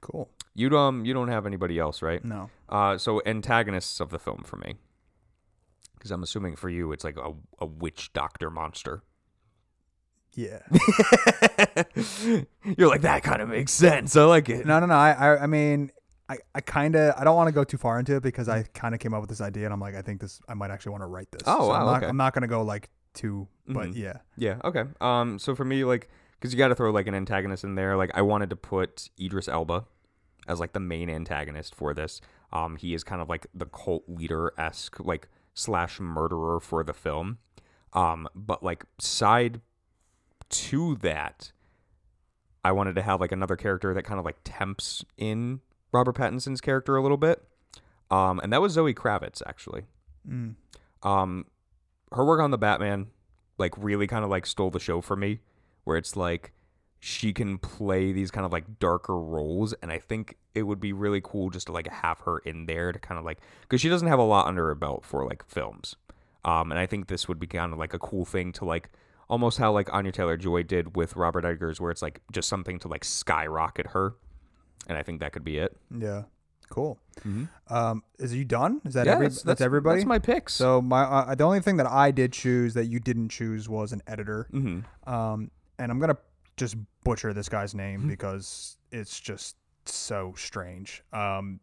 Cool. 0.00 0.28
You 0.54 0.76
um 0.76 1.04
you 1.04 1.14
don't 1.14 1.28
have 1.28 1.46
anybody 1.46 1.78
else, 1.78 2.02
right? 2.02 2.22
No. 2.24 2.50
Uh, 2.68 2.98
so 2.98 3.22
antagonists 3.24 4.00
of 4.00 4.10
the 4.10 4.18
film 4.18 4.42
for 4.44 4.56
me, 4.56 4.74
because 5.94 6.10
I'm 6.10 6.22
assuming 6.22 6.56
for 6.56 6.68
you 6.68 6.92
it's 6.92 7.04
like 7.04 7.16
a, 7.16 7.32
a 7.58 7.66
witch 7.66 8.12
doctor 8.12 8.50
monster. 8.50 9.02
Yeah. 10.34 10.60
You're 12.76 12.88
like 12.88 13.02
that 13.02 13.22
kind 13.22 13.42
of 13.42 13.48
makes 13.48 13.72
sense. 13.72 14.16
I 14.16 14.24
like 14.24 14.48
it. 14.48 14.66
no, 14.66 14.78
no, 14.80 14.86
no. 14.86 14.94
I, 14.94 15.10
I, 15.12 15.42
I 15.42 15.46
mean, 15.46 15.90
I, 16.28 16.38
I 16.54 16.60
kind 16.60 16.94
of, 16.96 17.14
I 17.18 17.24
don't 17.24 17.36
want 17.36 17.48
to 17.48 17.52
go 17.52 17.64
too 17.64 17.76
far 17.76 17.98
into 17.98 18.16
it 18.16 18.22
because 18.22 18.48
I 18.48 18.62
kind 18.74 18.94
of 18.94 19.00
came 19.00 19.12
up 19.14 19.20
with 19.20 19.30
this 19.30 19.40
idea 19.40 19.64
and 19.64 19.72
I'm 19.72 19.80
like, 19.80 19.94
I 19.94 20.02
think 20.02 20.20
this, 20.20 20.40
I 20.48 20.54
might 20.54 20.70
actually 20.70 20.90
want 20.92 21.02
to 21.02 21.06
write 21.06 21.30
this. 21.32 21.42
Oh, 21.46 21.66
So 21.66 21.70
I'm 21.72 21.84
wow, 21.86 21.92
not, 21.92 21.96
okay. 21.98 22.06
I'm 22.08 22.16
not 22.16 22.32
gonna 22.34 22.46
go 22.46 22.62
like 22.62 22.88
too, 23.14 23.48
but 23.66 23.88
Mhm. 23.88 23.96
yeah. 23.96 24.18
Yeah. 24.36 24.56
Okay. 24.64 24.84
Um. 25.00 25.38
So 25.38 25.54
for 25.54 25.64
me, 25.64 25.84
like, 25.84 26.08
because 26.38 26.52
you 26.54 26.58
got 26.58 26.68
to 26.68 26.74
throw 26.74 26.90
like 26.92 27.06
an 27.08 27.14
antagonist 27.14 27.64
in 27.64 27.74
there. 27.74 27.96
Like, 27.96 28.10
I 28.14 28.22
wanted 28.22 28.50
to 28.50 28.56
put 28.56 29.10
Idris 29.20 29.48
Elba 29.48 29.84
as 30.48 30.60
like 30.60 30.72
the 30.72 30.80
main 30.80 31.10
antagonist 31.10 31.74
for 31.74 31.92
this. 31.92 32.20
Um. 32.52 32.76
He 32.76 32.94
is 32.94 33.02
kind 33.02 33.20
of 33.20 33.28
like 33.28 33.46
the 33.52 33.66
cult 33.66 34.04
leader 34.06 34.52
esque, 34.56 35.00
like 35.00 35.26
slash 35.54 35.98
murderer 35.98 36.60
for 36.60 36.84
the 36.84 36.92
film. 36.94 37.38
Um. 37.92 38.28
But 38.36 38.62
like 38.62 38.84
side 39.00 39.60
to 40.50 40.96
that, 40.96 41.52
I 42.64 42.72
wanted 42.72 42.94
to 42.96 43.02
have 43.02 43.20
like 43.20 43.32
another 43.32 43.56
character 43.56 43.94
that 43.94 44.02
kind 44.02 44.18
of 44.18 44.24
like 44.24 44.38
tempts 44.44 45.04
in 45.16 45.60
Robert 45.92 46.16
Pattinson's 46.16 46.60
character 46.60 46.96
a 46.96 47.02
little 47.02 47.16
bit. 47.16 47.42
Um. 48.10 48.40
And 48.40 48.52
that 48.52 48.60
was 48.60 48.72
Zoe 48.72 48.94
Kravitz 48.94 49.42
actually. 49.46 49.84
Mm. 50.28 50.56
Um, 51.02 51.46
her 52.12 52.24
work 52.24 52.40
on 52.40 52.50
the 52.50 52.58
Batman, 52.58 53.06
like, 53.56 53.72
really 53.78 54.06
kind 54.06 54.24
of 54.24 54.30
like 54.30 54.44
stole 54.44 54.70
the 54.70 54.80
show 54.80 55.00
for 55.00 55.16
me. 55.16 55.40
Where 55.84 55.96
it's 55.96 56.14
like, 56.14 56.52
she 57.00 57.32
can 57.32 57.56
play 57.56 58.12
these 58.12 58.30
kind 58.30 58.44
of 58.44 58.52
like 58.52 58.78
darker 58.78 59.18
roles 59.18 59.72
and 59.82 59.90
I 59.90 59.98
think 59.98 60.36
it 60.54 60.64
would 60.64 60.80
be 60.80 60.92
really 60.92 61.22
cool 61.22 61.48
just 61.48 61.66
to 61.68 61.72
like 61.72 61.88
have 61.88 62.20
her 62.20 62.38
in 62.40 62.66
there 62.66 62.92
to 62.92 62.98
kind 62.98 63.18
of 63.18 63.24
like 63.24 63.38
cuz 63.68 63.80
she 63.80 63.88
doesn't 63.88 64.06
have 64.06 64.18
a 64.18 64.24
lot 64.24 64.46
under 64.46 64.66
her 64.66 64.74
belt 64.74 65.06
for 65.06 65.24
like 65.24 65.42
films. 65.46 65.96
Um 66.44 66.70
and 66.70 66.78
I 66.78 66.84
think 66.84 67.06
this 67.06 67.26
would 67.26 67.40
be 67.40 67.46
kind 67.46 67.72
of 67.72 67.78
like 67.78 67.94
a 67.94 67.98
cool 67.98 68.26
thing 68.26 68.52
to 68.52 68.66
like 68.66 68.90
almost 69.30 69.56
how 69.58 69.72
like 69.72 69.90
Anya 69.94 70.12
Taylor-Joy 70.12 70.64
did 70.64 70.96
with 70.96 71.16
Robert 71.16 71.44
Eggers 71.46 71.80
where 71.80 71.90
it's 71.90 72.02
like 72.02 72.20
just 72.32 72.48
something 72.48 72.78
to 72.80 72.88
like 72.88 73.04
skyrocket 73.04 73.86
her. 73.88 74.14
And 74.88 74.98
I 74.98 75.02
think 75.02 75.20
that 75.20 75.32
could 75.32 75.44
be 75.44 75.56
it. 75.58 75.76
Yeah. 75.96 76.24
Cool. 76.68 76.98
Mm-hmm. 77.20 77.44
Um, 77.74 78.02
is 78.18 78.34
you 78.34 78.44
done? 78.44 78.80
Is 78.84 78.94
that 78.94 79.06
yeah, 79.06 79.12
every? 79.14 79.26
that's, 79.28 79.42
That's, 79.42 79.60
everybody. 79.60 80.00
That's 80.00 80.06
my 80.08 80.18
picks. 80.18 80.52
so 80.54 80.80
my 80.82 81.02
uh, 81.02 81.34
the 81.34 81.44
only 81.44 81.60
thing 81.60 81.78
that 81.78 81.86
I 81.86 82.10
did 82.12 82.32
choose 82.32 82.74
that 82.74 82.86
you 82.86 83.00
didn't 83.00 83.30
choose 83.30 83.68
was 83.68 83.92
an 83.92 84.02
editor. 84.06 84.46
hmm 84.50 84.80
Um, 85.06 85.50
and 85.78 85.90
I'm 85.90 85.98
gonna 85.98 86.16
just 86.56 86.76
butcher 87.04 87.32
this 87.32 87.48
guy's 87.48 87.70
Mm-hmm. 87.70 87.78
name 88.02 88.08
because 88.08 88.76
it's 88.92 89.18
just 89.18 89.56
so 89.84 90.34
strange. 90.36 91.02
Um, 91.12 91.58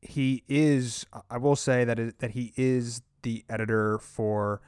he 0.00 0.42
is. 0.48 1.06
I 1.30 1.38
will 1.38 1.56
say 1.56 1.84
that 1.84 1.98
it, 1.98 2.18
that 2.20 2.32
he 2.32 2.52
is 2.56 3.02
the 3.22 3.44
editor 3.48 3.98
for 3.98 4.60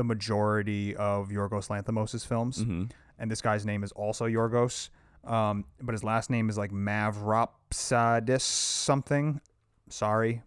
the 0.00 0.04
majority 0.04 0.96
of 0.96 1.28
Yorgos 1.28 1.68
Lanthimos' 1.68 2.26
films, 2.26 2.62
hmm 2.62 2.84
and 3.18 3.30
this 3.30 3.42
guy's 3.42 3.66
name 3.66 3.84
is 3.84 3.92
also 3.92 4.24
Yorgos. 4.26 4.88
Um, 5.24 5.66
but 5.82 5.92
his 5.92 6.02
last 6.02 6.30
name 6.30 6.48
is 6.48 6.56
like 6.56 6.70
Mavropsadis 6.72 8.40
something. 8.40 9.42
Sorry. 9.90 10.40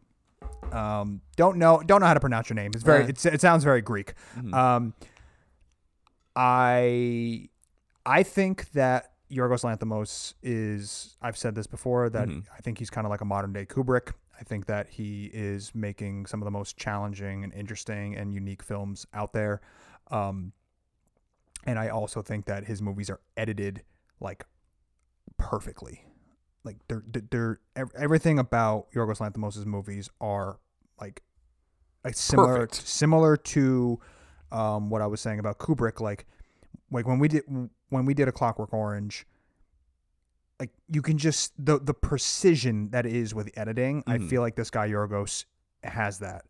Um, 0.71 1.21
don't 1.35 1.57
know 1.57 1.83
don't 1.85 2.01
know 2.01 2.07
how 2.07 2.15
to 2.15 2.19
pronounce 2.19 2.49
your 2.49 2.55
name. 2.55 2.71
It's 2.73 2.83
very 2.83 3.03
it's, 3.05 3.27
it 3.27 3.41
sounds 3.41 3.63
very 3.63 3.81
Greek. 3.83 4.15
Mhm. 4.35 4.53
Um, 4.55 4.93
I 6.35 7.49
I 8.05 8.23
think 8.23 8.71
that 8.71 9.11
Yorgos 9.31 9.63
Lanthimos 9.63 10.33
is. 10.41 11.15
I've 11.21 11.37
said 11.37 11.53
this 11.53 11.67
before 11.67 12.09
that 12.09 12.27
Mhm. 12.27 12.43
I 12.57 12.61
think 12.61 12.79
he's 12.79 12.89
kind 12.89 13.05
of 13.05 13.11
like 13.11 13.21
a 13.21 13.25
modern 13.25 13.53
day 13.53 13.65
Kubrick. 13.67 14.13
I 14.43 14.45
think 14.45 14.65
that 14.65 14.89
he 14.89 15.29
is 15.33 15.73
making 15.73 16.25
some 16.25 16.41
of 16.41 16.43
the 16.45 16.51
most 16.51 16.75
challenging 16.75 17.45
and 17.45 17.53
interesting 17.53 18.17
and 18.17 18.33
unique 18.33 18.61
films 18.61 19.07
out 19.13 19.31
there. 19.31 19.61
Um, 20.11 20.51
and 21.65 21.79
I 21.79 21.87
also 21.87 22.21
think 22.21 22.45
that 22.47 22.65
his 22.65 22.81
movies 22.81 23.09
are 23.09 23.21
edited 23.37 23.83
like 24.19 24.43
perfectly. 25.37 26.03
Like 26.65 26.75
they're 26.89 27.03
they're, 27.31 27.59
everything 27.95 28.37
about 28.37 28.91
Yorgos 28.91 29.19
Lanthimos' 29.19 29.65
movies 29.65 30.09
are 30.19 30.59
like 30.99 31.23
like 32.03 32.15
similar 32.15 32.67
Perfect. 32.67 32.85
similar 32.85 33.37
to 33.37 33.97
um, 34.51 34.89
what 34.89 35.01
I 35.01 35.07
was 35.07 35.21
saying 35.21 35.39
about 35.39 35.57
Kubrick. 35.57 36.01
Like 36.01 36.25
like 36.91 37.07
when 37.07 37.17
we 37.17 37.29
did 37.29 37.43
when 37.87 38.05
we 38.05 38.13
did 38.13 38.27
a 38.27 38.33
Clockwork 38.33 38.73
Orange. 38.73 39.25
Like 40.59 40.71
you 40.89 41.01
can 41.01 41.17
just 41.17 41.53
the 41.63 41.79
the 41.79 41.93
precision 41.93 42.89
that 42.91 43.05
is 43.05 43.33
with 43.33 43.49
editing. 43.55 44.03
I 44.07 44.17
Mhm. 44.17 44.29
feel 44.29 44.41
like 44.41 44.55
this 44.55 44.69
guy 44.69 44.87
Yorgos 44.89 45.45
has 45.83 46.19
that. 46.19 46.45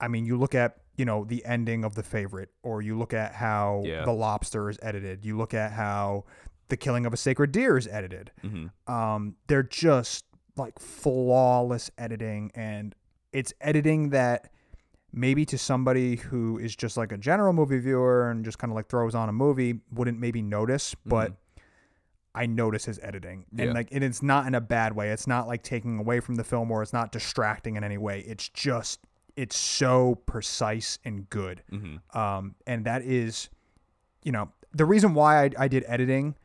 I 0.00 0.08
mean, 0.08 0.24
you 0.24 0.36
look 0.38 0.54
at 0.54 0.78
you 0.96 1.04
know 1.04 1.24
the 1.24 1.44
ending 1.44 1.84
of 1.84 1.94
the 1.96 2.02
favorite, 2.04 2.50
or 2.62 2.80
you 2.80 2.96
look 2.96 3.12
at 3.12 3.34
how 3.34 3.82
Yeah. 3.84 4.04
the 4.04 4.12
lobster 4.12 4.70
is 4.70 4.78
edited. 4.82 5.24
You 5.24 5.36
look 5.36 5.52
at 5.54 5.72
how 5.72 6.24
the 6.68 6.76
killing 6.76 7.04
of 7.06 7.12
a 7.12 7.16
sacred 7.16 7.52
deer 7.52 7.76
is 7.76 7.86
edited. 7.88 8.30
hmm 8.42 8.66
Um, 8.86 9.34
they're 9.48 9.62
just 9.64 10.24
like 10.56 10.78
flawless 10.78 11.90
editing, 11.98 12.50
and 12.54 12.94
it's 13.32 13.52
editing 13.60 14.10
that 14.10 14.50
maybe 15.12 15.44
to 15.46 15.58
somebody 15.58 16.16
who 16.16 16.58
is 16.58 16.74
just 16.74 16.96
like 16.96 17.12
a 17.12 17.18
general 17.18 17.52
movie 17.52 17.78
viewer 17.78 18.30
and 18.30 18.44
just 18.44 18.58
kind 18.58 18.70
of 18.72 18.74
like 18.76 18.88
throws 18.88 19.14
on 19.14 19.28
a 19.28 19.32
movie 19.32 19.80
wouldn't 19.92 20.18
maybe 20.18 20.42
notice, 20.42 20.94
but 21.06 21.36
I 22.34 22.46
notice 22.46 22.84
his 22.84 22.98
editing, 23.00 23.44
and 23.56 23.68
Yeah. 23.68 23.72
like, 23.72 23.88
and 23.92 24.02
it's 24.02 24.22
not 24.22 24.46
in 24.46 24.54
a 24.54 24.60
bad 24.60 24.94
way. 24.96 25.10
It's 25.10 25.26
not 25.26 25.46
like 25.46 25.62
taking 25.62 25.98
away 26.00 26.18
from 26.20 26.34
the 26.34 26.44
film, 26.44 26.70
or 26.70 26.82
it's 26.82 26.92
not 26.92 27.12
distracting 27.12 27.76
in 27.76 27.84
any 27.84 27.98
way. 27.98 28.20
It's 28.20 28.48
just 28.48 29.00
it's 29.36 29.56
so 29.56 30.14
precise 30.26 30.98
and 31.04 31.28
good 31.28 31.62
hmm 31.68 31.96
um, 32.16 32.54
and 32.68 32.84
that 32.84 33.02
is, 33.02 33.48
you 34.22 34.30
know, 34.30 34.48
the 34.72 34.84
reason 34.84 35.12
why 35.14 35.44
I, 35.44 35.50
I 35.58 35.68
did 35.68 35.84
editing 35.88 36.36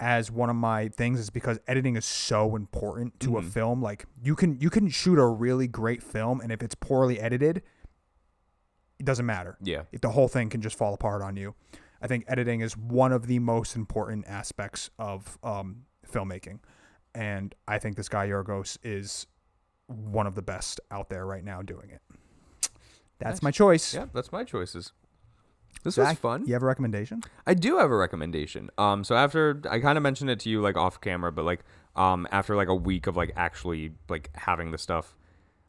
as 0.00 0.30
one 0.30 0.48
of 0.48 0.56
my 0.56 0.88
things 0.88 1.18
is 1.20 1.28
because 1.28 1.58
editing 1.66 1.94
is 1.96 2.04
so 2.06 2.56
important 2.56 3.18
to 3.20 3.36
a 3.36 3.42
Mhm. 3.42 3.50
film. 3.50 3.82
Like 3.82 4.06
you 4.22 4.34
can 4.36 4.58
you 4.60 4.70
can 4.70 4.88
shoot 4.88 5.18
a 5.18 5.26
really 5.26 5.66
great 5.66 6.02
film, 6.02 6.40
and 6.40 6.50
if 6.52 6.62
it's 6.62 6.74
poorly 6.74 7.20
edited, 7.20 7.62
it 8.98 9.04
doesn't 9.04 9.26
matter. 9.26 9.56
Yeah. 9.62 9.82
If 9.92 10.00
the 10.00 10.10
whole 10.10 10.28
thing 10.28 10.48
can 10.48 10.60
just 10.60 10.76
fall 10.76 10.94
apart 10.94 11.22
on 11.22 11.36
you. 11.36 11.54
I 12.00 12.06
think 12.06 12.24
editing 12.28 12.60
is 12.60 12.76
one 12.76 13.12
of 13.12 13.26
the 13.26 13.38
most 13.38 13.74
important 13.76 14.26
aspects 14.28 14.90
of 14.98 15.38
um, 15.42 15.84
filmmaking, 16.10 16.60
and 17.14 17.54
I 17.66 17.78
think 17.78 17.96
this 17.96 18.08
guy 18.08 18.28
Yorgos 18.28 18.78
is 18.82 19.26
one 19.86 20.26
of 20.26 20.34
the 20.34 20.42
best 20.42 20.80
out 20.90 21.08
there 21.08 21.26
right 21.26 21.42
now 21.42 21.62
doing 21.62 21.90
it. 21.90 22.00
That's 23.18 23.36
Nice. 23.38 23.42
my 23.42 23.50
choice. 23.50 23.94
Yeah, 23.94 24.06
that's 24.12 24.30
my 24.30 24.44
choices. 24.44 24.92
This 25.82 25.94
Zach, 25.94 26.10
was 26.10 26.18
fun. 26.18 26.46
You 26.46 26.54
have 26.54 26.62
a 26.62 26.66
recommendation? 26.66 27.22
I 27.46 27.54
do 27.54 27.78
have 27.78 27.90
a 27.90 27.96
recommendation. 27.96 28.70
Um, 28.78 29.04
so 29.04 29.14
after 29.16 29.60
I 29.70 29.80
kind 29.80 29.96
of 29.96 30.02
mentioned 30.02 30.30
it 30.30 30.40
to 30.40 30.50
you 30.50 30.60
like 30.60 30.76
off 30.76 31.00
camera, 31.00 31.32
but 31.32 31.44
like 31.44 31.60
um 31.96 32.28
after 32.30 32.54
like 32.56 32.68
a 32.68 32.74
week 32.74 33.06
of 33.06 33.16
like 33.16 33.32
actually 33.36 33.92
like 34.08 34.30
having 34.34 34.70
the 34.70 34.78
stuff, 34.78 35.16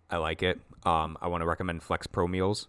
I 0.10 0.18
like 0.18 0.44
it. 0.44 0.60
Um, 0.84 1.18
I 1.22 1.28
want 1.28 1.42
to 1.42 1.48
recommend 1.48 1.84
Flex 1.84 2.08
Pro 2.08 2.28
Meals. 2.28 2.68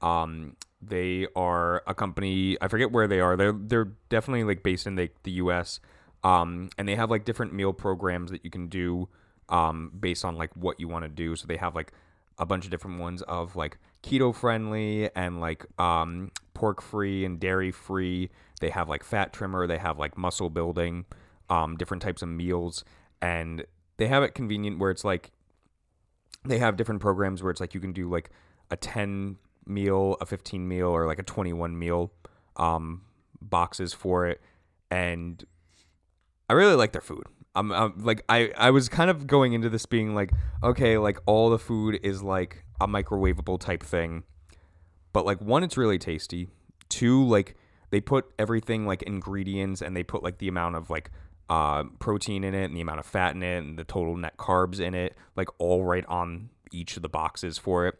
Um, 0.00 0.56
they 0.80 1.26
are 1.34 1.82
a 1.86 1.94
company. 1.94 2.56
I 2.60 2.68
forget 2.68 2.92
where 2.92 3.06
they 3.06 3.20
are. 3.20 3.36
They're 3.36 3.52
they're 3.52 3.92
definitely 4.08 4.44
like 4.44 4.62
based 4.62 4.86
in 4.86 4.94
the 4.94 5.10
the 5.22 5.32
U.S. 5.32 5.80
Um, 6.24 6.70
and 6.78 6.88
they 6.88 6.96
have 6.96 7.10
like 7.10 7.24
different 7.24 7.52
meal 7.52 7.72
programs 7.72 8.30
that 8.30 8.44
you 8.44 8.50
can 8.50 8.68
do 8.68 9.08
um 9.48 9.90
based 9.98 10.24
on 10.24 10.36
like 10.36 10.54
what 10.56 10.78
you 10.78 10.88
want 10.88 11.04
to 11.04 11.08
do. 11.08 11.36
So 11.36 11.46
they 11.46 11.56
have 11.56 11.74
like 11.74 11.92
a 12.38 12.46
bunch 12.46 12.64
of 12.64 12.70
different 12.70 13.00
ones 13.00 13.22
of 13.22 13.56
like 13.56 13.78
keto 14.02 14.34
friendly 14.34 15.10
and 15.16 15.40
like 15.40 15.66
um 15.80 16.30
pork 16.54 16.82
free 16.82 17.24
and 17.24 17.40
dairy 17.40 17.70
free. 17.70 18.30
They 18.60 18.70
have 18.70 18.88
like 18.88 19.02
fat 19.04 19.32
trimmer, 19.32 19.66
they 19.66 19.78
have 19.78 19.98
like 19.98 20.18
muscle 20.18 20.50
building, 20.50 21.06
um 21.48 21.76
different 21.76 22.02
types 22.02 22.22
of 22.22 22.28
meals 22.28 22.84
and 23.20 23.64
they 23.96 24.06
have 24.06 24.22
it 24.22 24.34
convenient 24.34 24.78
where 24.78 24.90
it's 24.90 25.04
like 25.04 25.32
they 26.44 26.58
have 26.58 26.76
different 26.76 27.00
programs 27.00 27.42
where 27.42 27.50
it's 27.50 27.60
like 27.60 27.74
you 27.74 27.80
can 27.80 27.92
do 27.92 28.08
like 28.08 28.30
a 28.70 28.76
10 28.76 29.36
meal, 29.68 30.16
a 30.20 30.26
15 30.26 30.66
meal 30.66 30.88
or 30.88 31.06
like 31.06 31.18
a 31.18 31.22
21 31.22 31.78
meal 31.78 32.12
um 32.56 33.02
boxes 33.40 33.92
for 33.92 34.26
it 34.26 34.40
and 34.90 35.44
I 36.48 36.54
really 36.54 36.74
like 36.74 36.92
their 36.92 37.00
food. 37.00 37.24
I'm, 37.54 37.72
I'm 37.72 38.04
like 38.04 38.24
I 38.28 38.52
I 38.56 38.70
was 38.70 38.88
kind 38.88 39.10
of 39.10 39.26
going 39.26 39.52
into 39.52 39.68
this 39.68 39.86
being 39.86 40.14
like 40.14 40.32
okay, 40.62 40.98
like 40.98 41.18
all 41.26 41.50
the 41.50 41.58
food 41.58 41.98
is 42.02 42.22
like 42.22 42.64
a 42.80 42.86
microwavable 42.86 43.60
type 43.60 43.82
thing. 43.82 44.24
But 45.12 45.26
like 45.26 45.40
one 45.40 45.62
it's 45.62 45.76
really 45.76 45.98
tasty. 45.98 46.48
Two 46.88 47.24
like 47.24 47.56
they 47.90 48.00
put 48.00 48.26
everything 48.38 48.86
like 48.86 49.02
ingredients 49.02 49.82
and 49.82 49.96
they 49.96 50.02
put 50.02 50.22
like 50.22 50.38
the 50.38 50.48
amount 50.48 50.76
of 50.76 50.90
like 50.90 51.10
uh, 51.48 51.84
protein 51.98 52.44
in 52.44 52.54
it 52.54 52.64
and 52.64 52.76
the 52.76 52.82
amount 52.82 53.00
of 53.00 53.06
fat 53.06 53.34
in 53.34 53.42
it 53.42 53.64
and 53.64 53.78
the 53.78 53.84
total 53.84 54.14
net 54.16 54.36
carbs 54.36 54.80
in 54.80 54.94
it 54.94 55.16
like 55.34 55.48
all 55.58 55.82
right 55.82 56.04
on 56.06 56.50
each 56.70 56.96
of 56.96 57.02
the 57.02 57.08
boxes 57.08 57.58
for 57.58 57.86
it. 57.86 57.94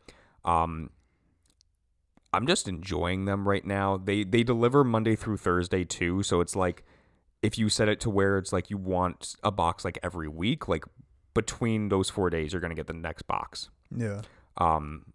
Um 0.45 0.91
I'm 2.33 2.47
just 2.47 2.69
enjoying 2.69 3.25
them 3.25 3.49
right 3.49 3.65
now. 3.65 3.97
They 3.97 4.25
they 4.25 4.43
deliver 4.43 4.85
Monday 4.85 5.17
through 5.17 5.39
Thursday 5.39 5.85
too, 5.85 6.23
so 6.23 6.41
it's 6.41 6.55
like 6.55 6.85
if 7.43 7.57
you 7.57 7.69
set 7.69 7.89
it 7.89 8.01
to 8.01 8.11
where 8.11 8.39
it's 8.39 8.53
like 8.53 8.71
you 8.71 8.77
want 8.77 9.37
a 9.43 9.51
box 9.51 9.85
like 9.85 9.99
every 10.03 10.29
week, 10.29 10.69
like 10.69 10.85
between 11.35 11.89
those 11.89 12.11
4 12.11 12.31
days 12.31 12.53
you're 12.53 12.61
going 12.61 12.71
to 12.71 12.77
get 12.77 12.89
the 12.89 12.93
next 12.93 13.23
box. 13.23 13.71
Yeah. 13.95 14.23
Um 14.57 15.07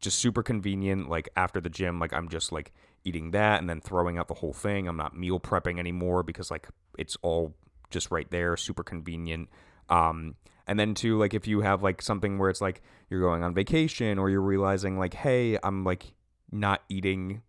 just 0.00 0.18
super 0.18 0.42
convenient 0.42 1.08
like 1.08 1.28
after 1.36 1.60
the 1.60 1.68
gym 1.68 1.98
like 1.98 2.12
I'm 2.12 2.28
just 2.28 2.52
like 2.52 2.72
eating 3.04 3.32
that 3.32 3.60
and 3.60 3.68
then 3.68 3.80
throwing 3.80 4.16
out 4.16 4.28
the 4.28 4.34
whole 4.34 4.52
thing. 4.52 4.88
I'm 4.88 4.96
not 4.96 5.16
meal 5.16 5.38
prepping 5.40 5.78
anymore 5.78 6.22
because 6.22 6.50
like 6.50 6.68
it's 6.96 7.16
all 7.22 7.54
just 7.90 8.10
right 8.10 8.30
there, 8.30 8.56
super 8.56 8.82
convenient. 8.82 9.48
Um 9.88 10.36
and 10.66 10.78
then 10.78 10.94
too 10.94 11.18
like 11.18 11.34
if 11.34 11.46
you 11.46 11.60
have 11.60 11.82
like 11.82 12.00
something 12.00 12.38
where 12.38 12.48
it's 12.48 12.60
like 12.60 12.80
you're 13.10 13.20
going 13.20 13.42
on 13.42 13.54
vacation 13.54 14.18
or 14.18 14.30
you're 14.30 14.40
realizing 14.40 14.98
like 14.98 15.14
hey, 15.14 15.58
I'm 15.62 15.84
like 15.84 16.14
not 16.50 16.82
eating 16.88 17.42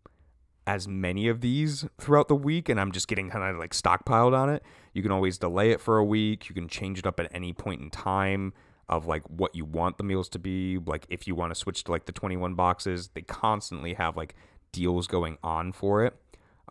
as 0.67 0.87
many 0.87 1.27
of 1.27 1.41
these 1.41 1.85
throughout 1.99 2.27
the 2.27 2.35
week 2.35 2.69
and 2.69 2.79
I'm 2.79 2.91
just 2.91 3.07
getting 3.07 3.29
kind 3.29 3.43
of 3.43 3.57
like 3.57 3.71
stockpiled 3.73 4.37
on 4.37 4.49
it. 4.49 4.63
You 4.93 5.01
can 5.01 5.11
always 5.11 5.37
delay 5.37 5.71
it 5.71 5.81
for 5.81 5.97
a 5.97 6.05
week. 6.05 6.47
You 6.47 6.53
can 6.55 6.67
change 6.67 6.99
it 6.99 7.07
up 7.07 7.19
at 7.19 7.27
any 7.33 7.53
point 7.53 7.81
in 7.81 7.89
time 7.89 8.53
of 8.87 9.05
like 9.07 9.23
what 9.29 9.55
you 9.55 9.65
want 9.65 9.97
the 9.97 10.03
meals 10.03 10.29
to 10.29 10.39
be. 10.39 10.77
Like 10.77 11.05
if 11.09 11.27
you 11.27 11.33
want 11.35 11.51
to 11.51 11.55
switch 11.55 11.83
to 11.85 11.91
like 11.91 12.05
the 12.05 12.11
21 12.11 12.53
boxes, 12.55 13.09
they 13.13 13.21
constantly 13.21 13.95
have 13.95 14.15
like 14.15 14.35
deals 14.71 15.07
going 15.07 15.37
on 15.43 15.71
for 15.71 16.05
it. 16.05 16.15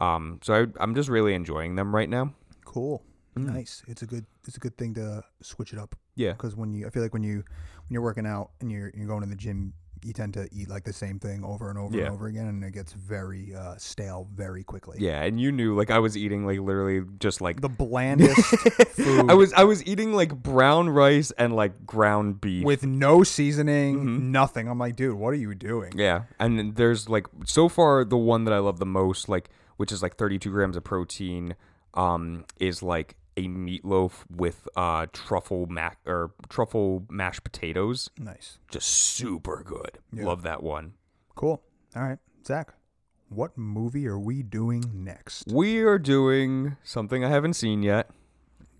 Um, 0.01 0.39
so 0.45 0.55
I, 0.55 0.66
I'm 0.83 0.95
just 0.95 1.09
really 1.09 1.35
enjoying 1.35 1.74
them 1.74 1.93
right 1.95 2.09
now. 2.09 2.35
Cool. 2.64 3.03
Mm. 3.37 3.53
Nice. 3.53 3.83
It's 3.89 4.03
a 4.03 4.07
good 4.07 4.26
it's 4.47 4.57
a 4.57 4.61
good 4.61 4.76
thing 4.79 4.95
to 4.95 5.24
switch 5.43 5.72
it 5.72 5.79
up 5.79 5.97
Yeah. 6.14 6.33
because 6.33 6.55
when 6.55 6.72
you 6.72 6.87
I 6.87 6.91
feel 6.91 7.03
like 7.03 7.12
when 7.12 7.24
you 7.24 7.37
when 7.37 7.91
you're 7.91 8.03
working 8.03 8.26
out 8.26 8.51
and 8.61 8.70
you're 8.70 8.93
you're 8.95 9.09
going 9.09 9.22
to 9.22 9.29
the 9.29 9.35
gym, 9.37 9.72
you 10.05 10.12
tend 10.12 10.34
to 10.34 10.49
eat 10.53 10.68
like 10.68 10.84
the 10.84 10.92
same 10.92 11.18
thing 11.18 11.44
over 11.44 11.68
and 11.70 11.78
over 11.78 11.96
Yeah. 11.96 12.05
and 12.07 12.14
over 12.14 12.26
again, 12.26 12.46
and 12.46 12.62
it 12.64 12.72
gets 12.72 12.92
very 12.92 13.55
uh, 13.55 13.74
stale 13.78 14.28
very 14.34 14.62
quickly. 14.64 14.99
Yeah, 15.01 15.22
and 15.22 15.40
you 15.40 15.51
knew 15.53 15.74
like 15.76 15.90
I 15.90 15.99
was 15.99 16.16
eating 16.16 16.46
like 16.46 16.59
literally 16.61 17.03
just 17.18 17.40
like 17.40 17.61
The 17.61 17.68
blandest 17.68 18.40
food 18.96 19.30
I 19.30 19.34
was 19.34 19.53
I 19.55 19.64
was 19.64 19.84
eating 19.86 20.12
like 20.12 20.34
brown 20.34 20.88
rice 20.90 21.30
and 21.38 21.55
like 21.57 21.86
ground 21.86 22.40
beef. 22.40 22.64
with 22.64 22.84
no 22.84 23.22
seasoning, 23.22 23.96
Mm-hmm. 23.99 24.32
nothing. 24.32 24.68
I'm 24.68 24.78
like, 24.78 24.96
dude, 24.96 25.14
what 25.16 25.30
are 25.30 25.36
you 25.36 25.55
doing? 25.55 25.92
yeah, 25.96 26.22
and 26.38 26.74
there's 26.76 27.09
like 27.09 27.26
so 27.44 27.68
far 27.68 28.05
the 28.05 28.16
one 28.18 28.44
that 28.44 28.55
I 28.55 28.59
love 28.59 28.78
the 28.78 28.86
most, 28.86 29.28
like 29.28 29.51
which 29.76 29.92
is 29.92 30.03
like 30.03 30.16
32 30.16 30.51
grams 30.51 30.76
of 30.76 30.82
protein, 30.84 31.55
um, 31.94 32.44
is 32.59 32.82
like 32.82 33.16
a 33.39 33.47
meatloaf 33.49 34.24
with 34.30 34.68
uh 34.76 35.07
truffle 35.12 35.66
mac 35.66 35.99
or 36.07 36.32
truffle 36.49 37.05
mashed 37.09 37.45
potatoes. 37.45 38.11
Nice. 38.18 38.59
Just 38.70 38.89
super 38.89 39.62
good. 39.64 39.99
Yeah. 40.12 40.24
Love 40.26 40.43
that 40.43 40.62
one. 40.62 40.95
Cool. 41.34 41.62
All 41.97 42.03
right, 42.03 42.18
Zach, 42.47 42.74
what 43.28 43.57
movie 43.57 44.07
are 44.07 44.18
we 44.18 44.43
doing 44.43 44.82
next? 44.93 45.45
We 45.53 45.82
are 45.82 45.99
doing 45.99 46.76
something 46.82 47.24
I 47.24 47.28
haven't 47.30 47.55
seen 47.55 47.82
yet. 47.82 48.11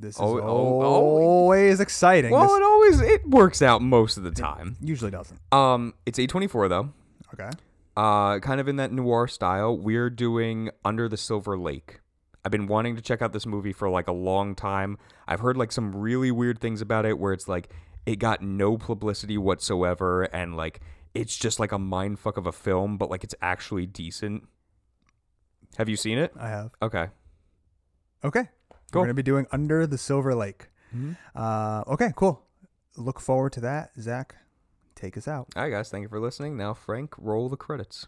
This 0.01 0.15
is 0.17 0.21
Oh, 0.21 0.39
oh, 0.39 0.43
oh. 0.43 0.83
always 0.83 1.81
exciting. 1.81 2.31
Well, 2.31 2.43
This 2.49 2.57
it 2.57 2.63
always 2.63 3.01
it 3.01 3.29
works 3.29 3.63
out 3.63 3.81
most 3.83 4.17
of 4.17 4.23
the 4.25 4.31
time. 4.31 4.77
usually 4.81 5.11
doesn't. 5.11 5.41
Um, 5.53 5.95
it's 6.07 6.19
A24 6.19 6.69
though. 6.69 6.91
Okay. 7.35 7.51
Uh, 7.97 8.39
kind 8.39 8.61
of 8.61 8.69
in 8.69 8.77
that 8.77 8.93
noir 8.93 9.27
style. 9.27 9.77
We're 9.77 10.09
doing 10.11 10.71
Under 10.85 11.09
the 11.09 11.17
Silver 11.17 11.59
Lake. 11.59 12.01
I've 12.49 12.53
been 12.53 12.67
wanting 12.67 12.97
to 12.97 13.03
check 13.03 13.21
out 13.21 13.35
this 13.35 13.45
movie 13.45 13.75
for 13.75 13.91
like 13.91 14.09
a 14.09 14.13
long 14.13 14.55
time. 14.55 14.97
I've 15.27 15.41
heard 15.41 15.59
like 15.59 15.71
some 15.71 15.95
really 15.95 16.31
weird 16.31 16.59
things 16.63 16.81
about 16.81 17.05
it 17.05 17.19
where 17.19 17.35
it's 17.35 17.47
like 17.47 17.69
it 18.07 18.17
got 18.17 18.41
no 18.41 18.79
publicity 18.79 19.37
whatsoever 19.37 20.23
and 20.23 20.57
like 20.57 20.81
it's 21.13 21.37
just 21.37 21.61
like 21.61 21.73
a 21.73 21.79
mind 21.79 22.19
fuck 22.19 22.39
of 22.39 22.47
a 22.47 22.53
film, 22.53 22.97
but 22.97 23.11
like 23.11 23.23
it's 23.23 23.35
actually 23.43 23.85
decent. 23.85 24.45
Have 25.77 25.91
you 25.91 25.97
seen 25.97 26.17
it? 26.17 26.33
I 26.41 26.49
have. 26.49 26.71
Okay. 26.81 27.09
Okay. 28.25 28.49
Cool. 28.93 29.03
We're 29.03 29.05
gonna 29.09 29.13
be 29.13 29.23
doing 29.23 29.47
Under 29.53 29.87
the 29.87 29.99
Silver 29.99 30.35
Lake. 30.35 30.69
Mhm. 30.97 31.19
Uh, 31.37 31.85
okay, 31.87 32.15
cool. 32.17 32.47
Look 32.97 33.21
forward 33.21 33.53
to 33.53 33.61
that. 33.61 33.91
Zach, 34.01 34.37
take 34.95 35.19
us 35.19 35.29
out. 35.29 35.49
All 35.55 35.65
right, 35.65 35.69
guys. 35.71 35.91
Thank 35.91 36.01
you 36.01 36.09
for 36.09 36.19
listening. 36.19 36.57
Now, 36.57 36.73
Frank, 36.73 37.13
roll 37.19 37.51
the 37.51 37.59
credits. 37.59 38.07